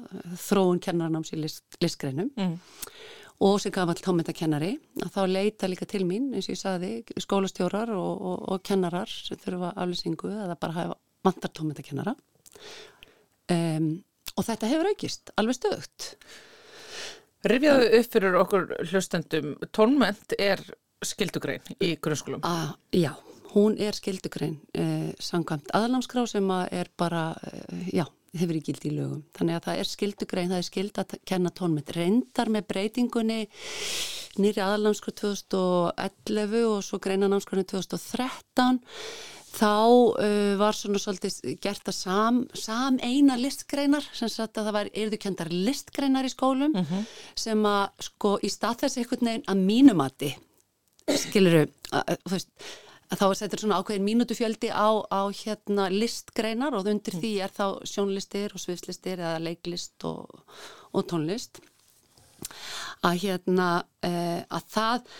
þróun 0.48 0.82
kennarnáms 0.82 1.30
í 1.36 1.38
list, 1.44 1.62
listgreinum. 1.78 2.34
Mm 2.34 2.58
og 3.44 3.60
sem 3.62 3.74
gaf 3.74 3.92
all 3.92 4.02
tómyndakennari 4.02 4.72
að 5.04 5.12
þá 5.14 5.20
leita 5.30 5.70
líka 5.70 5.86
til 5.88 6.02
mín 6.08 6.32
eins 6.34 6.48
og 6.48 6.56
ég 6.56 6.60
saði 6.62 6.92
skólastjórar 7.22 7.92
og, 7.94 8.24
og, 8.30 8.42
og 8.54 8.64
kennarar 8.66 9.10
sem 9.12 9.38
þurfa 9.38 9.74
aflýsingu 9.76 10.32
eða 10.32 10.58
bara 10.58 10.78
hafa 10.78 10.98
vantar 11.26 11.54
tómyndakennara 11.54 12.16
um, 13.54 13.88
og 14.34 14.46
þetta 14.46 14.72
hefur 14.72 14.90
aukist 14.92 15.34
alveg 15.38 15.58
stöðut 15.58 16.12
Rifjaðu 17.46 17.88
upp 18.00 18.12
fyrir 18.12 18.36
okkur 18.40 18.68
hlustendum 18.90 19.52
tónmynd 19.70 20.34
er 20.42 20.58
skildugrein 21.06 21.62
í 21.78 21.92
grunnskólum. 22.02 22.42
Að, 22.42 22.72
Já, 22.98 23.12
hún 23.52 23.76
er 23.78 23.94
skildugrein 23.94 24.56
eh, 24.74 25.12
samkvæmt 25.22 25.70
aðlámskrá 25.76 26.24
sem 26.26 26.48
að 26.50 26.72
er 26.80 26.90
bara 26.98 27.28
eh, 27.46 27.92
já, 28.00 28.04
hefur 28.36 28.58
í 28.58 28.62
gildi 28.64 28.90
í 28.90 28.96
lögum. 28.96 29.22
Þannig 29.36 29.58
að 29.58 29.64
það 29.68 29.80
er 29.80 29.88
skildugrein, 29.88 30.52
það 30.52 30.60
er 30.60 30.68
skild 30.68 31.00
að 31.00 31.16
kenna 31.28 31.52
tónmynd. 31.54 31.92
Reyndar 31.96 32.52
með 32.52 32.68
breytingunni 32.72 33.40
nýri 34.38 34.62
aðalnámskur 34.62 35.16
2011 35.18 36.68
og 36.68 36.84
svo 36.86 37.00
greinanámskurinn 37.02 37.66
2013 37.68 38.80
þá 39.48 39.70
uh, 39.74 40.52
var 40.60 40.76
svona 40.76 41.00
svolítið 41.02 41.56
gert 41.62 41.88
að 41.88 41.96
sam, 41.96 42.42
sam 42.54 42.98
eina 43.02 43.38
listgreinar 43.40 44.04
sem 44.12 44.30
sagt 44.30 44.58
að 44.58 44.68
það 44.68 44.76
var 44.76 44.90
erðukendar 44.92 45.52
listgreinar 45.52 46.28
í 46.28 46.32
skólum 46.32 46.74
mm 46.74 46.84
-hmm. 46.84 47.06
sem 47.34 47.64
að 47.66 48.04
sko 48.10 48.36
í 48.42 48.50
stað 48.52 48.84
þessi 48.84 49.02
einhvern 49.02 49.30
veginn 49.30 49.48
að 49.48 49.64
mínumati 49.70 50.34
skiluru, 51.08 51.64
þú 51.88 52.34
veist 52.34 52.50
að 53.08 53.22
þá 53.22 53.26
setur 53.40 53.62
svona 53.62 53.80
ákveðin 53.80 54.06
mínutufjöldi 54.06 54.70
á, 54.72 54.88
á 55.08 55.22
hérna 55.32 55.88
listgreinar 55.92 56.76
og 56.76 56.88
undir 56.90 57.16
mm. 57.16 57.22
því 57.22 57.32
er 57.44 57.54
þá 57.54 57.66
sjónlistir 57.88 58.54
og 58.54 58.62
sviðslistir 58.62 59.22
eða 59.22 59.40
leiklist 59.42 60.04
og, 60.08 60.44
og 60.92 61.08
tónlist. 61.08 61.62
Að 63.06 63.20
hérna 63.24 63.68
e, 64.04 64.12
að 64.44 64.70
það 64.74 65.12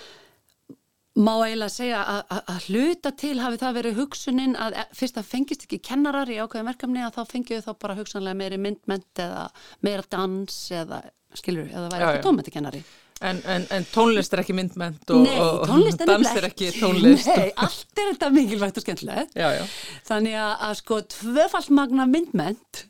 má 1.18 1.32
eiginlega 1.42 1.74
segja 1.74 2.02
að, 2.04 2.20
að, 2.30 2.42
að 2.52 2.68
hluta 2.68 3.12
til 3.18 3.34
hafi 3.42 3.60
það 3.62 3.78
verið 3.80 4.00
hugsunin 4.02 4.56
að 4.60 4.78
e, 4.78 4.86
fyrst 5.00 5.18
að 5.18 5.30
fengist 5.32 5.66
ekki 5.66 5.80
kennarar 5.90 6.30
í 6.30 6.38
ákveðin 6.38 6.70
verkefni 6.70 7.04
að 7.06 7.18
þá 7.18 7.32
fengið 7.32 7.64
þá 7.66 7.72
bara 7.82 7.98
hugsanlega 7.98 8.38
meiri 8.38 8.60
myndment 8.62 9.24
eða 9.24 9.48
meira 9.86 10.06
dans 10.12 10.60
eða 10.74 11.02
skilur, 11.36 11.68
eða 11.72 11.90
væri 11.92 12.10
ekki 12.12 12.26
tómættikennari 12.28 12.84
En, 13.18 13.40
en, 13.50 13.64
en 13.74 13.86
tónlist 13.90 14.34
er 14.34 14.44
ekki 14.44 14.54
myndment 14.54 15.10
og, 15.10 15.24
og 15.26 15.64
dans 16.06 16.28
er 16.38 16.46
ekki 16.46 16.68
tónlist. 16.76 17.26
Nei, 17.32 17.48
allt 17.58 17.98
er 17.98 18.12
þetta 18.12 18.28
mikilvægt 18.34 18.78
og 18.78 18.84
skemmtilegt. 18.84 19.34
Já, 19.34 19.48
já. 19.56 19.64
Þannig 20.06 20.36
að, 20.38 20.52
að 20.68 20.76
sko 20.82 21.00
tvöfalt 21.16 21.72
magna 21.74 22.06
myndment 22.06 22.84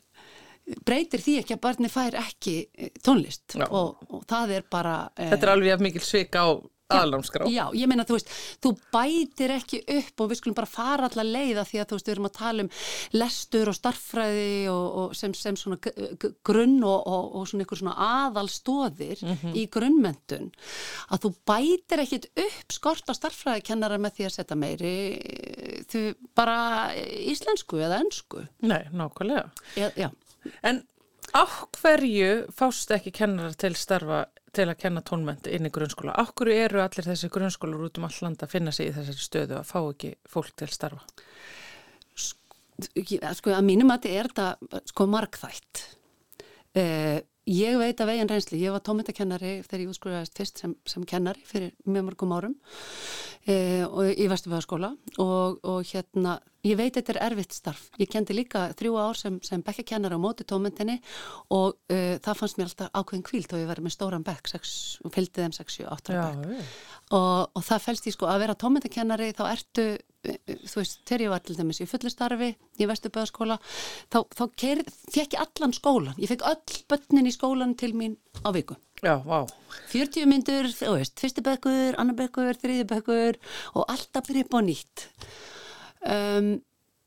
breytir 0.85 1.23
því 1.23 1.37
ekki 1.41 1.55
að 1.55 1.63
barni 1.63 1.89
fær 1.89 2.17
ekki 2.21 2.55
eh, 2.77 2.91
tónlist. 3.01 3.57
Og, 3.69 4.03
og 4.09 4.25
það 4.29 4.59
er 4.59 4.67
bara 4.69 4.97
Þetta 5.17 5.47
er 5.47 5.53
alveg 5.55 5.85
mikil 5.87 6.05
svik 6.05 6.37
á 6.37 6.45
aðlámskrá. 6.89 7.47
Já, 7.51 7.65
ég 7.77 7.89
meina 7.89 8.05
þú 8.07 8.17
veist, 8.17 8.31
þú 8.63 8.71
bætir 8.93 9.53
ekki 9.53 9.81
upp 9.95 10.23
og 10.23 10.31
við 10.31 10.39
skulum 10.41 10.57
bara 10.57 10.69
fara 10.69 11.09
allar 11.09 11.27
leiða 11.27 11.65
því 11.69 11.81
að 11.81 11.89
þú 11.89 11.97
veist, 11.99 12.09
við 12.09 12.15
erum 12.15 12.29
að 12.29 12.35
tala 12.39 12.65
um 12.65 12.71
lestur 13.21 13.71
og 13.71 13.77
starffræði 13.77 14.53
og, 14.73 14.85
og 15.01 15.15
sem, 15.19 15.35
sem 15.37 15.59
svona 15.59 15.79
grunn 16.47 16.77
og, 16.81 16.99
og, 16.99 17.29
og 17.39 17.49
svona 17.49 17.67
ykkur 17.67 17.81
svona 17.83 17.97
aðalstóðir 18.09 19.23
mm 19.25 19.35
-hmm. 19.35 19.55
í 19.55 19.65
grunnmentun 19.69 20.51
að 21.09 21.25
þú 21.25 21.33
bætir 21.51 22.05
ekkit 22.05 22.29
upp 22.35 22.73
skort 22.73 23.09
á 23.09 23.13
starffræðikennara 23.13 23.97
með 23.97 24.15
því 24.17 24.25
að 24.25 24.35
setja 24.35 24.55
meiri 24.57 24.95
þú 25.89 26.05
bara 26.35 26.93
íslensku 26.95 27.81
eða 27.81 28.01
ennsku. 28.03 28.45
Nei, 28.61 28.83
nákvæmlega. 28.91 29.49
Já, 29.75 29.89
já. 29.95 30.09
En 30.63 30.83
á 31.33 31.43
hverju 31.81 32.49
fást 32.55 32.91
ekki 32.95 33.11
kennara 33.11 33.53
til 33.53 33.75
starfa 33.75 34.25
til 34.55 34.67
að 34.67 34.79
kenna 34.81 35.03
tónmenti 35.05 35.53
inn 35.55 35.67
í 35.67 35.71
grunnskóla. 35.73 36.15
Akkur 36.21 36.51
eru 36.53 36.81
allir 36.83 37.07
þessi 37.07 37.29
grunnskólar 37.33 37.87
út 37.87 37.99
um 37.99 38.07
all 38.07 38.19
land 38.25 38.43
að 38.43 38.53
finna 38.55 38.73
sig 38.75 38.89
í 38.89 38.93
þessari 38.95 39.25
stöðu 39.25 39.57
að 39.59 39.69
fá 39.69 39.79
ekki 39.81 40.13
fólk 40.29 40.53
til 40.59 40.69
starfa? 40.73 41.05
Sko 42.19 43.53
að 43.53 43.65
mínum 43.67 43.91
að 43.91 44.05
þetta 44.05 44.19
er 44.19 44.29
þetta 44.31 44.81
sko 44.87 45.07
markþætt. 45.11 45.81
Eh, 46.79 47.19
ég 47.49 47.79
veit 47.81 47.99
að 47.99 48.11
veginn 48.11 48.29
reynsli, 48.29 48.61
ég 48.61 48.75
var 48.75 48.83
tónmentakennari 48.85 49.55
þegar 49.65 49.83
ég 49.83 49.91
útskólaðist 49.91 50.37
fyrst 50.37 50.61
sem, 50.61 50.75
sem 50.87 51.05
kennari 51.07 51.43
fyrir 51.47 51.73
mjög 51.89 52.05
mörgum 52.11 52.35
árum 52.37 52.55
eh, 53.49 53.83
í 54.13 54.29
Vesturbæðaskóla 54.29 54.93
og, 55.17 55.59
og 55.65 55.81
hérna 55.89 56.37
Ég 56.67 56.75
veit 56.75 56.91
þetta 56.91 57.13
er 57.13 57.19
erfitt 57.29 57.55
starf. 57.55 57.85
Ég 58.01 58.09
kendi 58.11 58.35
líka 58.35 58.65
þrjú 58.75 58.97
ár 58.99 59.15
sem, 59.15 59.37
sem 59.45 59.61
bekkakennar 59.63 60.11
á 60.11 60.19
móti 60.19 60.43
tómyndinni 60.43 60.97
og 61.55 61.77
uh, 61.87 62.17
það 62.19 62.35
fannst 62.35 62.59
mér 62.59 62.67
alltaf 62.67 62.89
ákveðin 62.99 63.25
kvílt 63.29 63.53
og 63.55 63.61
ég 63.61 63.69
verið 63.69 63.85
með 63.85 63.93
stóran 63.95 64.25
bekk 64.27 64.49
og 64.51 65.13
fylgdi 65.15 65.45
þeim 65.45 65.53
6-7-8 65.55 66.17
bekk. 66.17 66.73
Og, 67.15 67.37
og 67.55 67.63
það 67.63 67.85
fælst 67.85 68.09
í 68.11 68.13
sko 68.13 68.27
að 68.27 68.43
vera 68.43 68.57
tómyndakennari 68.59 69.29
þá 69.37 69.43
ertu, 69.53 69.85
uh, 70.27 70.57
þú 70.65 70.81
veist, 70.81 70.99
þegar 71.07 71.23
ég 71.23 71.31
var 71.31 71.45
til 71.45 71.55
dæmis 71.61 71.79
í 71.79 71.87
fullistarfi 71.87 72.49
í 72.51 72.87
Vesturböðaskóla, 72.89 73.55
þá, 74.11 74.19
þá 74.35 74.43
fekk 74.51 75.21
ég 75.21 75.37
allan 75.39 75.75
skólan. 75.77 76.19
Ég 76.19 76.33
fekk 76.33 76.43
öll 76.49 76.81
börnin 76.91 77.29
í 77.29 77.33
skólan 77.35 77.77
til 77.79 77.93
mín 77.95 78.17
á 78.43 78.51
viku. 78.51 78.75
Já, 78.99 79.15
vá. 79.23 79.47
40 79.93 80.27
myndur, 80.27 80.67
þú 80.75 80.97
veist, 80.97 81.15
fyrsti 81.23 81.45
bekkur, 81.45 81.95
annar 81.95 82.19
bekkur, 82.19 82.51
þriði 82.59 82.83
bekkur 82.89 83.39
og 83.79 83.87
alltaf 83.87 84.27
byrja 84.27 84.43
upp 84.43 84.59
á 84.59 84.61
nýtt 84.67 85.07
um, 86.07 86.51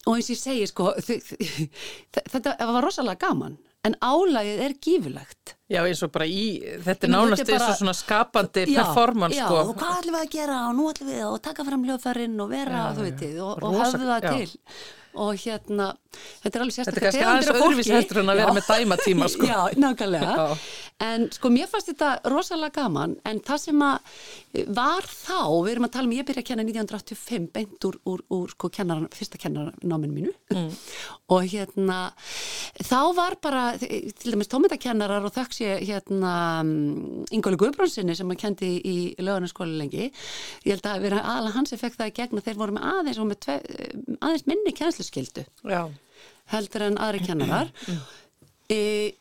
og 0.02 0.16
eins 0.16 0.30
og 0.30 0.34
ég 0.34 0.40
segi 0.40 0.66
sko 0.70 0.92
þetta 0.98 2.56
var 2.58 2.82
rosalega 2.82 3.28
gaman 3.28 3.58
en 3.82 3.96
álægið 3.98 4.60
er 4.62 4.74
gífurlegt. 4.78 5.54
Já 5.72 5.80
eins 5.82 6.02
og 6.06 6.12
bara 6.14 6.26
í, 6.30 6.60
þetta 6.84 7.08
er 7.08 7.10
nánast 7.10 7.48
eins 7.48 7.66
og 7.66 7.78
svona 7.80 7.94
skapandi 7.98 8.66
já, 8.68 8.78
performance 8.78 9.38
já, 9.38 9.46
sko. 9.48 9.58
Já 9.58 9.70
og 9.72 9.78
hvað 9.80 9.96
ætlum 9.98 10.16
við 10.16 10.22
að 10.22 10.32
gera 10.36 10.58
og 10.68 10.74
nú 10.78 10.88
ætlum 10.92 11.10
við 11.10 11.22
að 11.26 11.38
taka 11.48 11.66
fram 11.66 11.86
hljóðfærin 11.88 12.42
og 12.44 12.52
vera 12.52 12.82
já, 12.82 12.92
þú 12.98 13.06
veitir 13.08 13.40
og, 13.42 13.54
og 13.58 13.78
höfðu 13.80 14.10
það 14.12 14.28
til. 14.28 14.60
Og 15.12 15.42
hérna, 15.42 15.88
þetta 16.40 16.56
er 16.56 16.62
alveg 16.64 16.76
sérstaklega 16.76 17.10
Þetta 17.12 17.18
er 17.18 17.26
kannski 17.26 17.50
aðeins 17.50 17.66
öðruvísi 17.66 17.92
heldur 17.92 18.20
en 18.22 18.32
að 18.32 18.38
vera 18.40 18.54
með 18.56 18.68
dæmatíma 18.70 19.28
sko. 19.34 19.48
Já, 19.52 19.58
nákvæmlega. 19.82 20.46
En 21.08 21.26
sko 21.34 21.50
mér 21.52 21.68
fannst 21.72 21.90
þetta 21.90 22.14
rosalega 22.32 22.78
gaman 22.78 23.18
en 23.28 23.42
það 23.44 23.64
sem 23.66 23.84
að 23.84 24.16
var 24.72 25.06
þá, 25.08 25.38
við 25.64 25.70
erum 25.74 25.86
að 25.88 25.92
tala 25.96 26.08
um, 26.08 26.14
ég 26.16 26.28
byrja 26.28 26.44
að 26.44 26.48
kenna 26.50 26.66
1985 26.66 27.48
beint 27.52 27.86
úr, 27.88 27.98
úr, 28.08 28.24
úr 28.32 28.54
sko 28.54 28.70
kennaran, 28.72 29.10
fyrsta 29.12 29.40
kennarnáminu 29.42 30.16
mínu. 30.16 30.32
Mm. 30.52 30.70
og 31.34 31.46
hérna 31.52 31.98
þá 32.80 33.00
var 33.18 33.38
bara, 33.44 33.64
til 33.80 34.34
dæmis 34.34 34.50
tómyndakennarar 34.52 35.28
og 35.28 35.34
þökks 35.36 35.62
ég 35.64 35.86
hérna 35.90 36.34
Ingóli 37.32 37.60
Guðbrónssoni 37.60 38.16
sem 38.16 38.32
að 38.32 38.42
kendi 38.44 38.72
í 38.80 38.96
lögarnaskóli 39.20 39.76
lengi. 39.80 40.10
Ég 40.66 40.76
held 40.76 40.88
að 40.88 41.06
vera 41.08 41.24
aðalega 41.24 41.58
hans 41.58 41.76
effekt 41.76 42.00
það 42.00 42.12
í 42.12 42.16
gegna 42.20 42.44
þeir 42.44 42.60
voru 42.60 42.76
með 42.76 42.88
aðeins 42.92 43.22
og 43.22 43.30
með 43.30 43.42
tve, 43.46 43.60
aðeins 44.20 44.48
minni 44.48 44.72
kennslu 44.76 45.02
kennsluskyldu 45.02 45.46
heldur 46.52 46.84
en 46.88 46.98
aðri 47.00 47.22
kennarar 47.26 47.70
e, 48.72 48.78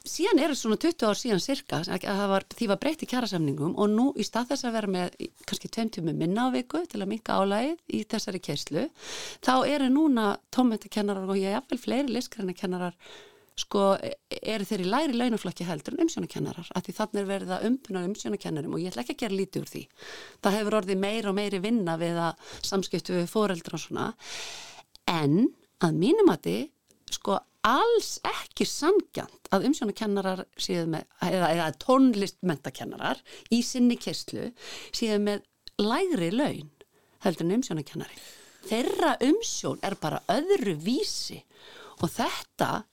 síðan 0.07 0.39
er 0.41 0.53
það 0.53 0.59
svona 0.61 0.77
20 0.85 1.07
ár 1.09 1.19
síðan 1.19 1.43
cirka 1.43 1.81
var, 2.31 2.45
því 2.55 2.69
var 2.71 2.79
breytt 2.81 3.03
í 3.05 3.09
kjærasamningum 3.11 3.73
og 3.75 3.91
nú 3.91 4.07
í 4.15 4.25
stað 4.27 4.53
þess 4.53 4.67
að 4.69 4.77
vera 4.77 4.91
með 4.95 5.17
kannski 5.49 5.71
20 5.71 6.13
minna 6.15 6.47
á 6.47 6.55
viku 6.55 6.85
til 6.89 7.01
að 7.01 7.11
minka 7.11 7.39
álægið 7.41 7.81
í 7.97 8.05
þessari 8.11 8.41
kerslu 8.43 8.87
þá 9.43 9.53
eru 9.67 9.91
núna 9.91 10.31
tómöndakennarar 10.55 11.29
og 11.29 11.41
ég 11.41 11.59
vel 11.69 11.81
fleiri 11.81 12.15
liskrænakennarar 12.15 12.97
sko 13.59 13.83
eru 13.99 14.65
þeir 14.65 14.83
í 14.85 14.89
læri 14.89 15.17
launaflokki 15.17 15.67
heldur 15.67 15.95
en 15.95 16.05
umsjónakennarar 16.05 16.71
að 16.75 16.87
því 16.87 16.95
þannig 16.97 17.21
er 17.21 17.29
verið 17.29 17.53
að 17.55 17.65
umbuna 17.69 18.03
umsjónakennarum 18.07 18.75
og 18.75 18.81
ég 18.81 18.91
ætla 18.91 19.03
ekki 19.03 19.17
að 19.17 19.23
gera 19.23 19.37
lítið 19.37 19.61
úr 19.61 19.71
því. 19.71 19.83
Það 20.41 20.57
hefur 20.57 20.77
orðið 20.79 21.01
meir 21.03 21.29
og 21.29 21.37
meiri 21.37 21.61
vinna 21.63 21.97
við 22.01 22.19
að 22.29 22.53
samskiptu 22.71 23.17
við 23.19 23.31
fóreldra 23.31 23.77
og 23.77 23.83
svona. 23.83 24.07
En 25.11 25.35
að 25.83 25.97
mínum 25.99 26.31
að 26.31 26.51
sko 27.11 27.41
alls 27.67 28.15
ekki 28.25 28.65
sangjant 28.67 29.49
að 29.53 29.67
umsjónakennarar 29.69 30.43
séu 30.59 30.85
með, 30.89 31.05
eða, 31.25 31.49
eða 31.53 31.69
tónlistmentakennarar 31.81 33.21
í 33.53 33.61
sinni 33.65 33.97
kesslu 34.01 34.49
séu 34.95 35.19
með 35.21 35.43
lægri 35.81 36.31
laun 36.33 36.69
heldur 37.21 37.45
en 37.47 37.57
umsjónakennari. 37.59 38.21
Þeirra 38.69 39.15
umsjón 39.25 39.81
er 39.85 39.97
bara 40.01 40.21
öðru 40.31 40.75
vísi 40.81 41.39
og 42.01 42.09
þetta, 42.13 42.83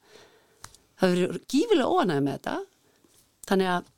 það 1.01 1.15
verður 1.15 1.39
gífilega 1.49 1.93
óanæg 1.93 2.25
með 2.25 2.37
þetta, 2.39 2.59
þannig 3.51 3.73
að 3.77 3.95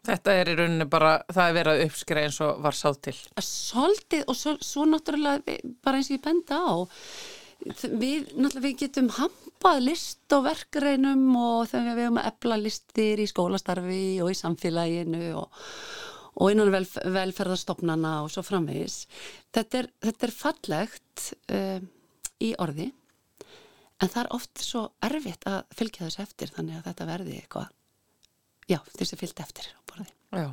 Þetta 0.00 0.32
er 0.32 0.48
í 0.48 0.52
rauninni 0.56 0.84
bara, 0.88 1.10
það 1.28 1.42
er 1.44 1.56
verið 1.58 1.74
að 1.74 1.82
uppskra 1.84 2.20
eins 2.24 2.38
og 2.40 2.62
var 2.64 2.76
sátt 2.78 3.02
til. 3.04 3.12
Svolítið 3.44 4.22
og 4.32 4.38
svo, 4.38 4.54
svo 4.64 4.86
náttúrulega 4.88 5.58
bara 5.84 6.00
eins 6.00 6.08
og 6.08 6.16
ég 6.16 6.22
benda 6.24 6.60
á 6.64 6.72
við, 8.00 8.30
við 8.56 8.78
getum 8.80 9.10
hampað 9.60 9.82
list 9.84 10.32
og 10.32 10.46
verkreinum 10.46 11.34
og 11.36 11.66
þegar 11.68 11.96
við 11.96 12.06
hefum 12.06 12.18
að 12.20 12.28
epla 12.30 12.56
listir 12.56 13.20
í 13.20 13.26
skólastarfi 13.28 14.04
og 14.24 14.30
í 14.32 14.36
samfélaginu 14.38 15.34
og, 15.36 15.58
og 16.40 16.52
innan 16.54 16.72
vel, 16.72 16.86
velferðarstofnana 16.88 18.22
og 18.24 18.30
svo 18.32 18.40
framvegis. 18.46 19.02
Þetta 19.52 19.82
er, 19.82 19.90
þetta 20.00 20.26
er 20.26 20.32
fallegt 20.32 21.26
uh, 21.52 21.76
í 22.40 22.54
orði 22.56 22.88
en 24.00 24.08
það 24.08 24.22
er 24.22 24.32
oft 24.38 24.64
svo 24.64 24.86
erfitt 25.04 25.44
að 25.44 25.60
fylgja 25.76 26.06
þessu 26.08 26.24
eftir 26.24 26.54
þannig 26.56 26.80
að 26.80 26.88
þetta 26.88 27.10
verði 27.12 27.36
eitthvað, 27.42 27.70
já, 28.64 28.78
þessi 28.96 29.20
fylgt 29.20 29.44
eftir 29.44 29.68
á 29.76 29.80
borði. 29.92 30.08
Já. 30.40 30.48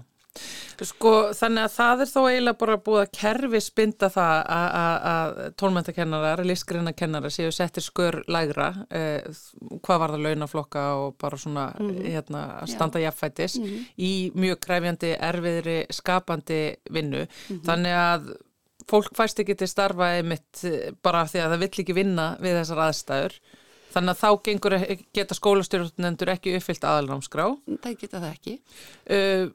Sko 0.85 1.11
þannig 1.33 1.63
að 1.65 1.73
það 1.73 2.01
er 2.03 2.09
þó 2.11 2.19
eiginlega 2.21 2.59
bara 2.61 2.77
búið 2.85 3.01
að 3.01 3.13
kerfi 3.17 3.61
spinda 3.65 4.09
það 4.13 4.51
að 4.53 5.39
tónmæntakennarar, 5.57 6.43
listgrinnakennarar 6.45 7.33
séu 7.33 7.51
settir 7.55 7.85
skör 7.85 8.19
lægra 8.29 8.69
eh, 8.93 9.25
hvað 9.85 10.01
var 10.03 10.15
það 10.15 10.25
launaflokka 10.27 10.85
og 11.01 11.15
bara 11.21 11.37
svona 11.37 11.67
mm 11.79 11.89
-hmm. 11.89 12.09
hérna 12.13 12.41
standa 12.67 12.99
jafnfætis 12.99 13.57
mm 13.57 13.65
-hmm. 13.65 13.85
í 13.97 14.31
mjög 14.35 14.59
kræfjandi, 14.59 15.15
erfiðri, 15.19 15.85
skapandi 15.89 16.75
vinnu. 16.91 17.25
Mm 17.25 17.27
-hmm. 17.57 17.63
Þannig 17.65 17.93
að 17.93 18.35
fólk 18.87 19.15
fæst 19.15 19.39
ekki 19.39 19.55
til 19.55 19.67
starfa 19.67 20.17
einmitt 20.17 20.63
bara 21.03 21.25
því 21.25 21.39
að 21.39 21.51
það 21.51 21.59
vill 21.59 21.79
ekki 21.79 21.93
vinna 21.93 22.37
við 22.39 22.61
þessar 22.61 22.79
aðstæður 22.87 23.33
Þannig 23.97 24.13
að 24.13 24.19
þá 24.19 24.29
gengur, 24.45 24.75
geta 25.15 25.37
skólastjórnendur 25.37 26.33
ekki 26.35 26.57
uppfyllt 26.57 26.83
aðalnámskrá. 26.85 27.47
Það 27.83 27.95
geta 28.03 28.19
það 28.19 28.33
ekki. 28.35 28.53
Uh, 29.09 29.47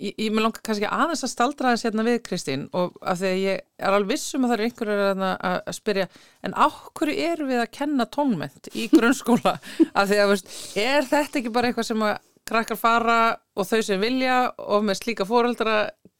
ég, 0.00 0.12
ég 0.18 0.32
með 0.34 0.44
langar 0.46 0.62
kannski 0.66 0.88
aðeins 0.88 1.22
að 1.26 1.30
staldra 1.32 1.72
þess 1.74 1.86
hérna 1.88 2.04
við 2.06 2.18
Kristín 2.26 2.66
og 2.76 2.96
af 3.00 3.20
því 3.20 3.30
að 3.30 3.40
ég 3.42 3.62
er 3.86 3.96
alveg 3.96 4.10
vissum 4.14 4.44
að 4.44 4.52
það 4.52 4.58
er 4.58 4.64
einhverju 4.66 4.98
að, 5.06 5.22
að, 5.28 5.56
að 5.72 5.76
spyrja 5.78 6.06
en 6.48 6.56
áhverju 6.66 7.16
eru 7.30 7.48
við 7.48 7.62
að 7.62 7.70
kenna 7.78 8.06
tónment 8.18 8.68
í 8.74 8.88
grunnskóla? 8.92 9.54
Af 9.98 10.10
því 10.10 10.20
að 10.24 10.32
veist, 10.34 10.52
er 10.82 11.08
þetta 11.08 11.40
ekki 11.42 11.54
bara 11.54 11.70
eitthvað 11.72 11.88
sem 11.92 12.04
að 12.08 12.14
krakkar 12.52 12.78
fara 12.80 13.18
og 13.56 13.68
þau 13.70 13.80
sem 13.86 14.00
vilja 14.02 14.36
og 14.58 14.84
með 14.88 14.98
slíka 15.00 15.26
fóreldra 15.28 15.76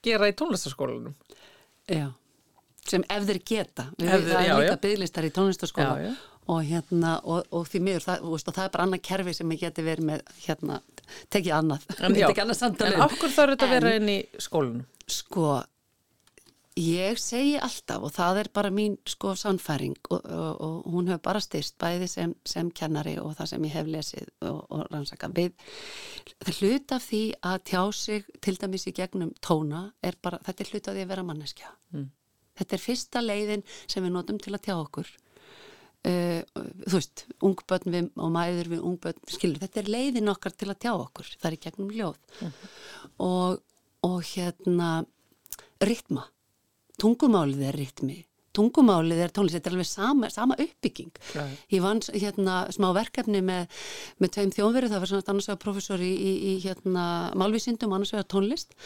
gera 0.07 0.29
í 0.31 0.37
tónlistaskólanum 0.39 1.15
Já, 1.91 2.09
sem 2.89 3.03
ef 3.11 3.25
þeir 3.27 3.41
geta. 3.47 3.89
Við, 3.99 4.09
Ef 4.13 4.23
þeir- 4.29 4.37
það 4.37 4.61
líka 4.63 4.77
bygglistar 4.87 5.27
í 5.27 5.33
tónlistaskóla 5.35 5.97
Já, 5.99 6.07
já. 6.07 6.13
og 6.53 6.61
hérna 6.67 7.13
og, 7.27 7.45
og 7.55 7.67
því 7.71 7.81
miður 7.89 8.07
það, 8.07 8.25
það 8.49 8.65
er 8.65 8.73
bara 8.77 8.87
annað 8.87 9.03
kerfi 9.11 9.35
sem 9.39 9.53
ég 9.55 9.61
geti 9.67 9.85
verið 9.87 10.09
með 10.13 10.23
hérna, 10.47 10.79
tekið 11.33 11.59
annað 11.59 11.85
tekið 12.01 12.43
annað 12.45 12.59
samtal 12.59 12.89
en 12.89 13.05
áhverju 13.05 13.35
þarf 13.37 13.55
þetta 13.55 13.69
að 13.69 13.77
vera 13.77 13.93
inn 13.99 14.11
í 14.13 14.19
skólanum? 14.43 14.89
Sko, 15.13 15.47
ég 16.79 17.19
segi 17.21 17.57
alltaf 17.61 18.07
og 18.07 18.15
það 18.15 18.41
er 18.43 18.51
bara 18.55 18.71
mín 18.73 18.95
sko 19.09 19.35
sannfæring 19.37 19.97
og, 20.09 20.23
og, 20.23 20.63
og 20.63 20.95
hún 20.95 21.11
hefur 21.11 21.25
bara 21.27 21.43
styrst 21.45 21.77
bæði 21.83 22.09
sem, 22.09 22.35
sem 22.49 22.71
kennari 22.71 23.19
og 23.21 23.35
það 23.39 23.51
sem 23.53 23.67
ég 23.69 23.77
hef 23.77 23.91
lesið 23.93 24.31
og, 24.49 24.63
og 24.71 24.87
rannsaka 24.93 25.29
við. 25.37 25.53
Hlut 26.49 26.97
af 26.97 27.05
því 27.11 27.23
að 27.51 27.59
tjá 27.73 27.83
sig 27.99 28.33
til 28.41 28.57
dæmis 28.61 28.89
í 28.89 28.95
gegnum 28.97 29.35
tóna 29.45 29.89
er 30.03 30.17
bara, 30.23 30.41
þetta 30.47 30.65
er 30.65 30.73
hlut 30.73 30.89
af 30.89 30.97
því 30.97 31.05
að 31.05 31.13
vera 31.15 31.27
manneskja. 31.29 31.75
Þetta 32.59 32.77
er 32.77 32.83
fyrsta 32.87 33.23
leiðin 33.25 33.67
sem 33.87 34.05
við 34.05 34.17
notum 34.17 34.41
til 34.41 34.55
að 34.57 34.65
tjá 34.69 34.75
okkur. 34.79 35.13
Uh, 36.03 36.41
þú 36.83 36.97
veist, 36.97 37.25
ungbönn 37.47 37.93
við, 37.95 38.07
og 38.19 38.33
mæður 38.35 38.73
við 38.73 38.87
ungbönn, 38.89 39.21
skilur, 39.31 39.61
þetta 39.63 39.83
er 39.85 39.91
leiðin 39.95 40.33
okkar 40.33 40.57
til 40.59 40.67
að 40.73 40.81
tjá 40.83 40.91
okkur, 40.97 41.29
það 41.39 41.51
er 41.53 41.59
gegnum 41.63 41.93
ljóð. 41.95 42.19
Og, 43.23 43.61
og 44.09 44.19
hérna 44.33 44.89
ritma, 45.83 46.27
tungumálið 46.99 47.69
er 47.69 47.79
ritmi 47.79 48.19
tungumálið 48.57 49.23
er 49.25 49.35
tónlist, 49.35 49.57
þetta 49.59 49.71
er 49.71 49.77
alveg 49.77 49.89
sama, 49.89 50.31
sama 50.33 50.59
uppbygging. 50.61 51.13
Já. 51.35 51.45
ég 51.73 51.85
vann 51.85 52.03
hérna 52.13 52.57
smá 52.75 52.89
verkefni 52.97 53.43
með, 53.45 53.81
með 54.23 54.35
tveim 54.37 54.53
þjónveru, 54.57 54.91
það 54.93 55.05
var 55.05 55.13
svona 55.13 55.33
annars 55.33 55.49
vegar 55.51 55.63
professor 55.63 56.05
í, 56.05 56.11
í, 56.13 56.33
í 56.53 56.55
hérna 56.65 57.07
málvísindum 57.39 57.95
annars 57.97 58.15
vegar 58.15 58.29
tónlist. 58.35 58.77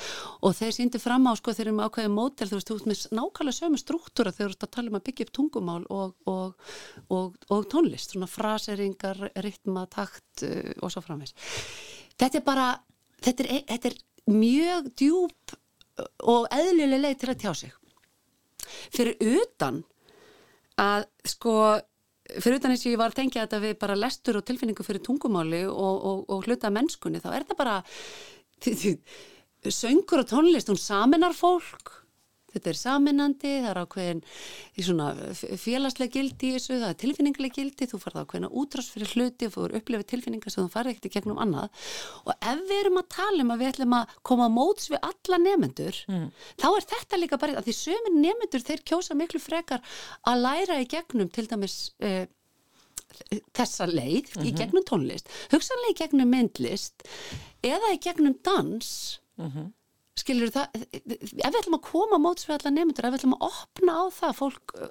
Og 0.46 0.56
þeir 0.58 0.76
síndi 0.76 1.02
fram 1.02 1.26
á 1.26 1.32
sko 1.38 1.54
þeir 1.56 1.68
eru 1.68 1.76
með 1.78 1.90
ákveðið 1.90 2.14
mótel 2.16 2.50
þú 2.50 2.60
veist, 2.60 2.70
þú 2.70 2.78
veist 2.78 2.90
með 2.90 3.20
nákvæmlega 3.20 3.58
sömu 3.60 3.82
struktúra 3.82 4.34
þegar 4.34 4.52
þú 4.52 4.56
ert 4.56 4.68
að 4.68 4.74
tala 4.76 4.92
um 4.92 4.98
að 5.00 5.06
byggja 5.08 5.26
upp 5.26 5.34
tungumál 5.40 5.82
og, 5.90 6.14
og, 6.30 6.72
og, 7.14 7.36
og 7.52 7.68
tónlist 7.72 8.14
svona 8.14 8.30
fraseringar, 8.30 9.30
ritma, 9.44 9.86
takt 9.90 10.46
uh, 10.46 10.72
og 10.82 10.92
svo 10.92 11.02
framvegs 11.04 11.34
þetta 12.20 12.40
er 12.40 12.44
bara, 12.46 12.68
þetta 13.24 13.44
er, 13.44 13.64
þetta 13.72 13.92
er 13.92 13.98
mjög 14.32 14.92
djúb 14.98 15.56
og 16.28 16.46
eðlileg 16.52 17.02
leið 17.02 17.18
til 17.22 17.32
að 17.32 17.42
tjá 17.44 17.52
sig 17.62 17.74
fyrir 18.94 19.16
utan 19.40 19.82
að 20.80 21.06
sko 21.24 21.54
fyrir 22.26 22.58
utan 22.58 22.74
eins 22.74 22.84
og 22.84 22.92
ég 22.92 23.00
var 23.00 23.12
að 23.12 23.20
tengja 23.20 23.44
þetta 23.44 23.62
við 23.62 23.76
bara 23.80 23.98
lestur 23.98 24.40
og 24.40 24.46
tilfinningu 24.46 24.86
fyrir 24.86 25.04
tungumáli 25.06 25.62
og, 25.70 25.96
og, 26.10 26.24
og 26.32 26.48
hluta 26.48 26.72
mennskunni 26.74 27.22
þá 27.22 27.30
er 27.32 27.46
þetta 27.46 27.60
bara 27.60 27.76
söngur 29.66 30.22
og 30.22 30.28
tónlist, 30.30 30.70
hún 30.70 30.80
saminar 30.80 31.34
fólk 31.36 32.05
þetta 32.56 32.72
er 32.72 32.80
saminandi, 32.80 33.52
það 33.62 33.70
er 33.70 33.80
ákveðin 33.84 34.22
í 34.76 34.86
svona 34.86 35.08
félagslega 35.62 36.14
gildi 36.16 36.50
í 36.50 36.56
þessu, 36.56 36.80
það 36.80 36.88
er 36.90 37.00
tilfinningilega 37.04 37.58
gildi, 37.60 37.90
þú 37.92 38.02
farið 38.02 38.24
ákveðina 38.24 38.52
útrás 38.62 38.90
fyrir 38.92 39.12
hluti 39.14 39.48
og 39.48 39.54
þú 39.54 39.66
eru 39.68 39.80
upplifið 39.80 40.10
tilfinningar 40.12 40.54
sem 40.54 40.64
þú 40.66 40.74
farið 40.74 40.96
ekkert 40.96 41.10
í 41.10 41.14
gegnum 41.16 41.42
annað. 41.42 41.86
Og 42.24 42.32
ef 42.36 42.62
við 42.66 42.78
erum 42.80 43.00
að 43.02 43.08
tala 43.16 43.44
um 43.44 43.52
að 43.54 43.62
við 43.62 43.72
ætlum 43.72 43.96
að 44.00 44.16
koma 44.26 44.48
móts 44.52 44.90
við 44.92 45.02
alla 45.06 45.38
nefendur 45.42 46.00
þá 46.60 46.68
er 46.70 46.86
þetta 46.92 47.20
líka 47.20 47.38
bara 47.40 47.58
að 47.60 47.68
því 47.68 47.74
sömur 47.78 48.16
nefendur 48.16 48.64
þeir 48.66 48.82
kjósa 48.88 49.16
miklu 49.18 49.40
frekar 49.42 49.82
að 50.26 50.42
læra 50.46 50.80
í 50.82 50.88
gegnum 50.90 51.28
til 51.32 51.46
dæmis 51.50 51.76
uh, 52.02 52.24
þessa 53.56 53.86
leið 53.88 54.32
í 54.44 54.52
gegnum 54.56 54.84
tónlist 54.86 55.30
hugsanlega 55.52 55.94
í 55.94 55.98
gegnum 56.02 56.32
myndlist 56.32 57.06
eða 57.64 57.94
í 57.94 58.00
gegnum 58.02 58.36
dans 58.44 59.20
skilur 60.16 60.52
það? 60.54 60.78
Ef 60.96 61.04
við 61.06 61.58
ætlum 61.60 61.78
að 61.78 61.84
koma 61.86 62.18
á 62.18 62.24
móts 62.24 62.46
við 62.48 62.56
alla 62.56 62.72
nefndur 62.74 63.08
ef 63.08 63.14
við 63.14 63.20
ætlum 63.20 63.36
að 63.36 63.46
opna 63.50 63.96
á 64.00 64.04
það 64.16 64.38
fólk 64.40 64.74
uh, 64.78 64.90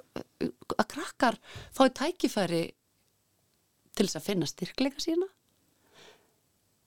að 0.76 0.88
krakkar 0.94 1.40
fái 1.76 1.88
tækifæri 2.00 2.64
til 3.96 4.06
þess 4.06 4.20
að 4.20 4.28
finna 4.28 4.50
styrkleika 4.50 5.02
sína 5.04 5.30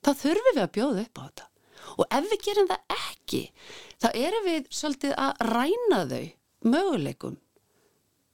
þá 0.05 0.11
þurfum 0.21 0.55
við 0.55 0.63
að 0.63 0.73
bjóða 0.77 1.05
upp 1.05 1.19
á 1.19 1.23
þetta. 1.25 1.45
Og 1.99 2.05
ef 2.15 2.29
við 2.31 2.43
gerum 2.45 2.69
það 2.69 2.95
ekki 2.95 3.41
þá 3.99 4.09
erum 4.13 4.47
við 4.47 4.71
svolítið 4.79 5.15
að 5.25 5.43
ræna 5.49 6.01
þau 6.09 6.25
möguleikum 6.69 7.37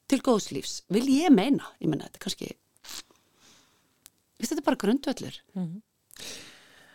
til 0.09 0.21
góðslífs, 0.21 0.83
vil 0.93 1.05
ég 1.09 1.33
meina? 1.33 1.71
Ég 1.81 1.89
meina 1.89 2.05
þetta 2.05 2.19
er 2.19 2.25
kannski 2.25 2.51
þetta 4.41 4.61
er 4.61 4.67
bara 4.67 4.81
grundvöllur 4.81 5.39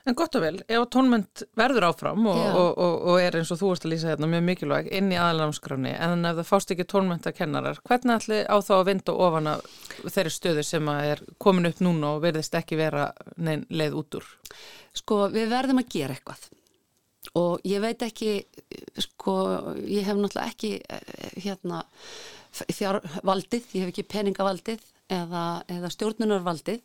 En 0.08 0.16
gott 0.16 0.36
og 0.38 0.42
vel, 0.42 0.58
ef 0.64 0.86
tónment 0.94 1.42
verður 1.58 1.90
áfram 1.90 2.24
og, 2.30 2.38
og, 2.40 2.68
og, 2.80 2.94
og 3.12 3.18
er 3.20 3.36
eins 3.36 3.50
og 3.52 3.58
þú 3.60 3.72
ert 3.74 3.84
að 3.84 3.92
lýsa 3.92 4.08
hérna 4.08 4.30
mjög 4.32 4.46
mikilvæg 4.46 4.86
inn 4.96 5.10
í 5.12 5.18
aðalámskráni 5.20 5.92
en 5.92 6.24
ef 6.24 6.38
það 6.38 6.48
fást 6.48 6.72
ekki 6.72 6.86
tónmenta 6.88 7.32
kennarar, 7.36 7.82
hvernig 7.84 8.16
ætli 8.16 8.38
á 8.48 8.56
þá 8.64 8.72
að 8.78 8.86
vinda 8.88 9.16
ofan 9.26 9.50
af 9.52 9.74
þeirri 10.06 10.32
stöðu 10.32 10.64
sem 10.64 10.88
að 10.88 11.08
er 11.10 11.22
komin 11.44 11.68
upp 11.68 11.82
núna 11.84 12.14
og 12.14 12.24
verðist 12.24 12.56
ekki 12.56 12.80
vera 12.80 13.10
neinn 13.36 13.66
leið 13.68 13.98
út 14.00 14.18
úr? 14.20 14.30
Sko, 14.96 15.20
við 15.34 15.52
verðum 15.52 15.82
að 15.82 15.92
gera 15.92 16.16
eitthvað. 16.16 16.48
Og 17.36 17.68
ég 17.68 17.82
veit 17.84 18.00
ekki, 18.02 18.30
sko, 19.04 19.34
ég 19.84 20.08
hef 20.08 20.16
náttúrulega 20.16 20.48
ekki 20.48 20.72
eh, 20.80 21.34
hérna 21.44 21.84
fjárvaldið, 22.56 23.68
ég 23.76 23.84
hef 23.84 23.92
ekki 23.92 24.08
peningavaldið 24.16 24.88
eða, 25.10 25.44
eða 25.70 25.90
stjórnunarvaldið. 25.94 26.82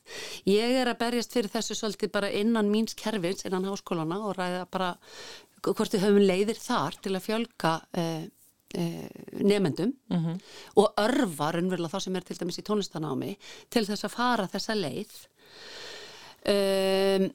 Ég 0.49 0.77
er 0.81 0.91
að 0.91 1.01
berjast 1.03 1.35
fyrir 1.35 1.53
þessu 1.53 1.77
svolítið 1.77 2.13
bara 2.15 2.31
innan 2.33 2.71
míns 2.71 2.97
kerfins, 2.97 3.45
innan 3.47 3.67
háskólana 3.69 4.21
og 4.25 4.35
ræða 4.39 4.65
bara 4.71 4.93
hvort 5.65 5.95
við 5.95 6.05
höfum 6.05 6.25
leiðir 6.25 6.59
þar 6.61 6.97
til 7.01 7.15
að 7.15 7.25
fjölga 7.25 7.71
eh, 7.97 8.27
eh, 8.77 9.07
nefendum 9.41 9.95
og 10.77 11.01
örfa 11.01 11.51
raunverulega 11.55 11.95
þá 11.95 12.05
sem 12.05 12.19
er 12.19 12.27
til 12.27 12.37
dæmis 12.41 12.61
í 12.61 12.65
tónlistanámi 12.67 13.31
til 13.73 13.85
þess 13.87 14.05
að 14.05 14.13
fara 14.13 14.51
þessa 14.51 14.77
leið. 14.77 15.17
Um, 16.45 17.31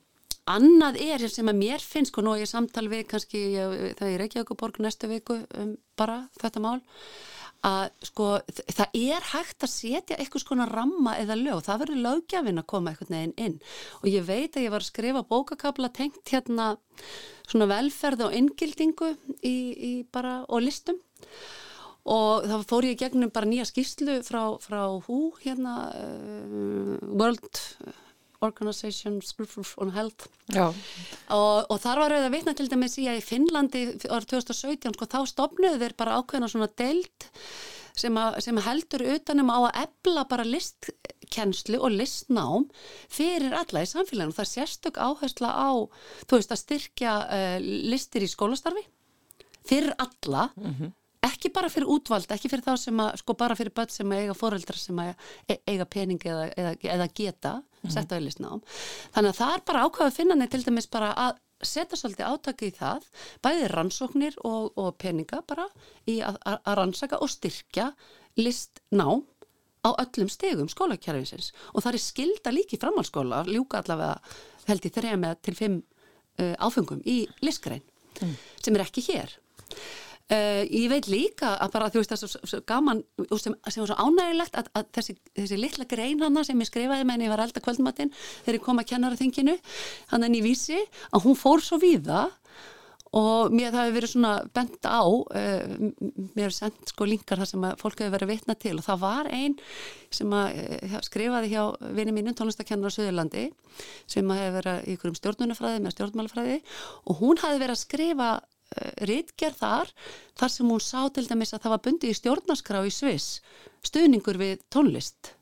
annað 0.50 1.00
er 1.02 1.24
sem 1.30 1.48
að 1.50 1.58
mér 1.58 1.82
finnst 1.82 2.12
sko 2.12 2.22
nú 2.22 2.36
er 2.36 2.44
ég 2.44 2.50
samtal 2.50 2.86
við 2.90 3.08
kannski 3.10 3.40
ég, 3.56 3.74
það 3.98 4.14
er 4.14 4.24
ekki 4.26 4.42
okkur 4.44 4.58
borg 4.60 4.78
næstu 4.82 5.10
viku 5.10 5.40
um 5.58 5.74
bara 5.98 6.22
þetta 6.40 6.62
mál 6.62 6.78
að 7.66 7.90
sko 8.08 8.26
það 8.72 8.94
er 8.96 9.26
hægt 9.32 9.64
að 9.66 9.72
setja 9.72 10.16
eitthvað 10.16 10.44
skona 10.44 10.66
ramma 10.70 11.16
eða 11.20 11.36
lög. 11.40 11.62
Það 11.66 11.82
verður 11.84 12.02
lögjafinn 12.06 12.62
að 12.62 12.68
koma 12.72 12.92
eitthvað 12.92 13.14
neginn 13.14 13.34
inn. 13.46 13.56
Og 14.00 14.08
ég 14.08 14.26
veit 14.28 14.56
að 14.56 14.66
ég 14.66 14.74
var 14.74 14.84
að 14.84 14.90
skrifa 14.90 15.24
bókakabla 15.28 15.92
tengt 15.96 16.32
hérna 16.32 16.72
svona 17.50 17.68
velferð 17.70 18.28
og 18.28 18.36
inngildingu 18.36 19.14
í, 19.42 19.56
í 19.76 19.92
bara 20.12 20.40
og 20.48 20.64
listum. 20.64 21.00
Og 22.10 22.46
þá 22.48 22.62
fór 22.64 22.86
ég 22.88 23.00
gegnum 23.00 23.32
bara 23.32 23.48
nýja 23.48 23.66
skýrslu 23.68 24.22
frá, 24.24 24.56
frá 24.62 24.80
HÚ 25.04 25.18
hérna 25.42 25.74
uh, 25.92 26.94
World 27.12 27.60
Organization 28.44 29.18
on 29.76 29.92
Health. 29.94 30.28
Og, 31.34 31.66
og 31.68 31.80
þar 31.82 32.00
var 32.02 32.14
auðvitað 32.14 32.34
vitna 32.36 32.54
til 32.56 32.68
dæmis 32.70 32.96
í 33.00 33.08
að 33.10 33.20
í 33.20 33.24
Finnlandi 33.26 33.82
árið 34.08 34.30
2017 34.34 34.96
sko, 34.96 35.08
þá 35.12 35.20
stopnuðu 35.28 35.80
þeir 35.82 35.96
bara 36.00 36.16
ákveðna 36.20 36.48
svona 36.50 36.70
deild 36.80 37.26
sem, 38.00 38.16
að, 38.16 38.38
sem 38.46 38.60
heldur 38.64 39.04
utanum 39.16 39.52
á 39.52 39.58
að 39.58 39.82
ebla 39.84 40.24
bara 40.30 40.46
listkennslu 40.48 41.80
og 41.80 41.92
listnám 41.94 42.68
fyrir 43.12 43.56
alla 43.56 43.84
í 43.84 43.90
samfélaginu. 43.90 44.36
Það 44.36 44.46
er 44.46 44.52
sérstök 44.54 45.02
áhersla 45.04 45.52
á, 45.52 45.70
veist, 46.32 46.54
að 46.54 46.62
styrkja 46.64 47.18
uh, 47.26 47.58
listir 47.60 48.24
í 48.24 48.30
skólastarfi 48.30 48.86
fyrir 49.68 49.92
alla, 50.00 50.48
ekki 51.26 51.50
bara 51.52 51.68
fyrir 51.72 51.90
útvald, 51.92 52.30
ekki 52.32 52.50
fyrir 52.52 52.64
þá 52.64 52.72
sem 52.80 53.02
að, 53.02 53.18
sko 53.20 53.36
bara 53.38 53.56
fyrir 53.58 53.74
börn 53.76 53.92
sem 53.92 54.12
eiga 54.16 54.36
foreldrar 54.36 54.78
sem 54.80 55.02
að 55.02 55.12
e- 55.50 55.60
eiga 55.68 55.86
pening 55.88 56.22
eða, 56.24 56.48
eða, 56.56 56.74
eða 56.96 57.08
geta 57.14 57.54
sett 57.88 58.12
á 58.12 58.16
í 58.16 58.24
listnám. 58.24 58.60
Þannig 59.14 59.32
að 59.32 59.38
það 59.40 59.54
er 59.54 59.64
bara 59.70 59.84
ákveð 59.86 60.06
að 60.06 60.16
finna 60.16 60.36
neitt 60.36 60.52
til 60.54 60.64
dæmis 60.66 60.88
bara 60.90 61.12
að 61.16 61.38
setja 61.60 61.98
svolítið 62.00 62.28
átaki 62.28 62.70
í 62.70 62.76
það, 62.76 63.04
bæði 63.44 63.68
rannsóknir 63.72 64.38
og, 64.48 64.70
og 64.80 64.94
peninga 65.00 65.42
bara 65.48 65.66
í 66.08 66.20
að, 66.24 66.38
að 66.48 66.58
að 66.64 66.78
rannsaka 66.80 67.20
og 67.20 67.32
styrkja 67.32 67.90
listnám 68.40 69.24
á 69.84 69.90
öllum 69.92 70.28
stegum 70.32 70.68
skólakjærfinsins 70.72 71.52
og 71.72 71.84
það 71.84 71.96
er 71.96 72.04
skilda 72.04 72.52
líki 72.52 72.80
framhaldsskóla, 72.80 73.44
ljúka 73.48 73.80
allavega 73.80 74.18
held 74.68 74.88
ég 74.88 74.96
þreja 74.96 75.20
með 75.20 75.40
til 75.46 75.56
fimm 75.56 75.78
uh, 75.80 76.54
áfengum 76.60 77.00
í 77.08 77.22
listgrein 77.44 77.84
sem 78.60 78.76
er 78.76 78.84
ekki 78.84 79.04
hér. 79.08 79.32
Uh, 80.30 80.62
ég 80.70 80.86
veit 80.92 81.08
líka 81.10 81.56
að 81.58 81.72
bara 81.74 81.88
þú 81.90 81.98
veist 81.98 82.12
það 82.12 82.20
er 82.22 82.30
svo, 82.30 82.40
svo 82.46 82.58
gaman 82.70 83.00
sem, 83.42 83.54
sem 83.66 83.82
var 83.82 83.90
svo 83.90 83.96
ánægilegt 83.98 84.58
að, 84.60 84.68
að 84.78 84.90
þessi, 84.94 85.14
þessi 85.34 85.56
litla 85.58 85.86
grein 85.90 86.22
hana 86.22 86.44
sem 86.46 86.60
ég 86.62 86.68
skrifaði 86.68 87.02
með 87.02 87.16
henni 87.16 87.26
ég 87.26 87.32
var 87.32 87.42
elda 87.42 87.62
kvöldmatinn 87.64 88.12
þegar 88.14 88.58
ég 88.60 88.62
kom 88.62 88.78
að 88.78 88.86
kennara 88.92 89.18
þinginu 89.18 89.56
hann 90.12 90.26
enn 90.28 90.36
í 90.38 90.44
vísi 90.44 90.78
að 91.10 91.26
hún 91.26 91.40
fór 91.40 91.64
svo 91.66 91.80
víða 91.82 92.28
og 93.16 93.50
mér 93.50 93.72
það 93.74 93.88
hefur 93.88 93.96
verið 93.96 94.12
svona 94.12 94.32
bent 94.54 94.86
á 94.86 95.02
uh, 95.02 95.24
mér 96.36 96.44
hefur 96.44 96.54
sendt 96.60 96.92
sko 96.92 97.08
linkar 97.10 97.42
þar 97.42 97.50
sem 97.50 97.66
að 97.66 97.80
fólk 97.80 98.04
hefur 98.04 98.14
verið 98.14 98.30
vitna 98.30 98.54
til 98.54 98.76
og 98.76 98.86
það 98.86 99.02
var 99.02 99.30
einn 99.34 99.56
sem 100.14 100.30
að 100.30 100.60
uh, 100.62 100.94
skrifaði 101.08 101.50
hjá 101.56 101.64
vinið 101.98 102.16
mínum 102.20 102.36
tónlistakennara 102.38 102.94
á 102.94 102.94
Suðurlandi 102.94 103.48
sem 104.06 104.30
að 104.30 104.42
hefur 104.44 104.58
verið 104.60 104.86
í 104.86 104.94
ykkurum 104.94 105.18
stjórnunafræði 105.18 105.82
með 105.82 105.96
stjórnmálafræði 105.96 106.60
og 107.10 107.24
hún 107.24 107.42
hafi 107.42 107.58
verið 107.64 107.74
að 107.74 107.82
skrifa 107.82 108.30
rítgerð 109.08 109.58
þar 109.60 109.92
þar 110.38 110.52
sem 110.54 110.70
hún 110.70 110.82
sá 110.84 111.00
til 111.10 111.26
dæmis 111.26 111.54
að 111.54 111.64
það 111.64 111.74
var 111.74 111.84
bundið 111.86 112.12
í 112.12 112.18
stjórnarskrá 112.18 112.82
í 112.86 112.92
Sviss 112.94 113.40
stuðningur 113.86 114.38
við 114.40 114.60
tónlist. 114.72 115.34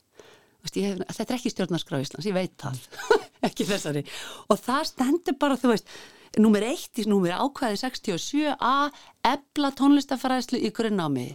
Vist, 0.63 0.75
hef, 0.75 1.01
þetta 1.07 1.33
er 1.33 1.37
ekki 1.37 1.51
stjórnarskrá 1.53 1.99
í 1.99 2.05
Íslands, 2.07 2.27
ég 2.27 2.35
veit 2.35 2.55
það. 2.59 2.79
Ekki 3.47 3.67
þessari. 3.69 4.01
Og 4.51 4.59
það 4.59 4.87
stendur 4.89 5.37
bara 5.39 5.55
þú 5.59 5.69
veist 5.71 5.91
nummer 6.39 6.63
1 6.67 6.99
í 6.99 7.05
nummer 7.07 7.37
ákvæði 7.39 7.79
67a 7.85 8.73
ebla 9.25 9.71
tónlistafræðslu 9.79 10.59
í 10.59 10.73
grunnámi 10.75 11.29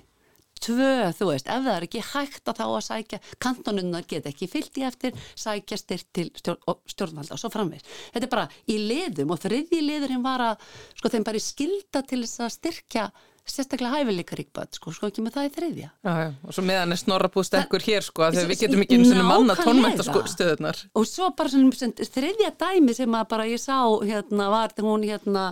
tvö, 0.65 0.93
þú 1.19 1.29
veist, 1.31 1.51
ef 1.51 1.67
það 1.67 1.75
er 1.75 1.87
ekki 1.89 2.03
hægt 2.13 2.51
að 2.51 2.61
þá 2.61 2.65
að 2.67 2.87
sækja, 2.89 3.21
kantonunnar 3.43 4.09
get 4.09 4.29
ekki 4.31 4.49
fyllt 4.51 4.81
í 4.81 4.87
eftir, 4.89 5.21
sækja 5.37 5.81
styrt 5.81 6.09
til 6.17 6.31
stjórn, 6.41 6.81
stjórnvalda 6.95 7.37
og 7.37 7.43
svo 7.43 7.53
framvegs. 7.53 7.87
Þetta 8.15 8.29
er 8.29 8.33
bara 8.33 8.49
í 8.71 8.79
liðum 8.81 9.35
og 9.35 9.43
þriðji 9.45 9.83
liðurinn 9.85 10.25
var 10.25 10.49
að, 10.53 10.67
sko, 10.99 11.13
þeim 11.13 11.29
bara 11.29 11.45
skilda 11.45 12.05
til 12.09 12.23
þess 12.25 12.45
að 12.47 12.55
styrkja 12.59 13.09
sérstaklega 13.45 13.99
hæfileika 13.99 14.37
ríkbætt, 14.39 14.79
sko, 14.79 14.93
sko 14.97 15.09
ekki 15.11 15.23
með 15.25 15.35
það 15.37 15.47
í 15.47 15.51
þriðja. 15.55 15.89
Já, 16.07 16.13
já, 16.23 16.29
og 16.41 16.57
svo 16.57 16.65
meðan 16.65 16.95
er 16.95 17.01
snorrapúð 17.01 17.47
sterkur 17.49 17.85
hér, 17.85 18.05
sko, 18.07 18.25
að 18.25 18.39
við 18.49 18.61
getum 18.63 18.85
ekki 18.85 18.97
einu 18.97 19.09
svona 19.11 19.27
manna 19.29 19.57
tónmæntastöðunar. 19.59 20.81
Og 20.97 21.09
svo 21.09 21.29
bara 21.37 21.53
svona 21.53 21.91
þriðja 22.15 22.53
dæmi 22.63 22.95
sem 22.97 23.17
að 23.19 23.27
bara 23.35 23.49
ég 23.51 23.61
sá, 23.61 23.77
hérna, 24.01 24.49
var 24.55 24.73
hún, 24.81 25.05
hérna, 25.05 25.43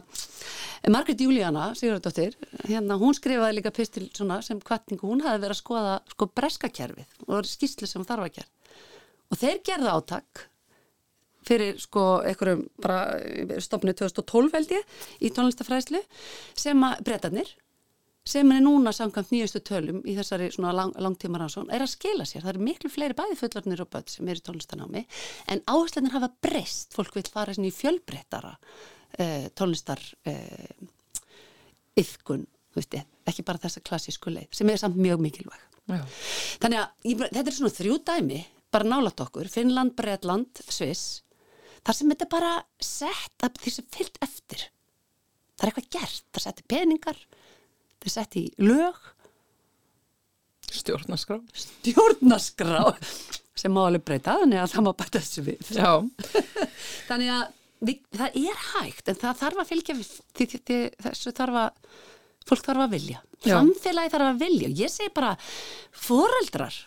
Margrit 0.93 1.20
Júlíana, 1.20 1.66
Sigurðardóttir, 1.78 2.38
hérna, 2.64 2.97
hún 3.01 3.16
skrifaði 3.18 3.59
líka 3.59 3.74
pistil 3.76 4.07
svona 4.16 4.40
sem 4.47 4.62
kvartningu, 4.62 5.05
hún 5.07 5.20
hafi 5.26 5.43
verið 5.45 5.59
að 5.59 5.61
skoða, 5.61 5.99
sko, 6.14 6.30
breskakerfið 6.32 7.28
og 7.28 7.51
skýrslu 7.51 7.90
sem 7.90 8.09
þarf 8.09 8.30
að 8.30 8.40
gera. 8.40 8.51
Og 9.32 9.40
þeir 9.40 9.61
gerðu 9.68 9.93
átak 9.93 10.47
fyrir 11.47 11.78
sko 11.82 12.22
einhverjum 12.22 12.66
bara 12.82 13.59
stopnið 13.62 14.03
2012 14.05 14.57
held 14.57 14.74
ég 14.76 15.01
í 15.18 15.30
tónlistafræðslu 15.34 16.03
sem 16.59 16.84
að 16.86 17.03
breytanir 17.09 17.51
sem 18.28 18.52
er 18.54 18.62
núna 18.62 18.92
samkvæmt 18.94 19.32
nýjastu 19.34 19.60
tölum 19.66 19.98
í 20.06 20.14
þessari 20.14 20.50
svona 20.54 20.72
lang, 20.76 20.94
langtíma 21.02 21.40
rannsón 21.40 21.70
er 21.74 21.82
að 21.82 21.94
skila 21.96 22.26
sér. 22.28 22.44
Það 22.44 22.52
eru 22.54 22.66
miklu 22.68 22.90
fleiri 22.92 23.16
bæði 23.18 23.38
fullarnir 23.40 23.82
og 23.82 23.90
börn 23.90 24.08
sem 24.12 24.30
er 24.30 24.38
í 24.38 24.44
tónlistanámi 24.46 25.02
en 25.50 25.62
áhersluðin 25.66 26.14
hafa 26.14 26.30
breyst. 26.44 26.94
Fólk 26.94 27.16
vil 27.18 27.26
fara 27.26 27.56
í 27.56 27.72
fjölbreyttara 27.74 28.54
eh, 29.18 29.48
tónlistar 29.58 30.02
eh, 30.28 30.70
yfkun, 31.98 32.46
ekki 32.78 33.44
bara 33.46 33.60
þessa 33.60 33.82
klassísku 33.84 34.32
leið 34.32 34.48
sem 34.56 34.70
er 34.70 34.80
samt 34.80 34.98
mjög 35.00 35.22
mikilvæg. 35.26 35.68
Já. 35.90 36.02
Þannig 36.62 36.78
að 36.78 37.10
ég, 37.10 37.24
þetta 37.26 37.48
er 37.50 37.56
svona 37.56 37.74
þrjú 37.74 37.98
dæmi, 38.06 38.40
bara 38.72 38.88
nálat 38.88 39.20
okkur, 39.24 39.50
Finnland, 39.50 39.96
Breitland, 39.98 40.62
Sviss, 40.70 41.22
þar 41.82 41.98
sem 41.98 42.12
þetta 42.14 42.30
bara 42.30 42.52
sett 42.78 43.50
því 43.58 43.74
sem 43.74 43.88
fyllt 43.92 44.22
eftir. 44.24 44.68
Það 45.58 45.66
er 45.66 45.72
eitthvað 45.72 45.90
gert, 45.98 46.24
það 46.30 46.44
setti 46.46 46.66
peningar, 46.70 47.18
þetta 48.03 48.11
er 48.11 48.14
sett 48.16 48.38
í 48.38 48.44
lög. 48.62 49.00
Stjórnaskrá 50.72 51.38
Stjórnaskrá 51.53 52.84
sem 53.59 53.74
má 53.74 53.82
alveg 53.84 54.05
breyta, 54.07 54.38
þannig 54.40 54.62
að 54.62 54.70
það 54.72 54.86
má 54.86 54.92
bæta 54.96 55.20
þessu 55.20 55.44
við. 55.46 55.72
Já. 55.76 55.90
Þannig 57.09 57.32
að 57.34 57.42
við, 57.84 57.98
það 58.16 58.38
er 58.40 58.62
hægt 58.70 59.11
en 59.12 59.18
það 59.20 59.42
þarf 59.42 59.61
að 59.62 59.68
fylgja 59.68 59.96
því, 59.98 60.07
því, 60.40 60.78
þessu 61.05 61.34
þarf 61.36 61.59
að 61.61 61.98
fólk 62.48 62.64
þarf 62.66 62.86
að 62.86 62.96
vilja. 62.96 63.20
Samfélagi 63.44 64.14
þarf 64.14 64.30
að 64.30 64.40
vilja. 64.40 64.72
Ég 64.82 64.94
segi 64.94 65.12
bara, 65.14 65.34
foreldrar 65.92 66.80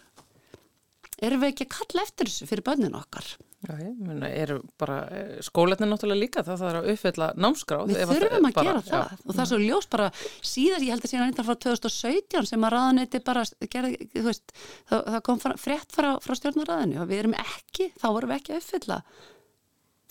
erum 1.24 1.45
við 1.45 1.53
ekki 1.53 1.68
að 1.70 1.76
kalla 1.78 2.03
eftir 2.03 2.32
þessu 2.32 2.49
fyrir 2.49 2.66
börnun 2.66 2.97
okkar 2.97 3.30
Já, 3.66 4.28
eru 4.30 4.57
bara 4.82 4.97
eh, 5.11 5.36
skóletni 5.45 5.89
náttúrulega 5.89 6.22
líka, 6.22 6.43
það 6.45 6.63
þarf 6.63 6.80
að 6.82 6.89
uppfylla 6.93 7.30
námsgráð. 7.39 7.93
Við 7.93 8.13
þurfum 8.13 8.49
að 8.49 8.57
bara, 8.59 8.66
gera 8.70 8.84
það 8.86 9.05
já. 9.13 9.20
og 9.26 9.32
það 9.32 9.43
er 9.45 9.51
svo 9.51 9.61
ljós 9.63 9.89
bara 9.95 10.09
síðan, 10.22 10.86
ég 10.86 10.95
held 10.95 11.07
að 11.07 11.13
síðan 11.13 11.28
einnig 11.30 11.47
frá 11.49 11.55
2017 11.68 12.49
sem 12.51 12.68
að 12.68 12.76
raðanetti 12.76 13.24
bara 13.26 13.45
gerði, 13.76 14.09
veist, 14.16 14.55
það, 14.89 15.05
það 15.16 15.22
kom 15.30 15.43
frétt 15.45 15.95
frá, 15.95 16.09
frá 16.24 16.38
stjórnarraðinu 16.41 17.01
og 17.03 17.09
við 17.11 17.24
erum 17.24 17.39
ekki, 17.41 17.91
þá 17.99 18.07
vorum 18.09 18.34
við 18.34 18.41
ekki 18.41 18.55
að 18.55 18.61
uppfylla 18.63 19.01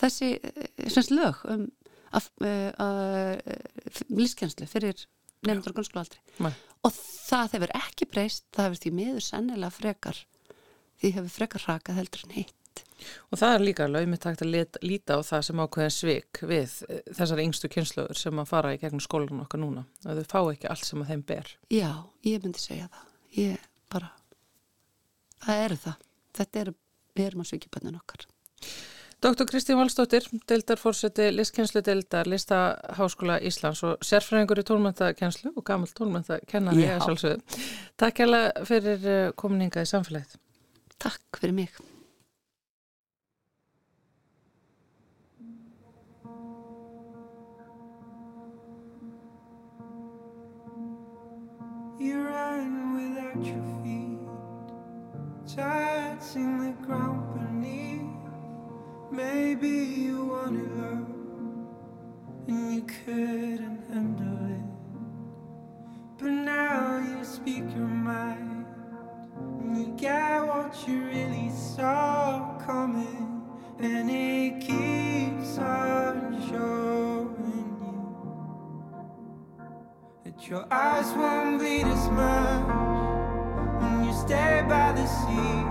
þessi, 0.01 0.31
eh, 0.43 1.11
lög 1.15 1.41
um 1.49 1.67
að, 2.15 2.29
eh, 2.45 2.71
að, 2.79 3.01
að 3.91 4.01
lífskjænslu 4.09 4.67
fyrir 4.69 5.05
nefndur 5.45 5.73
og 5.73 5.79
grunnskólaaldri 5.79 6.51
og 6.85 6.93
það 6.95 7.57
hefur 7.57 7.73
ekki 7.79 8.07
breyst, 8.11 8.45
það 8.55 8.69
hefur 8.69 8.83
því 8.83 8.91
miður 8.99 9.25
sennilega 9.25 9.73
frekar, 9.73 10.21
því 11.01 11.11
hefur 11.17 11.33
frekar 11.33 11.67
rakað 11.69 11.99
heldur 12.01 12.25
en 12.27 12.35
hitt. 12.37 12.53
Og 13.29 13.39
það 13.39 13.53
er 13.55 13.65
líka 13.65 13.85
alveg 13.85 14.19
takt 14.23 14.43
að 14.45 14.53
líta 14.85 15.17
á 15.17 15.21
það 15.25 15.45
sem 15.47 15.61
ákveðin 15.61 15.95
svik 15.95 16.41
við 16.47 16.75
eh, 16.89 17.01
þessar 17.17 17.43
yngstu 17.43 17.71
kynnslöður 17.73 18.19
sem 18.19 18.41
að 18.41 18.51
fara 18.51 18.73
í 18.75 18.79
gegnum 18.81 19.03
skólanum 19.03 19.43
okkar 19.45 19.61
núna. 19.61 19.85
Að 20.05 20.23
þau 20.23 20.31
fá 20.31 20.39
ekki 20.55 20.71
allt 20.71 20.87
sem 20.87 21.03
að 21.03 21.13
þeim 21.13 21.23
ber. 21.27 21.53
Já, 21.73 21.91
ég 22.27 22.43
myndi 22.43 22.63
segja 22.63 22.89
það. 22.89 23.13
Ég 23.35 23.69
bara, 23.91 24.11
það 25.45 25.63
eru 25.67 25.79
það. 25.85 26.03
Þetta 26.35 26.61
eru, 26.63 26.75
við 27.15 27.29
erum 27.29 27.45
að 27.45 27.51
sviki 27.51 27.71
bönnin 27.73 27.99
okkar. 27.99 28.27
Dr. 29.25 29.45
Kristín 29.49 29.79
Valstóttir, 29.79 30.27
deildarfórseti 30.45 31.31
listkenslu 31.33 31.81
deildar 31.81 32.27
Listaháskóla 32.29 33.39
Íslands 33.47 33.81
og 33.87 34.03
sérfræðingur 34.05 34.61
í 34.61 34.65
tólmæntakenslu 34.67 35.53
og 35.55 35.65
gammal 35.65 35.89
tólmæntakennari 35.97 36.85
að 36.91 37.01
sjálfsögðu. 37.07 37.65
Takk 37.97 38.21
hjá 38.21 38.45
fyrir 38.69 39.09
eh, 39.15 39.33
kominninga 39.39 39.87
í 39.87 39.89
samfélagið. 39.89 40.37
Takk 41.01 41.41
fyrir 41.41 41.57
mig. 41.63 41.94
You 52.05 52.21
run 52.21 52.71
without 52.93 53.43
your 53.43 53.65
feet, 53.81 54.19
touching 55.57 56.53
the 56.63 56.73
ground 56.85 57.23
beneath. 57.33 58.29
Maybe 59.11 59.69
you 59.69 60.25
wanted 60.27 60.71
love 60.77 61.09
and 62.47 62.75
you 62.75 62.81
couldn't 62.83 63.81
handle 63.91 64.39
it. 64.53 64.67
But 66.19 66.29
now 66.29 66.99
you 66.99 67.25
speak 67.25 67.63
your 67.75 67.87
mind 67.87 68.67
and 69.61 69.75
you 69.75 69.87
get 69.97 70.45
what 70.45 70.87
you 70.87 71.05
really 71.05 71.49
saw 71.49 72.55
coming, 72.63 73.41
and 73.79 74.11
it 74.11 74.61
keeps 74.61 75.57
on 75.57 76.39
showing 76.49 77.64
that 80.35 80.49
your 80.49 80.65
eyes 80.71 81.13
won't 81.15 81.59
bleed 81.59 81.85
as 81.85 82.09
much 82.09 82.65
when 83.81 84.03
you 84.05 84.13
stay 84.13 84.63
by 84.67 84.91
the 84.91 85.05
sea, 85.07 85.63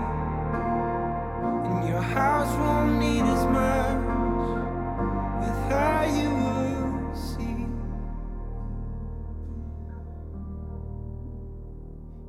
and 1.65 1.87
your 1.87 2.01
house 2.01 2.55
won't 2.57 2.99
need 2.99 3.21
as 3.21 3.45
much. 3.45 4.01
With 5.41 5.57
her, 5.69 6.07
you 6.19 6.29
will 6.43 7.15
see. 7.15 7.65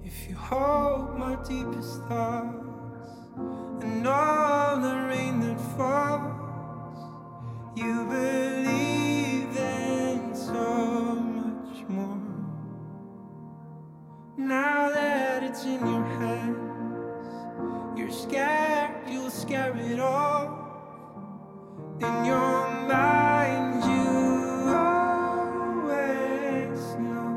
If 0.04 0.28
you 0.28 0.36
hold 0.36 1.18
my 1.18 1.36
deepest 1.48 2.02
thoughts 2.04 3.08
and 3.82 4.06
all 4.06 4.80
the 4.80 4.94
rain 5.08 5.40
that 5.40 5.60
falls, 5.76 7.00
you 7.76 8.04
believe 8.06 8.55
Now 14.38 14.90
that 14.90 15.42
it's 15.42 15.64
in 15.64 15.80
your 15.80 16.04
hands, 16.04 17.98
you're 17.98 18.10
scared 18.10 18.76
you'll 19.08 19.30
scare 19.30 19.74
it 19.76 19.98
off. 19.98 20.50
In 22.00 22.24
your 22.26 22.68
mind, 22.86 23.82
you 23.84 24.74
always 25.88 26.80
know 26.96 27.32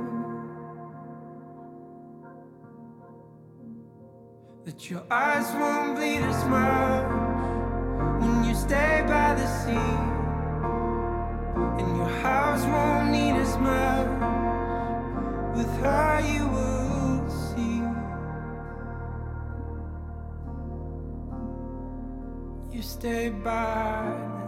that 4.66 4.90
your 4.90 5.04
eyes 5.10 5.54
won't 5.56 5.96
bleed 5.96 6.22
as 6.22 6.46
much 6.48 7.06
when 8.22 8.44
you 8.44 8.54
stay 8.56 9.04
by 9.08 9.36
the 9.36 9.48
sea, 9.64 9.96
and 11.80 11.96
your 11.96 12.10
house 12.24 12.66
won't 12.66 13.12
need 13.12 13.36
as 13.40 13.58
much 13.58 14.10
with 15.56 15.72
you 16.28 16.39
stay 23.00 23.30
by 23.30 24.39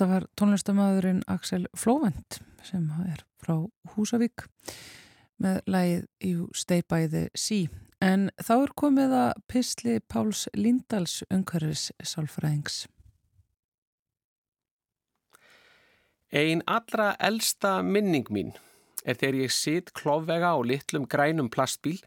Þetta 0.00 0.14
var 0.14 0.24
tónlistamæðurinn 0.40 1.18
Axel 1.28 1.66
Flóvent 1.76 2.38
sem 2.64 2.86
er 3.04 3.18
frá 3.36 3.58
Húsavík 3.92 4.46
með 5.44 5.58
lægið 5.68 6.06
You 6.24 6.46
Stay 6.56 6.80
By 6.88 7.04
The 7.12 7.26
Sea. 7.36 7.68
En 8.00 8.30
þá 8.40 8.54
er 8.54 8.72
komið 8.80 9.12
að 9.18 9.42
Pistli 9.52 9.98
Páls 10.00 10.46
Líndals 10.56 11.18
umhverfis 11.28 11.90
sálfræðings. 12.00 12.86
Ein 16.32 16.64
allra 16.64 17.12
elsta 17.20 17.82
minning 17.84 18.32
mín 18.32 18.56
er 19.04 19.20
þegar 19.20 19.42
ég 19.44 19.52
sitt 19.52 19.92
klófvega 19.92 20.56
á 20.56 20.58
litlum 20.64 21.04
grænum 21.04 21.52
plastbíl 21.52 21.98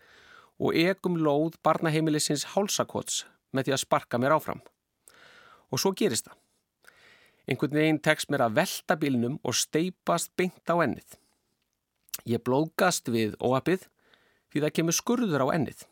og 0.57 0.73
egum 0.73 1.21
lóð 1.21 1.61
barnaheimilisins 1.61 2.55
hálsakots 2.57 3.27
með 3.53 3.69
því 3.69 3.77
að 3.77 3.85
sparka 3.85 4.17
mér 4.17 4.41
áfram. 4.41 4.65
Og 5.69 5.77
svo 5.77 5.93
gerist 5.93 6.25
það. 6.25 6.39
Einhvern 7.47 7.75
veginn 7.75 7.99
tekst 7.99 8.31
mér 8.31 8.45
að 8.45 8.59
velta 8.61 8.95
bílnum 8.99 9.39
og 9.43 9.57
steipast 9.59 10.31
beint 10.39 10.69
á 10.71 10.79
ennið. 10.79 11.17
Ég 12.29 12.43
blóðgast 12.45 13.09
við 13.11 13.35
óapið 13.43 13.89
því 14.53 14.63
það 14.63 14.75
kemur 14.77 14.95
skurður 14.95 15.43
á 15.43 15.47
ennið. 15.57 15.83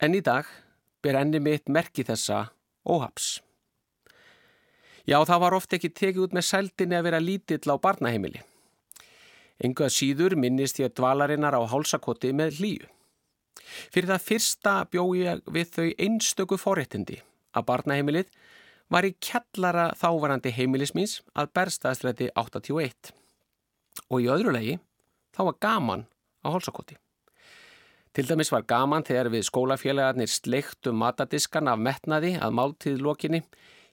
En 0.00 0.16
í 0.16 0.22
dag 0.24 0.48
ber 1.04 1.18
enni 1.20 1.40
mitt 1.42 1.68
merki 1.68 2.04
þessa 2.06 2.46
óhaps. 2.88 3.40
Já, 5.06 5.20
það 5.22 5.42
var 5.44 5.54
ofte 5.54 5.76
ekki 5.78 5.92
tekið 5.94 6.24
út 6.24 6.34
með 6.34 6.48
sældinni 6.48 6.96
að 6.98 7.06
vera 7.06 7.22
lítill 7.22 7.70
á 7.70 7.76
barnaheimili. 7.78 8.40
Enguða 9.62 9.92
síður 9.92 10.34
minnist 10.36 10.80
ég 10.82 10.92
dvalarinnar 10.96 11.54
á 11.56 11.62
hálsakoti 11.62 12.32
með 12.36 12.58
hlýju. 12.58 12.88
Fyrir 13.92 14.10
það 14.10 14.26
fyrsta 14.26 14.74
bjó 14.90 15.04
ég 15.16 15.44
við 15.52 15.70
þau 15.76 15.86
einstöku 16.06 16.58
forréttindi 16.60 17.20
að 17.56 17.66
barnaheimilið 17.70 18.32
var 18.92 19.06
í 19.06 19.14
kjallara 19.22 19.90
þávarandi 19.98 20.52
heimilismins 20.54 21.20
að 21.34 21.50
berstaðstræti 21.58 22.30
81 22.38 23.12
og 24.06 24.22
í 24.22 24.28
öðru 24.30 24.54
legi 24.54 24.76
þá 25.34 25.42
var 25.48 25.58
gaman 25.60 26.06
á 26.46 26.48
hálsakoti. 26.54 26.96
Til 28.16 28.24
dæmis 28.24 28.52
var 28.52 28.64
gaman 28.64 29.04
þegar 29.04 29.28
við 29.34 29.48
skólafélagarnir 29.50 30.30
sleiktum 30.32 30.96
matadiskan 31.02 31.68
af 31.68 31.80
metnaði 31.82 32.36
að 32.40 32.54
máltíðlokinni 32.56 33.42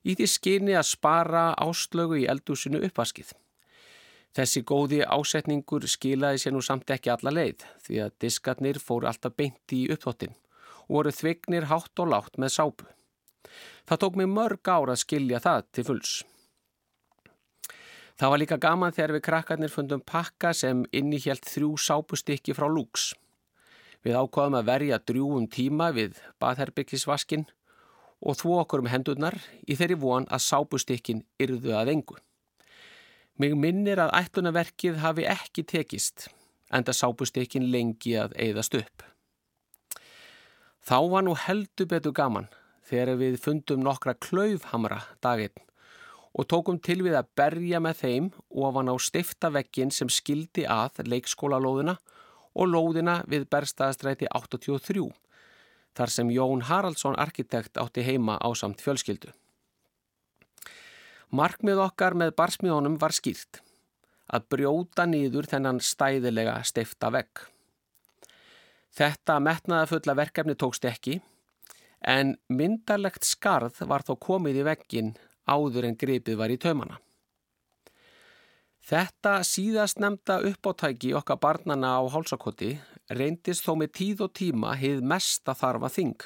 í 0.03 0.15
því 0.15 0.27
skyni 0.31 0.77
að 0.79 0.91
spara 0.93 1.49
áslögu 1.59 2.21
í 2.21 2.27
eldúsinu 2.31 2.79
uppvaskið. 2.87 3.33
Þessi 4.33 4.63
góði 4.65 5.03
ásetningur 5.03 5.85
skilaði 5.91 6.39
sér 6.41 6.55
nú 6.55 6.63
samt 6.65 6.89
ekki 6.95 7.11
alla 7.13 7.33
leið 7.35 7.65
því 7.85 7.99
að 8.05 8.15
diskarnir 8.23 8.79
fóru 8.81 9.09
alltaf 9.09 9.35
beint 9.37 9.75
í 9.75 9.83
uppþottin 9.93 10.33
og 10.87 10.95
voru 10.97 11.13
þvignir 11.13 11.67
hátt 11.69 12.01
og 12.01 12.09
látt 12.13 12.39
með 12.41 12.55
sápu. 12.55 12.87
Það 13.83 13.99
tók 13.99 14.15
mig 14.15 14.29
mörg 14.31 14.69
ár 14.69 14.93
að 14.93 15.01
skilja 15.01 15.41
það 15.43 15.65
til 15.75 15.85
fulls. 15.87 16.13
Það 18.13 18.31
var 18.31 18.39
líka 18.39 18.57
gaman 18.61 18.93
þegar 18.95 19.15
við 19.15 19.25
krakkarnir 19.25 19.71
fundum 19.73 20.03
pakka 20.05 20.53
sem 20.55 20.85
innihjælt 20.95 21.47
þrjú 21.49 21.73
sápustykki 21.81 22.55
frá 22.55 22.69
lúks. 22.69 23.11
Við 24.03 24.15
ákvaðum 24.19 24.59
að 24.59 24.69
verja 24.69 24.99
drjúum 25.01 25.47
tíma 25.51 25.89
við 25.95 26.19
baðherbyggisvaskin 26.43 27.47
og 28.23 28.37
þvó 28.39 28.61
okkur 28.61 28.83
um 28.83 28.91
hendurnar 28.91 29.35
í 29.67 29.75
þeirri 29.75 29.97
von 29.99 30.27
að 30.31 30.45
sápustykkin 30.45 31.23
yrðu 31.43 31.75
að 31.75 31.93
engu. 31.97 32.19
Mig 33.41 33.57
minnir 33.57 33.99
að 33.99 34.13
ætlunaverkið 34.21 35.01
hafi 35.01 35.25
ekki 35.27 35.65
tekist, 35.67 36.29
enda 36.71 36.93
sápustykkin 36.93 37.71
lengi 37.73 38.13
að 38.21 38.37
eigðast 38.37 38.77
upp. 38.77 39.07
Þá 40.83 40.97
var 41.09 41.25
nú 41.25 41.33
heldur 41.39 41.89
betur 41.89 42.13
gaman 42.15 42.51
þegar 42.87 43.19
við 43.19 43.37
fundum 43.41 43.83
nokkra 43.85 44.15
klaufhamra 44.19 45.01
daginn 45.23 45.55
og 46.33 46.47
tókum 46.49 46.79
til 46.81 47.03
við 47.05 47.15
að 47.19 47.29
berja 47.37 47.79
með 47.83 47.99
þeim 47.99 48.29
ofan 48.49 48.89
á 48.89 48.95
stiftavekkin 48.97 49.93
sem 49.93 50.09
skildi 50.09 50.65
að 50.65 51.03
leikskólalóðina 51.05 51.99
og 52.53 52.69
lóðina 52.69 53.19
við 53.29 53.45
berstaðastræti 53.53 54.29
83 54.33 55.11
þar 55.93 56.09
sem 56.09 56.31
Jón 56.33 56.65
Haraldsson 56.69 57.17
arkitekt 57.21 57.77
átti 57.77 58.05
heima 58.05 58.39
á 58.41 58.49
samt 58.57 58.81
fjölskyldu. 58.81 59.29
Markmið 61.33 61.81
okkar 61.81 62.17
með 62.17 62.33
barsmiðunum 62.37 62.97
var 63.01 63.13
skýrt 63.13 63.61
að 64.33 64.47
brjóta 64.53 65.05
nýður 65.09 65.49
þennan 65.49 65.81
stæðilega 65.81 66.59
stifta 66.65 67.11
vekk. 67.13 67.45
Þetta 68.93 69.39
metnaða 69.41 69.89
fulla 69.89 70.17
verkefni 70.17 70.57
tókst 70.57 70.85
ekki 70.85 71.19
en 72.03 72.35
myndarlegt 72.51 73.25
skarð 73.27 73.79
var 73.87 74.03
þó 74.03 74.15
komið 74.19 74.61
í 74.61 74.67
veggin 74.67 75.15
áður 75.47 75.89
en 75.89 75.97
gripið 75.99 76.37
var 76.39 76.51
í 76.51 76.59
taumana. 76.59 76.99
Þetta 78.83 79.37
síðast 79.47 80.01
nefnda 80.03 80.41
uppáttæki 80.43 81.13
okkar 81.15 81.39
barnana 81.39 81.95
á 81.95 82.03
hálsakoti 82.11 82.73
reyndist 83.15 83.63
þó 83.63 83.77
með 83.79 83.93
tíð 83.99 84.23
og 84.25 84.33
tíma 84.35 84.73
heið 84.75 85.05
mesta 85.07 85.55
þarfa 85.55 85.89
þing. 85.93 86.17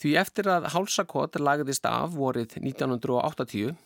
Því 0.00 0.14
eftir 0.20 0.48
að 0.48 0.70
hálsakot 0.72 1.36
lagðist 1.40 1.84
af 1.88 2.16
vorið 2.16 2.56
1980 2.62 3.76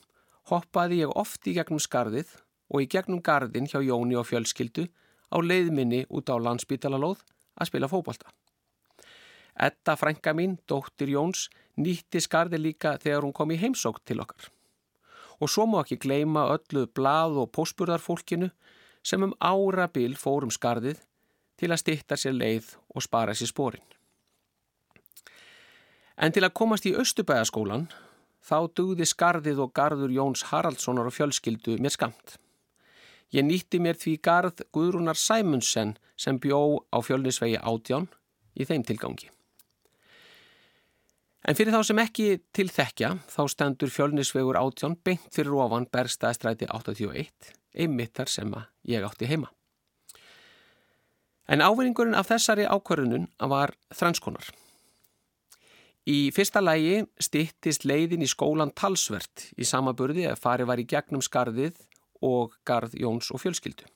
hoppaði 0.53 1.03
ég 1.03 1.16
oft 1.18 1.51
í 1.51 1.57
gegnum 1.59 1.83
skarðið 1.83 2.31
og 2.70 2.85
í 2.85 2.91
gegnum 2.95 3.22
gardin 3.24 3.66
hjá 3.66 3.81
Jóni 3.83 4.16
og 4.18 4.29
fjölskyldu 4.31 4.87
á 5.35 5.37
leiðminni 5.43 6.05
út 6.09 6.31
á 6.31 6.39
landsbítalalóð 6.39 7.24
að 7.59 7.70
spila 7.72 7.91
fókbalta. 7.91 8.31
Edda 9.59 9.96
frænka 9.98 10.34
mín, 10.38 10.56
dóttir 10.70 11.11
Jóns, 11.11 11.48
nýtti 11.76 12.22
skarði 12.22 12.61
líka 12.62 12.94
þegar 13.02 13.26
hún 13.26 13.34
kom 13.34 13.50
í 13.50 13.59
heimsókt 13.59 14.04
til 14.06 14.20
okkar. 14.22 14.50
Og 15.42 15.50
svo 15.50 15.66
má 15.66 15.80
ekki 15.82 15.98
gleima 16.02 16.46
öllu 16.54 16.86
blað 16.94 17.38
og 17.42 17.52
pósburðarfólkinu 17.54 18.50
sem 19.02 19.22
um 19.22 19.34
árabil 19.42 20.16
fórum 20.18 20.50
skarðið 20.54 21.00
til 21.59 21.70
að 21.72 21.82
stitta 21.82 22.18
sér 22.18 22.36
leið 22.38 22.74
og 22.94 23.02
spara 23.02 23.34
sér 23.34 23.50
spórin. 23.50 23.86
En 26.18 26.34
til 26.34 26.42
að 26.42 26.54
komast 26.59 26.86
í 26.86 26.94
Östubæðaskólan 26.98 27.86
þá 28.42 28.59
dugði 28.74 29.06
skarðið 29.06 29.62
og 29.62 29.72
garður 29.74 30.14
Jóns 30.14 30.44
Haraldssonar 30.50 31.11
og 31.11 31.14
fjölskyldu 31.14 31.78
mér 31.82 31.94
skamt. 31.94 32.38
Ég 33.34 33.44
nýtti 33.44 33.78
mér 33.82 33.98
því 34.00 34.14
garð 34.24 34.62
Guðrúnar 34.74 35.18
Sæmunsen 35.18 35.96
sem 36.16 36.38
bjó 36.42 36.86
á 36.90 36.98
fjölnisvegi 37.04 37.59
átján 37.61 38.09
í 38.56 38.66
þeim 38.66 38.86
tilgangi. 38.88 39.28
En 41.47 41.55
fyrir 41.55 41.72
þá 41.72 41.82
sem 41.86 42.01
ekki 42.03 42.26
til 42.55 42.66
þekkja 42.72 43.12
þá 43.30 43.43
stendur 43.53 43.93
fjölnisvegur 43.95 44.59
átján 44.59 44.97
beint 45.07 45.28
fyrir 45.34 45.55
ofan 45.55 45.86
berstaðstræti 45.86 46.66
81, 46.66 47.53
einmittar 47.78 48.30
sem 48.30 48.51
ég 48.91 49.07
átti 49.07 49.28
heima. 49.30 49.53
En 51.49 51.62
ávinningurinn 51.64 52.18
af 52.18 52.28
þessari 52.28 52.66
ákvarðunum 52.68 53.28
var 53.49 53.72
þrannskonar. 53.95 54.51
Í 56.09 56.32
fyrsta 56.32 56.61
lægi 56.64 57.05
stittist 57.20 57.84
leiðin 57.84 58.24
í 58.24 58.28
skólan 58.28 58.72
talsvert 58.76 59.51
í 59.61 59.64
samaburði 59.68 60.26
að 60.30 60.41
fari 60.41 60.66
var 60.68 60.80
í 60.80 60.86
gegnum 60.89 61.22
skarðið 61.24 61.78
og 62.24 62.57
garð 62.66 62.97
Jóns 62.99 63.30
og 63.32 63.43
fjölskyldu. 63.45 63.86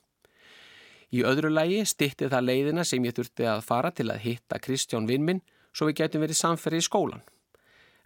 Í 1.13 1.25
öðru 1.29 1.51
lægi 1.53 1.83
stitti 1.89 2.29
það 2.33 2.47
leiðina 2.49 2.85
sem 2.89 3.05
ég 3.05 3.17
þurfti 3.17 3.49
að 3.49 3.65
fara 3.67 3.91
til 3.93 4.09
að 4.13 4.23
hitta 4.25 4.61
Kristján 4.63 5.09
Vinnminn 5.09 5.43
svo 5.73 5.89
við 5.89 6.03
getum 6.03 6.25
verið 6.25 6.41
samferði 6.41 6.81
í 6.81 6.87
skólan. 6.87 7.25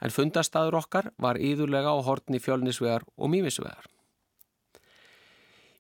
En 0.03 0.13
fundastadur 0.13 0.77
okkar 0.77 1.11
var 1.19 1.41
íðurlega 1.41 1.93
á 1.93 1.99
hortni 2.05 2.41
fjölnisvegar 2.43 3.07
og 3.17 3.33
mýmisvegar. 3.33 3.87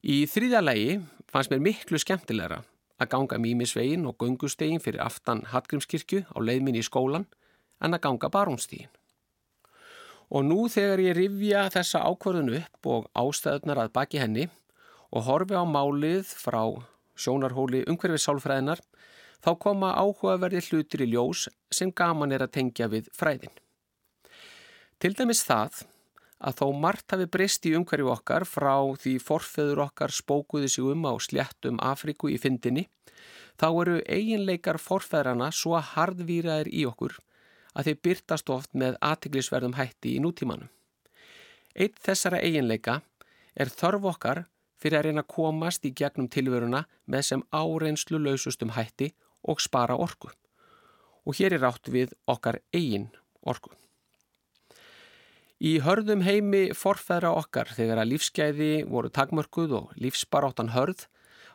Í 0.06 0.24
þrýða 0.30 0.62
lægi 0.62 0.98
fannst 1.28 1.52
mér 1.52 1.64
miklu 1.66 2.00
skemmtilegra 2.00 2.62
að 2.96 3.10
ganga 3.12 3.38
mýmisvegin 3.42 4.06
og 4.08 4.16
gungustegin 4.22 4.80
fyrir 4.80 5.02
aftan 5.04 5.44
Hallgrímskirkju 5.52 6.22
á 6.32 6.38
leiðminni 6.40 6.80
í 6.80 6.86
skólan 6.86 7.26
en 7.82 7.96
að 7.96 8.04
ganga 8.06 8.30
barónstígin. 8.32 8.88
Og 10.32 10.42
nú 10.46 10.66
þegar 10.72 11.02
ég 11.04 11.18
rifja 11.18 11.66
þessa 11.70 12.02
ákvörðun 12.08 12.54
upp 12.60 12.88
og 12.90 13.10
ástæðunar 13.14 13.84
að 13.84 13.92
baki 13.98 14.22
henni 14.22 14.48
og 15.12 15.26
horfi 15.28 15.54
á 15.54 15.62
málið 15.62 16.32
frá 16.40 16.62
sjónarhóli 17.16 17.84
umhverfisálfræðinar, 17.88 18.80
þá 19.44 19.50
koma 19.60 19.92
áhugaverði 19.96 20.64
hlutur 20.68 21.04
í 21.04 21.12
ljós 21.12 21.46
sem 21.72 21.92
gaman 21.92 22.34
er 22.34 22.44
að 22.44 22.56
tengja 22.58 22.90
við 22.92 23.08
fræðin. 23.14 23.54
Til 24.96 25.12
dæmis 25.12 25.42
það 25.44 25.82
að 26.40 26.54
þó 26.60 26.66
margt 26.80 27.12
hafi 27.12 27.26
breyst 27.28 27.66
í 27.68 27.74
umhverju 27.76 28.08
okkar 28.14 28.46
frá 28.48 28.72
því 29.02 29.18
forfeður 29.20 29.82
okkar 29.84 30.14
spókuði 30.14 30.70
sig 30.72 30.88
um 30.88 31.04
á 31.04 31.12
sléttum 31.20 31.80
Afriku 31.84 32.30
í 32.32 32.38
fyndinni, 32.40 32.86
þá 33.60 33.68
eru 33.82 33.98
eiginleikar 34.08 34.80
forfeðrana 34.80 35.50
svo 35.52 35.76
hardvíraðir 35.92 36.72
í 36.72 36.86
okkur 36.88 37.18
að 37.76 37.90
þeir 37.90 38.02
byrtast 38.08 38.52
oft 38.56 38.72
með 38.72 38.96
aðtiklisverðum 39.04 39.76
hætti 39.76 40.16
í 40.16 40.24
nútímanum. 40.24 40.72
Eitt 41.76 42.00
þessara 42.00 42.40
eiginleika 42.40 43.02
er 43.52 43.68
þörf 43.68 44.08
okkar 44.14 44.46
fyrir 44.80 45.02
að 45.02 45.08
reyna 45.10 45.24
að 45.26 45.32
komast 45.36 45.84
í 45.84 45.92
gegnum 45.92 46.30
tilveruna 46.32 46.86
með 47.04 47.28
sem 47.30 47.44
áreynslu 47.52 48.20
lausustum 48.20 48.72
hætti 48.76 49.12
og 49.44 49.60
spara 49.60 49.96
orku. 49.96 50.32
Og 51.28 51.36
hér 51.36 51.58
er 51.58 51.68
átt 51.68 51.92
við 51.92 52.16
okkar 52.24 52.62
eigin 52.72 53.10
orku. 53.44 53.76
Í 55.56 55.78
hörðum 55.80 56.20
heimi 56.20 56.74
forfæðra 56.76 57.30
okkar 57.38 57.70
þegar 57.72 58.02
að 58.02 58.10
lífsgæði 58.10 58.72
voru 58.92 59.08
takmörkuð 59.08 59.70
og 59.78 59.92
lífsbaráttan 59.96 60.74
hörð 60.74 61.06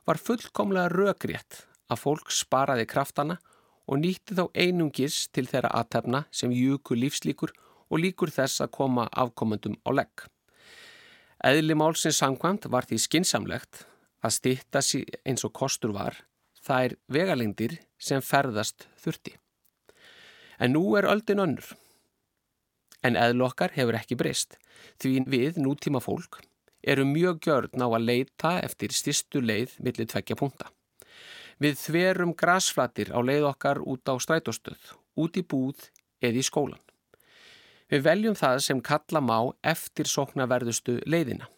var 0.10 0.18
fullkomlega 0.18 0.89
rökrétt 0.89 1.66
að 1.91 2.02
fólk 2.02 2.32
sparaði 2.34 2.88
kraftana 2.89 3.38
og 3.86 4.02
nýtti 4.02 4.34
þá 4.39 4.47
einungis 4.58 5.28
til 5.30 5.45
þeirra 5.45 5.70
aðtefna 5.78 6.24
sem 6.34 6.54
júku 6.56 6.97
lífslíkur 6.97 7.54
og 7.91 8.02
líkur 8.02 8.34
þess 8.34 8.64
að 8.66 8.74
koma 8.80 9.06
afkomendum 9.12 9.78
á 9.86 9.89
legg. 9.93 10.26
Eðli 11.45 11.78
málsins 11.78 12.18
sangkvæmt 12.22 12.66
var 12.74 12.89
því 12.89 12.97
skinsamlegt 13.06 13.86
að 14.26 14.36
stýtta 14.38 14.82
eins 15.26 15.45
og 15.45 15.54
kostur 15.54 15.93
var 15.93 16.18
þær 16.66 16.97
vegalengdir 17.06 17.78
sem 18.02 18.22
ferðast 18.22 18.88
þurfti. 19.02 19.38
En 20.62 20.74
nú 20.74 20.84
er 20.97 21.10
öldin 21.10 21.41
önnur. 21.41 21.66
En 23.02 23.18
eðlokkar 23.18 23.74
hefur 23.76 23.97
ekki 23.97 24.18
breyst 24.20 24.58
því 25.02 25.14
við, 25.30 25.58
nútíma 25.62 26.02
fólk, 26.04 26.41
eru 26.82 27.06
mjög 27.06 27.41
gjörn 27.45 27.82
á 27.82 27.88
að 27.89 28.06
leita 28.06 28.52
eftir 28.62 28.93
styrstu 28.93 29.41
leið 29.41 29.78
millir 29.80 30.10
tveggja 30.10 30.38
punta. 30.38 30.70
Við 31.62 31.78
þverum 31.78 32.34
grasflatir 32.38 33.12
á 33.14 33.20
leið 33.22 33.47
okkar 33.52 33.82
út 33.86 34.06
á 34.10 34.18
strætóstöð, 34.18 34.93
út 35.18 35.38
í 35.38 35.43
búð 35.45 35.89
eða 36.22 36.41
í 36.41 36.45
skólan. 36.45 36.82
Við 37.91 38.06
veljum 38.06 38.38
það 38.39 38.62
sem 38.66 38.82
kalla 38.82 39.22
má 39.22 39.38
eftir 39.62 40.08
sóknarverðustu 40.10 41.02
leiðina. 41.06 41.49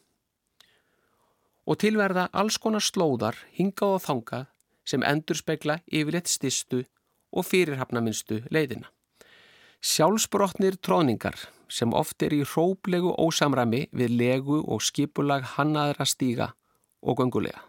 Og 1.64 1.80
tilverða 1.80 2.26
alls 2.34 2.58
konar 2.60 2.84
slóðar 2.84 3.38
hingað 3.56 4.00
og 4.00 4.04
þangað 4.04 4.50
sem 4.84 5.06
endur 5.08 5.40
spekla 5.40 5.78
yfirleitt 5.88 6.28
stistu 6.28 6.82
og 7.32 7.48
fyrirhafnaminstu 7.48 8.42
leiðina. 8.52 8.90
Sjálfsbrotnir 9.84 10.78
tróningar 10.80 11.36
sem 11.68 11.92
oft 11.92 12.24
er 12.24 12.32
í 12.32 12.46
hróplegu 12.48 13.10
ósamrami 13.20 13.82
við 13.92 14.14
legu 14.16 14.62
og 14.64 14.80
skipulag 14.80 15.44
hannaðra 15.58 16.08
stíga 16.08 16.48
og 17.04 17.20
göngulega. 17.20 17.60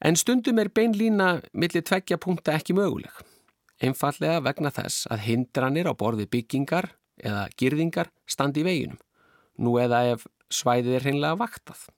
En 0.00 0.16
stundum 0.16 0.58
er 0.58 0.72
beinlína 0.72 1.42
millir 1.52 1.84
tveggja 1.84 2.16
punkta 2.16 2.56
ekki 2.56 2.72
möguleg. 2.72 3.12
Einfallega 3.84 4.40
vegna 4.48 4.72
þess 4.72 5.04
að 5.12 5.24
hindranir 5.28 5.92
á 5.92 5.92
borði 5.92 6.30
byggingar 6.32 6.94
eða 7.20 7.46
girðingar 7.60 8.08
standi 8.24 8.64
í 8.64 8.66
veginum, 8.66 8.98
nú 9.60 9.76
eða 9.84 10.02
ef 10.14 10.26
svæðið 10.48 10.96
er 10.96 11.10
hreinlega 11.10 11.42
vaktað. 11.44 11.88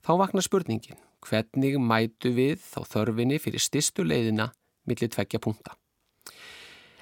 Þá 0.00 0.12
vakna 0.24 0.40
spurningin, 0.40 1.02
hvernig 1.20 1.76
mætu 1.76 2.32
við 2.32 2.62
þá 2.64 2.80
þörfinni 2.96 3.42
fyrir 3.44 3.60
stistu 3.60 4.08
leiðina 4.08 4.54
millir 4.88 5.12
tveggja 5.12 5.42
punkta? 5.42 5.76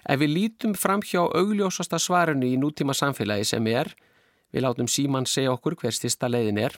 Ef 0.04 0.20
við 0.20 0.34
lítum 0.36 0.74
fram 0.76 1.00
hjá 1.00 1.22
augljósasta 1.24 1.98
svarinu 1.98 2.48
í 2.48 2.58
nútíma 2.60 2.92
samfélagi 2.96 3.46
sem 3.48 3.68
er, 3.72 3.94
við 4.52 4.66
látum 4.66 4.88
síman 4.90 5.24
segja 5.26 5.54
okkur 5.54 5.78
hver 5.80 5.96
stista 5.96 6.28
leiðin 6.28 6.60
er, 6.60 6.76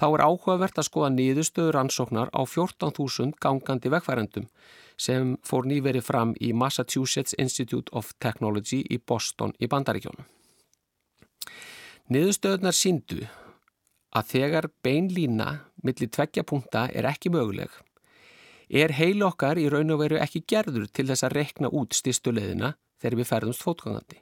þá 0.00 0.06
er 0.08 0.24
áhugavert 0.26 0.78
að 0.80 0.88
skoða 0.88 1.10
nýðustöður 1.14 1.78
ansóknar 1.84 2.32
á 2.34 2.42
14.000 2.42 3.38
gangandi 3.40 3.92
vegfærendum 3.92 4.48
sem 5.00 5.36
fór 5.46 5.68
nýveri 5.68 6.02
fram 6.04 6.34
í 6.40 6.52
Massachusetts 6.52 7.36
Institute 7.38 7.92
of 7.96 8.12
Technology 8.20 8.82
í 8.90 8.98
Boston 8.98 9.54
í 9.60 9.68
Bandaríkjónum. 9.70 10.26
Niðurstöðunar 12.10 12.74
síndu 12.74 13.22
að 14.10 14.32
þegar 14.34 14.66
beinlína 14.82 15.50
millir 15.86 16.10
tveggja 16.10 16.42
punkta 16.42 16.88
er 16.90 17.06
ekki 17.06 17.30
möguleg 17.30 17.70
er 18.70 18.94
heil 18.94 19.22
okkar 19.26 19.58
í 19.58 19.66
raun 19.70 19.90
og 19.90 20.04
veru 20.04 20.18
ekki 20.22 20.44
gerður 20.46 20.86
til 20.94 21.08
þess 21.08 21.26
að 21.26 21.36
rekna 21.40 21.70
út 21.74 21.96
styrstuleiðina 21.96 22.76
þegar 23.02 23.16
við 23.18 23.30
ferðumst 23.30 23.64
fótgangandi. 23.66 24.20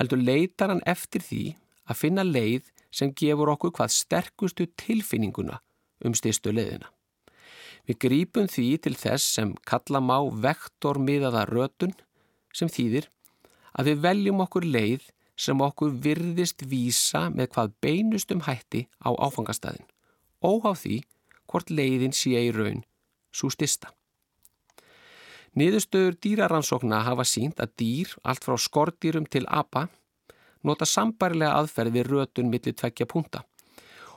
Heldur 0.00 0.22
leitar 0.22 0.72
hann 0.72 0.84
eftir 0.88 1.24
því 1.24 1.42
að 1.90 2.00
finna 2.00 2.24
leið 2.24 2.70
sem 2.90 3.12
gefur 3.12 3.52
okkur 3.52 3.74
hvað 3.76 3.92
sterkustu 3.94 4.66
tilfinninguna 4.80 5.60
um 6.04 6.16
styrstuleiðina. 6.16 6.88
Við 7.84 7.98
grípum 8.04 8.48
því 8.48 8.68
til 8.84 8.96
þess 8.96 9.36
sem 9.36 9.54
kalla 9.68 10.00
má 10.00 10.18
vektormiðaða 10.24 11.46
rötun 11.50 11.94
sem 12.54 12.68
þýðir 12.68 13.08
að 13.76 13.90
við 13.90 14.04
veljum 14.06 14.44
okkur 14.44 14.66
leið 14.66 15.08
sem 15.40 15.60
okkur 15.64 15.94
virðist 16.04 16.64
vísa 16.68 17.28
með 17.32 17.52
hvað 17.54 17.74
beinustum 17.84 18.44
hætti 18.44 18.86
á 19.00 19.10
áfangastæðin, 19.16 19.86
óhá 20.44 20.74
því 20.76 21.00
hvort 21.48 21.72
leiðin 21.72 22.12
sé 22.16 22.36
í 22.36 22.50
raun 22.52 22.84
svo 23.32 23.50
stista. 23.50 23.90
Niðurstöður 25.58 26.14
dýraransókna 26.22 27.00
hafa 27.02 27.24
sínt 27.26 27.58
að 27.58 27.72
dýr, 27.82 28.12
allt 28.22 28.44
frá 28.46 28.54
skordýrum 28.54 29.26
til 29.26 29.42
apa, 29.48 29.88
nota 30.62 30.86
sambarilega 30.86 31.56
aðferð 31.58 31.96
við 31.96 32.10
rötun 32.12 32.50
millir 32.52 32.76
tveggja 32.76 33.08
punta 33.10 33.44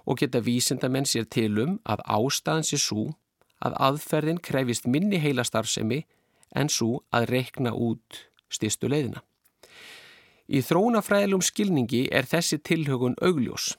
og 0.04 0.20
geta 0.20 0.42
vísindamenn 0.44 1.08
sér 1.08 1.26
til 1.32 1.52
um 1.64 1.78
að 1.88 2.04
ástæðan 2.12 2.66
sé 2.68 2.78
svo 2.78 3.14
að 3.64 3.78
aðferðin 3.88 4.42
krefist 4.44 4.88
minni 4.88 5.22
heilastarfsemi 5.24 6.02
en 6.60 6.70
svo 6.70 7.00
að 7.16 7.30
reikna 7.32 7.72
út 7.72 8.26
styrstu 8.52 8.90
leiðina. 8.92 9.24
Í 10.52 10.60
þrónafræðilum 10.60 11.42
skilningi 11.42 12.10
er 12.12 12.28
þessi 12.28 12.60
tilhögun 12.60 13.16
augljós 13.24 13.72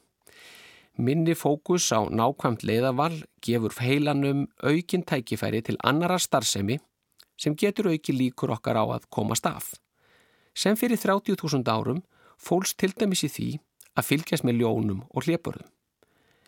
Minni 0.96 1.34
fókus 1.34 1.90
á 1.90 2.06
nákvæmt 2.06 2.62
leiðaval 2.62 3.24
gefur 3.42 3.72
heilanum 3.82 4.46
aukin 4.62 5.02
tækifæri 5.02 5.60
til 5.66 5.76
annara 5.82 6.20
starfsemi 6.22 6.78
sem 7.36 7.56
getur 7.58 7.90
auki 7.90 8.14
líkur 8.14 8.52
okkar 8.54 8.78
á 8.78 8.84
að 8.86 9.08
komast 9.10 9.46
af. 9.46 9.74
Sem 10.54 10.76
fyrir 10.78 10.94
30.000 10.96 11.66
árum 11.66 12.04
fólst 12.38 12.78
til 12.78 12.94
dæmis 12.94 13.24
í 13.26 13.30
því 13.36 13.48
að 13.98 14.06
fylgjast 14.06 14.46
með 14.46 14.62
ljónum 14.62 15.02
og 15.10 15.26
hljepurðum. 15.26 15.66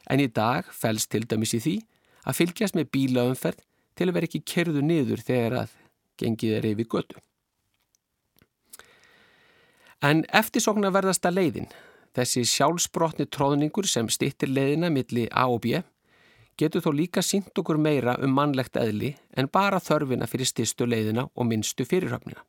En 0.07 0.23
í 0.23 0.31
dag 0.31 0.71
fælst 0.71 1.11
til 1.11 1.27
dæmis 1.27 1.57
í 1.59 1.61
því 1.65 1.77
að 2.23 2.39
fylgjast 2.39 2.79
með 2.79 2.91
bílaumferð 2.95 3.65
til 3.99 4.07
að 4.07 4.15
vera 4.15 4.31
ekki 4.31 4.45
kerðu 4.47 4.83
niður 4.87 5.27
þegar 5.27 5.59
að 5.65 5.75
gengið 6.23 6.55
er 6.61 6.71
yfir 6.71 6.91
götu. 6.95 7.19
En 10.07 10.23
eftirsokna 10.31 10.93
verðasta 10.95 11.35
leiðin 11.35 11.67
Þessi 12.17 12.47
sjálfsbrotni 12.49 13.27
tróðningur 13.29 13.85
sem 13.85 14.09
stittir 14.09 14.49
leiðina 14.49 14.89
milli 14.89 15.27
A 15.29 15.51
og 15.53 15.61
B 15.67 15.83
getur 16.57 16.81
þó 16.81 16.95
líka 16.97 17.21
sínt 17.21 17.59
okkur 17.61 17.77
meira 17.77 18.15
um 18.25 18.33
mannlegt 18.33 18.79
eðli 18.81 19.11
en 19.37 19.51
bara 19.53 19.83
þörfina 19.85 20.29
fyrir 20.31 20.49
styrstu 20.49 20.87
leiðina 20.89 21.27
og 21.35 21.49
minnstu 21.51 21.85
fyrirhöfnina. 21.85 22.41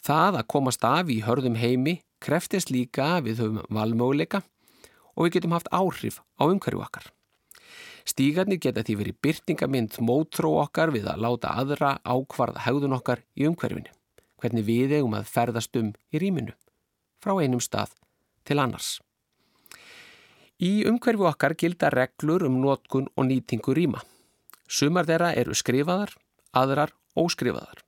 Það 0.00 0.38
að 0.40 0.48
komast 0.54 0.84
af 0.88 1.10
í 1.12 1.20
hörðum 1.26 1.58
heimi 1.60 1.98
kreftist 2.24 2.72
líka 2.72 3.18
við 3.20 3.42
höfum 3.44 3.66
valmöguleika 3.68 4.40
og 5.12 5.26
við 5.26 5.34
getum 5.36 5.52
haft 5.52 5.68
áhrif 5.68 6.22
á 6.40 6.48
umhverju 6.48 6.80
okkar. 6.80 7.04
Stígarnir 8.08 8.58
geta 8.58 8.82
því 8.82 8.96
verið 8.98 9.18
byrtingamind 9.22 9.98
mótró 10.00 10.56
okkar 10.62 10.90
við 10.94 11.04
að 11.12 11.20
láta 11.26 11.52
aðra 11.52 11.98
ákvarða 12.02 12.64
haugðun 12.64 12.96
okkar 12.96 13.20
í 13.36 13.44
umhverfinu, 13.46 13.92
hvernig 14.40 14.66
við 14.66 14.96
eigum 14.96 15.20
að 15.20 15.28
ferðast 15.30 15.76
um 15.78 15.92
í 16.10 16.22
rýminu, 16.24 16.56
frá 17.22 17.36
einum 17.38 17.62
stað 17.62 17.92
til 18.44 18.60
annars. 18.62 18.98
Í 20.62 20.84
umhverfu 20.86 21.26
okkar 21.26 21.56
gilda 21.58 21.90
reglur 21.90 22.44
um 22.46 22.60
nótkun 22.62 23.08
og 23.16 23.26
nýtingu 23.26 23.74
rýma. 23.74 24.02
Sumar 24.68 25.08
þeirra 25.08 25.32
eru 25.34 25.56
skrifaðar, 25.58 26.12
aðrar 26.54 26.92
óskrifaðar. 27.18 27.82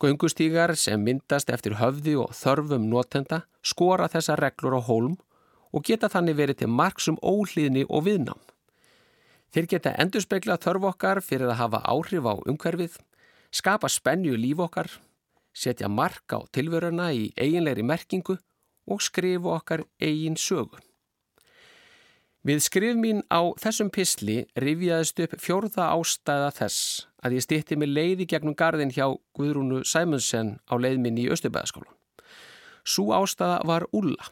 Göngustígar 0.00 0.74
sem 0.76 1.00
myndast 1.04 1.50
eftir 1.52 1.78
höfði 1.80 2.14
og 2.20 2.34
þörfum 2.36 2.86
nótenda 2.88 3.42
skora 3.62 4.08
þessa 4.12 4.36
reglur 4.40 4.76
á 4.76 4.80
hólm 4.80 5.16
og 5.72 5.84
geta 5.84 6.08
þannig 6.12 6.38
verið 6.38 6.60
til 6.62 6.70
marksum 6.72 7.18
ólíðni 7.20 7.86
og 7.88 8.06
viðnám. 8.06 8.40
Þeir 9.50 9.66
geta 9.72 9.94
endurspegla 10.04 10.56
þörf 10.62 10.86
okkar 10.92 11.20
fyrir 11.24 11.50
að 11.50 11.60
hafa 11.60 11.80
áhrif 11.90 12.28
á 12.28 12.34
umhverfið, 12.38 12.98
skapa 13.50 13.88
spennu 13.88 14.36
í 14.36 14.38
líf 14.38 14.62
okkar, 14.62 14.90
setja 15.52 15.88
mark 15.88 16.28
á 16.30 16.44
tilvöruna 16.54 17.10
í 17.12 17.32
eiginleiri 17.36 17.82
merkingu 17.82 18.38
og 18.90 19.02
skrifu 19.02 19.52
okkar 19.54 19.84
eigin 20.02 20.36
sögu. 20.36 20.78
Við 22.40 22.62
skrif 22.64 22.96
mín 22.96 23.18
á 23.28 23.52
þessum 23.60 23.90
pisli 23.92 24.46
rifjaðist 24.56 25.18
upp 25.20 25.34
fjórða 25.44 25.90
ástæða 25.92 26.52
þess 26.56 27.06
að 27.20 27.34
ég 27.36 27.44
stýtti 27.44 27.76
mig 27.76 27.90
leiði 27.92 28.26
gegnum 28.32 28.56
gardin 28.56 28.92
hjá 28.94 29.10
Guðrúnu 29.36 29.82
Sæmunsen 29.84 30.54
á 30.64 30.74
leiðminni 30.80 31.26
í 31.26 31.32
Östubæðaskólan. 31.34 31.92
Sú 32.80 33.10
ástæða 33.12 33.60
var 33.68 33.84
Ulla. 33.92 34.30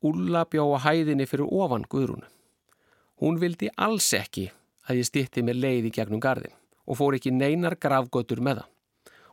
Ulla 0.00 0.46
bjá 0.48 0.64
á 0.64 0.78
hæðinni 0.88 1.28
fyrir 1.28 1.52
ofan 1.52 1.84
Guðrúnu. 1.84 2.24
Hún 3.20 3.40
vildi 3.44 3.68
alls 3.76 4.08
ekki 4.16 4.48
að 4.88 5.02
ég 5.02 5.10
stýtti 5.10 5.44
mig 5.44 5.60
leiði 5.60 5.92
gegnum 5.92 6.20
gardin 6.20 6.56
og 6.86 6.96
fór 6.96 7.18
ekki 7.18 7.34
neinar 7.34 7.76
gravgötur 7.76 8.40
með 8.40 8.62
það. 8.62 8.72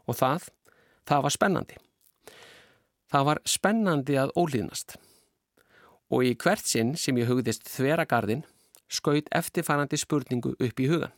Og 0.03 0.19
það, 0.19 0.51
það 1.07 1.23
var 1.23 1.35
spennandi. 1.37 1.79
Það 3.13 3.25
var 3.27 3.39
spennandi 3.45 4.15
að 4.17 4.31
ólýðnast 4.33 4.95
og 6.13 6.25
í 6.25 6.31
hvert 6.33 6.65
sinn 6.65 6.95
sem 6.97 7.17
ég 7.21 7.29
hugðist 7.29 7.67
þveragarðin 7.69 8.41
skaut 8.89 9.29
eftirfarandi 9.29 9.99
spurningu 10.01 10.55
upp 10.57 10.81
í 10.81 10.87
hugan. 10.89 11.13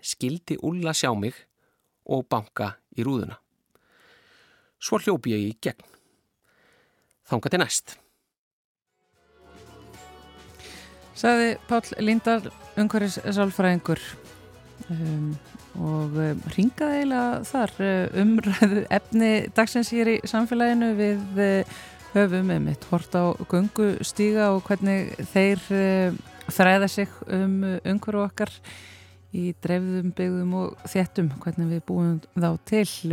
Skildi 0.00 0.56
Ulla 0.64 0.94
sjá 0.96 1.12
mig 1.12 1.36
og 2.08 2.24
banka 2.32 2.78
í 2.96 3.04
rúðuna. 3.04 3.36
Svo 4.80 4.96
hljópi 5.04 5.34
ég 5.34 5.46
í 5.50 5.56
gegn. 5.68 5.84
Þánga 7.28 7.52
til 7.52 7.60
næst. 7.60 7.96
Saði 11.20 11.52
Pál 11.68 11.84
Líndal, 12.00 12.40
umhverfis 12.80 13.20
sálfræðingur 13.36 14.00
um, 14.88 15.34
og 15.78 16.18
um, 16.18 16.42
ringaði 16.56 17.00
eiginlega 17.00 17.40
þar 17.50 17.74
uh, 17.86 18.20
umræðu 18.22 18.84
efni 18.98 19.32
dagsins 19.56 19.92
hér 19.94 20.14
í 20.14 20.18
samfélaginu 20.28 20.92
við 20.98 21.42
uh, 21.46 21.80
höfum 22.14 22.50
um 22.56 22.70
eitt 22.72 22.86
hort 22.90 23.14
á 23.14 23.24
gungustíga 23.50 24.50
og 24.56 24.64
hvernig 24.66 25.12
þeir 25.30 25.60
þræða 26.50 26.88
sig 26.90 27.12
um 27.30 27.60
umhverfu 27.62 28.24
okkar 28.24 28.56
í 29.30 29.52
dreifðum, 29.62 30.10
byggðum 30.16 30.54
og 30.58 30.86
þéttum 30.90 31.28
hvernig 31.42 31.68
við 31.70 31.82
búum 31.86 32.16
þá 32.34 32.48
til 32.66 33.12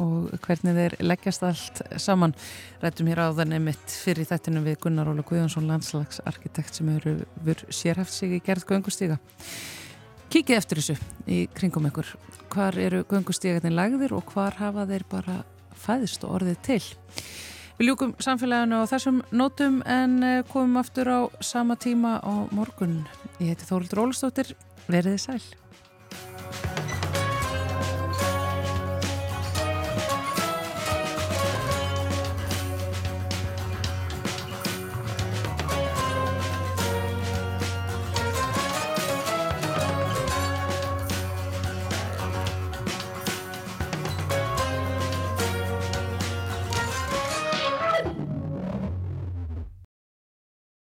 og 0.00 0.30
hvernig 0.44 0.76
þeir 0.78 0.96
leggjast 1.04 1.44
allt 1.44 1.82
saman. 2.00 2.34
Rættum 2.80 3.10
hér 3.10 3.26
á 3.28 3.36
þann 3.36 3.56
emitt 3.58 3.96
fyrir 4.04 4.28
þættinu 4.28 4.64
við 4.64 4.78
Gunnar 4.84 5.10
Óla 5.12 5.24
Guðjónsson 5.28 5.68
landslagsarkitekt 5.68 6.78
sem 6.78 6.88
eru 6.94 7.18
sérhæft 7.68 8.14
sig 8.14 8.38
í 8.38 8.44
gerð 8.44 8.64
göngustíga. 8.70 9.18
Kikið 10.28 10.58
eftir 10.58 10.80
þessu 10.82 10.94
í 11.24 11.36
kringum 11.56 11.86
ykkur. 11.88 12.08
Hvar 12.52 12.76
eru 12.80 13.00
göngustígatin 13.08 13.76
lagðir 13.76 14.12
og 14.16 14.28
hvar 14.34 14.58
hafa 14.58 14.84
þeir 14.88 15.04
bara 15.08 15.36
fæðist 15.72 16.26
og 16.28 16.34
orðið 16.36 16.58
til? 16.66 16.82
Við 17.78 17.88
ljúkum 17.88 18.12
samfélaginu 18.20 18.82
á 18.84 18.90
þessum 18.90 19.22
nótum 19.32 19.80
en 19.88 20.18
komum 20.50 20.76
aftur 20.82 21.08
á 21.08 21.20
sama 21.40 21.78
tíma 21.80 22.18
á 22.20 22.44
morgun. 22.52 23.06
Ég 23.38 23.54
heiti 23.54 23.70
Þórildur 23.70 24.04
Ólastóttir. 24.04 24.52
Verðið 24.90 25.22
sæl. 25.24 26.87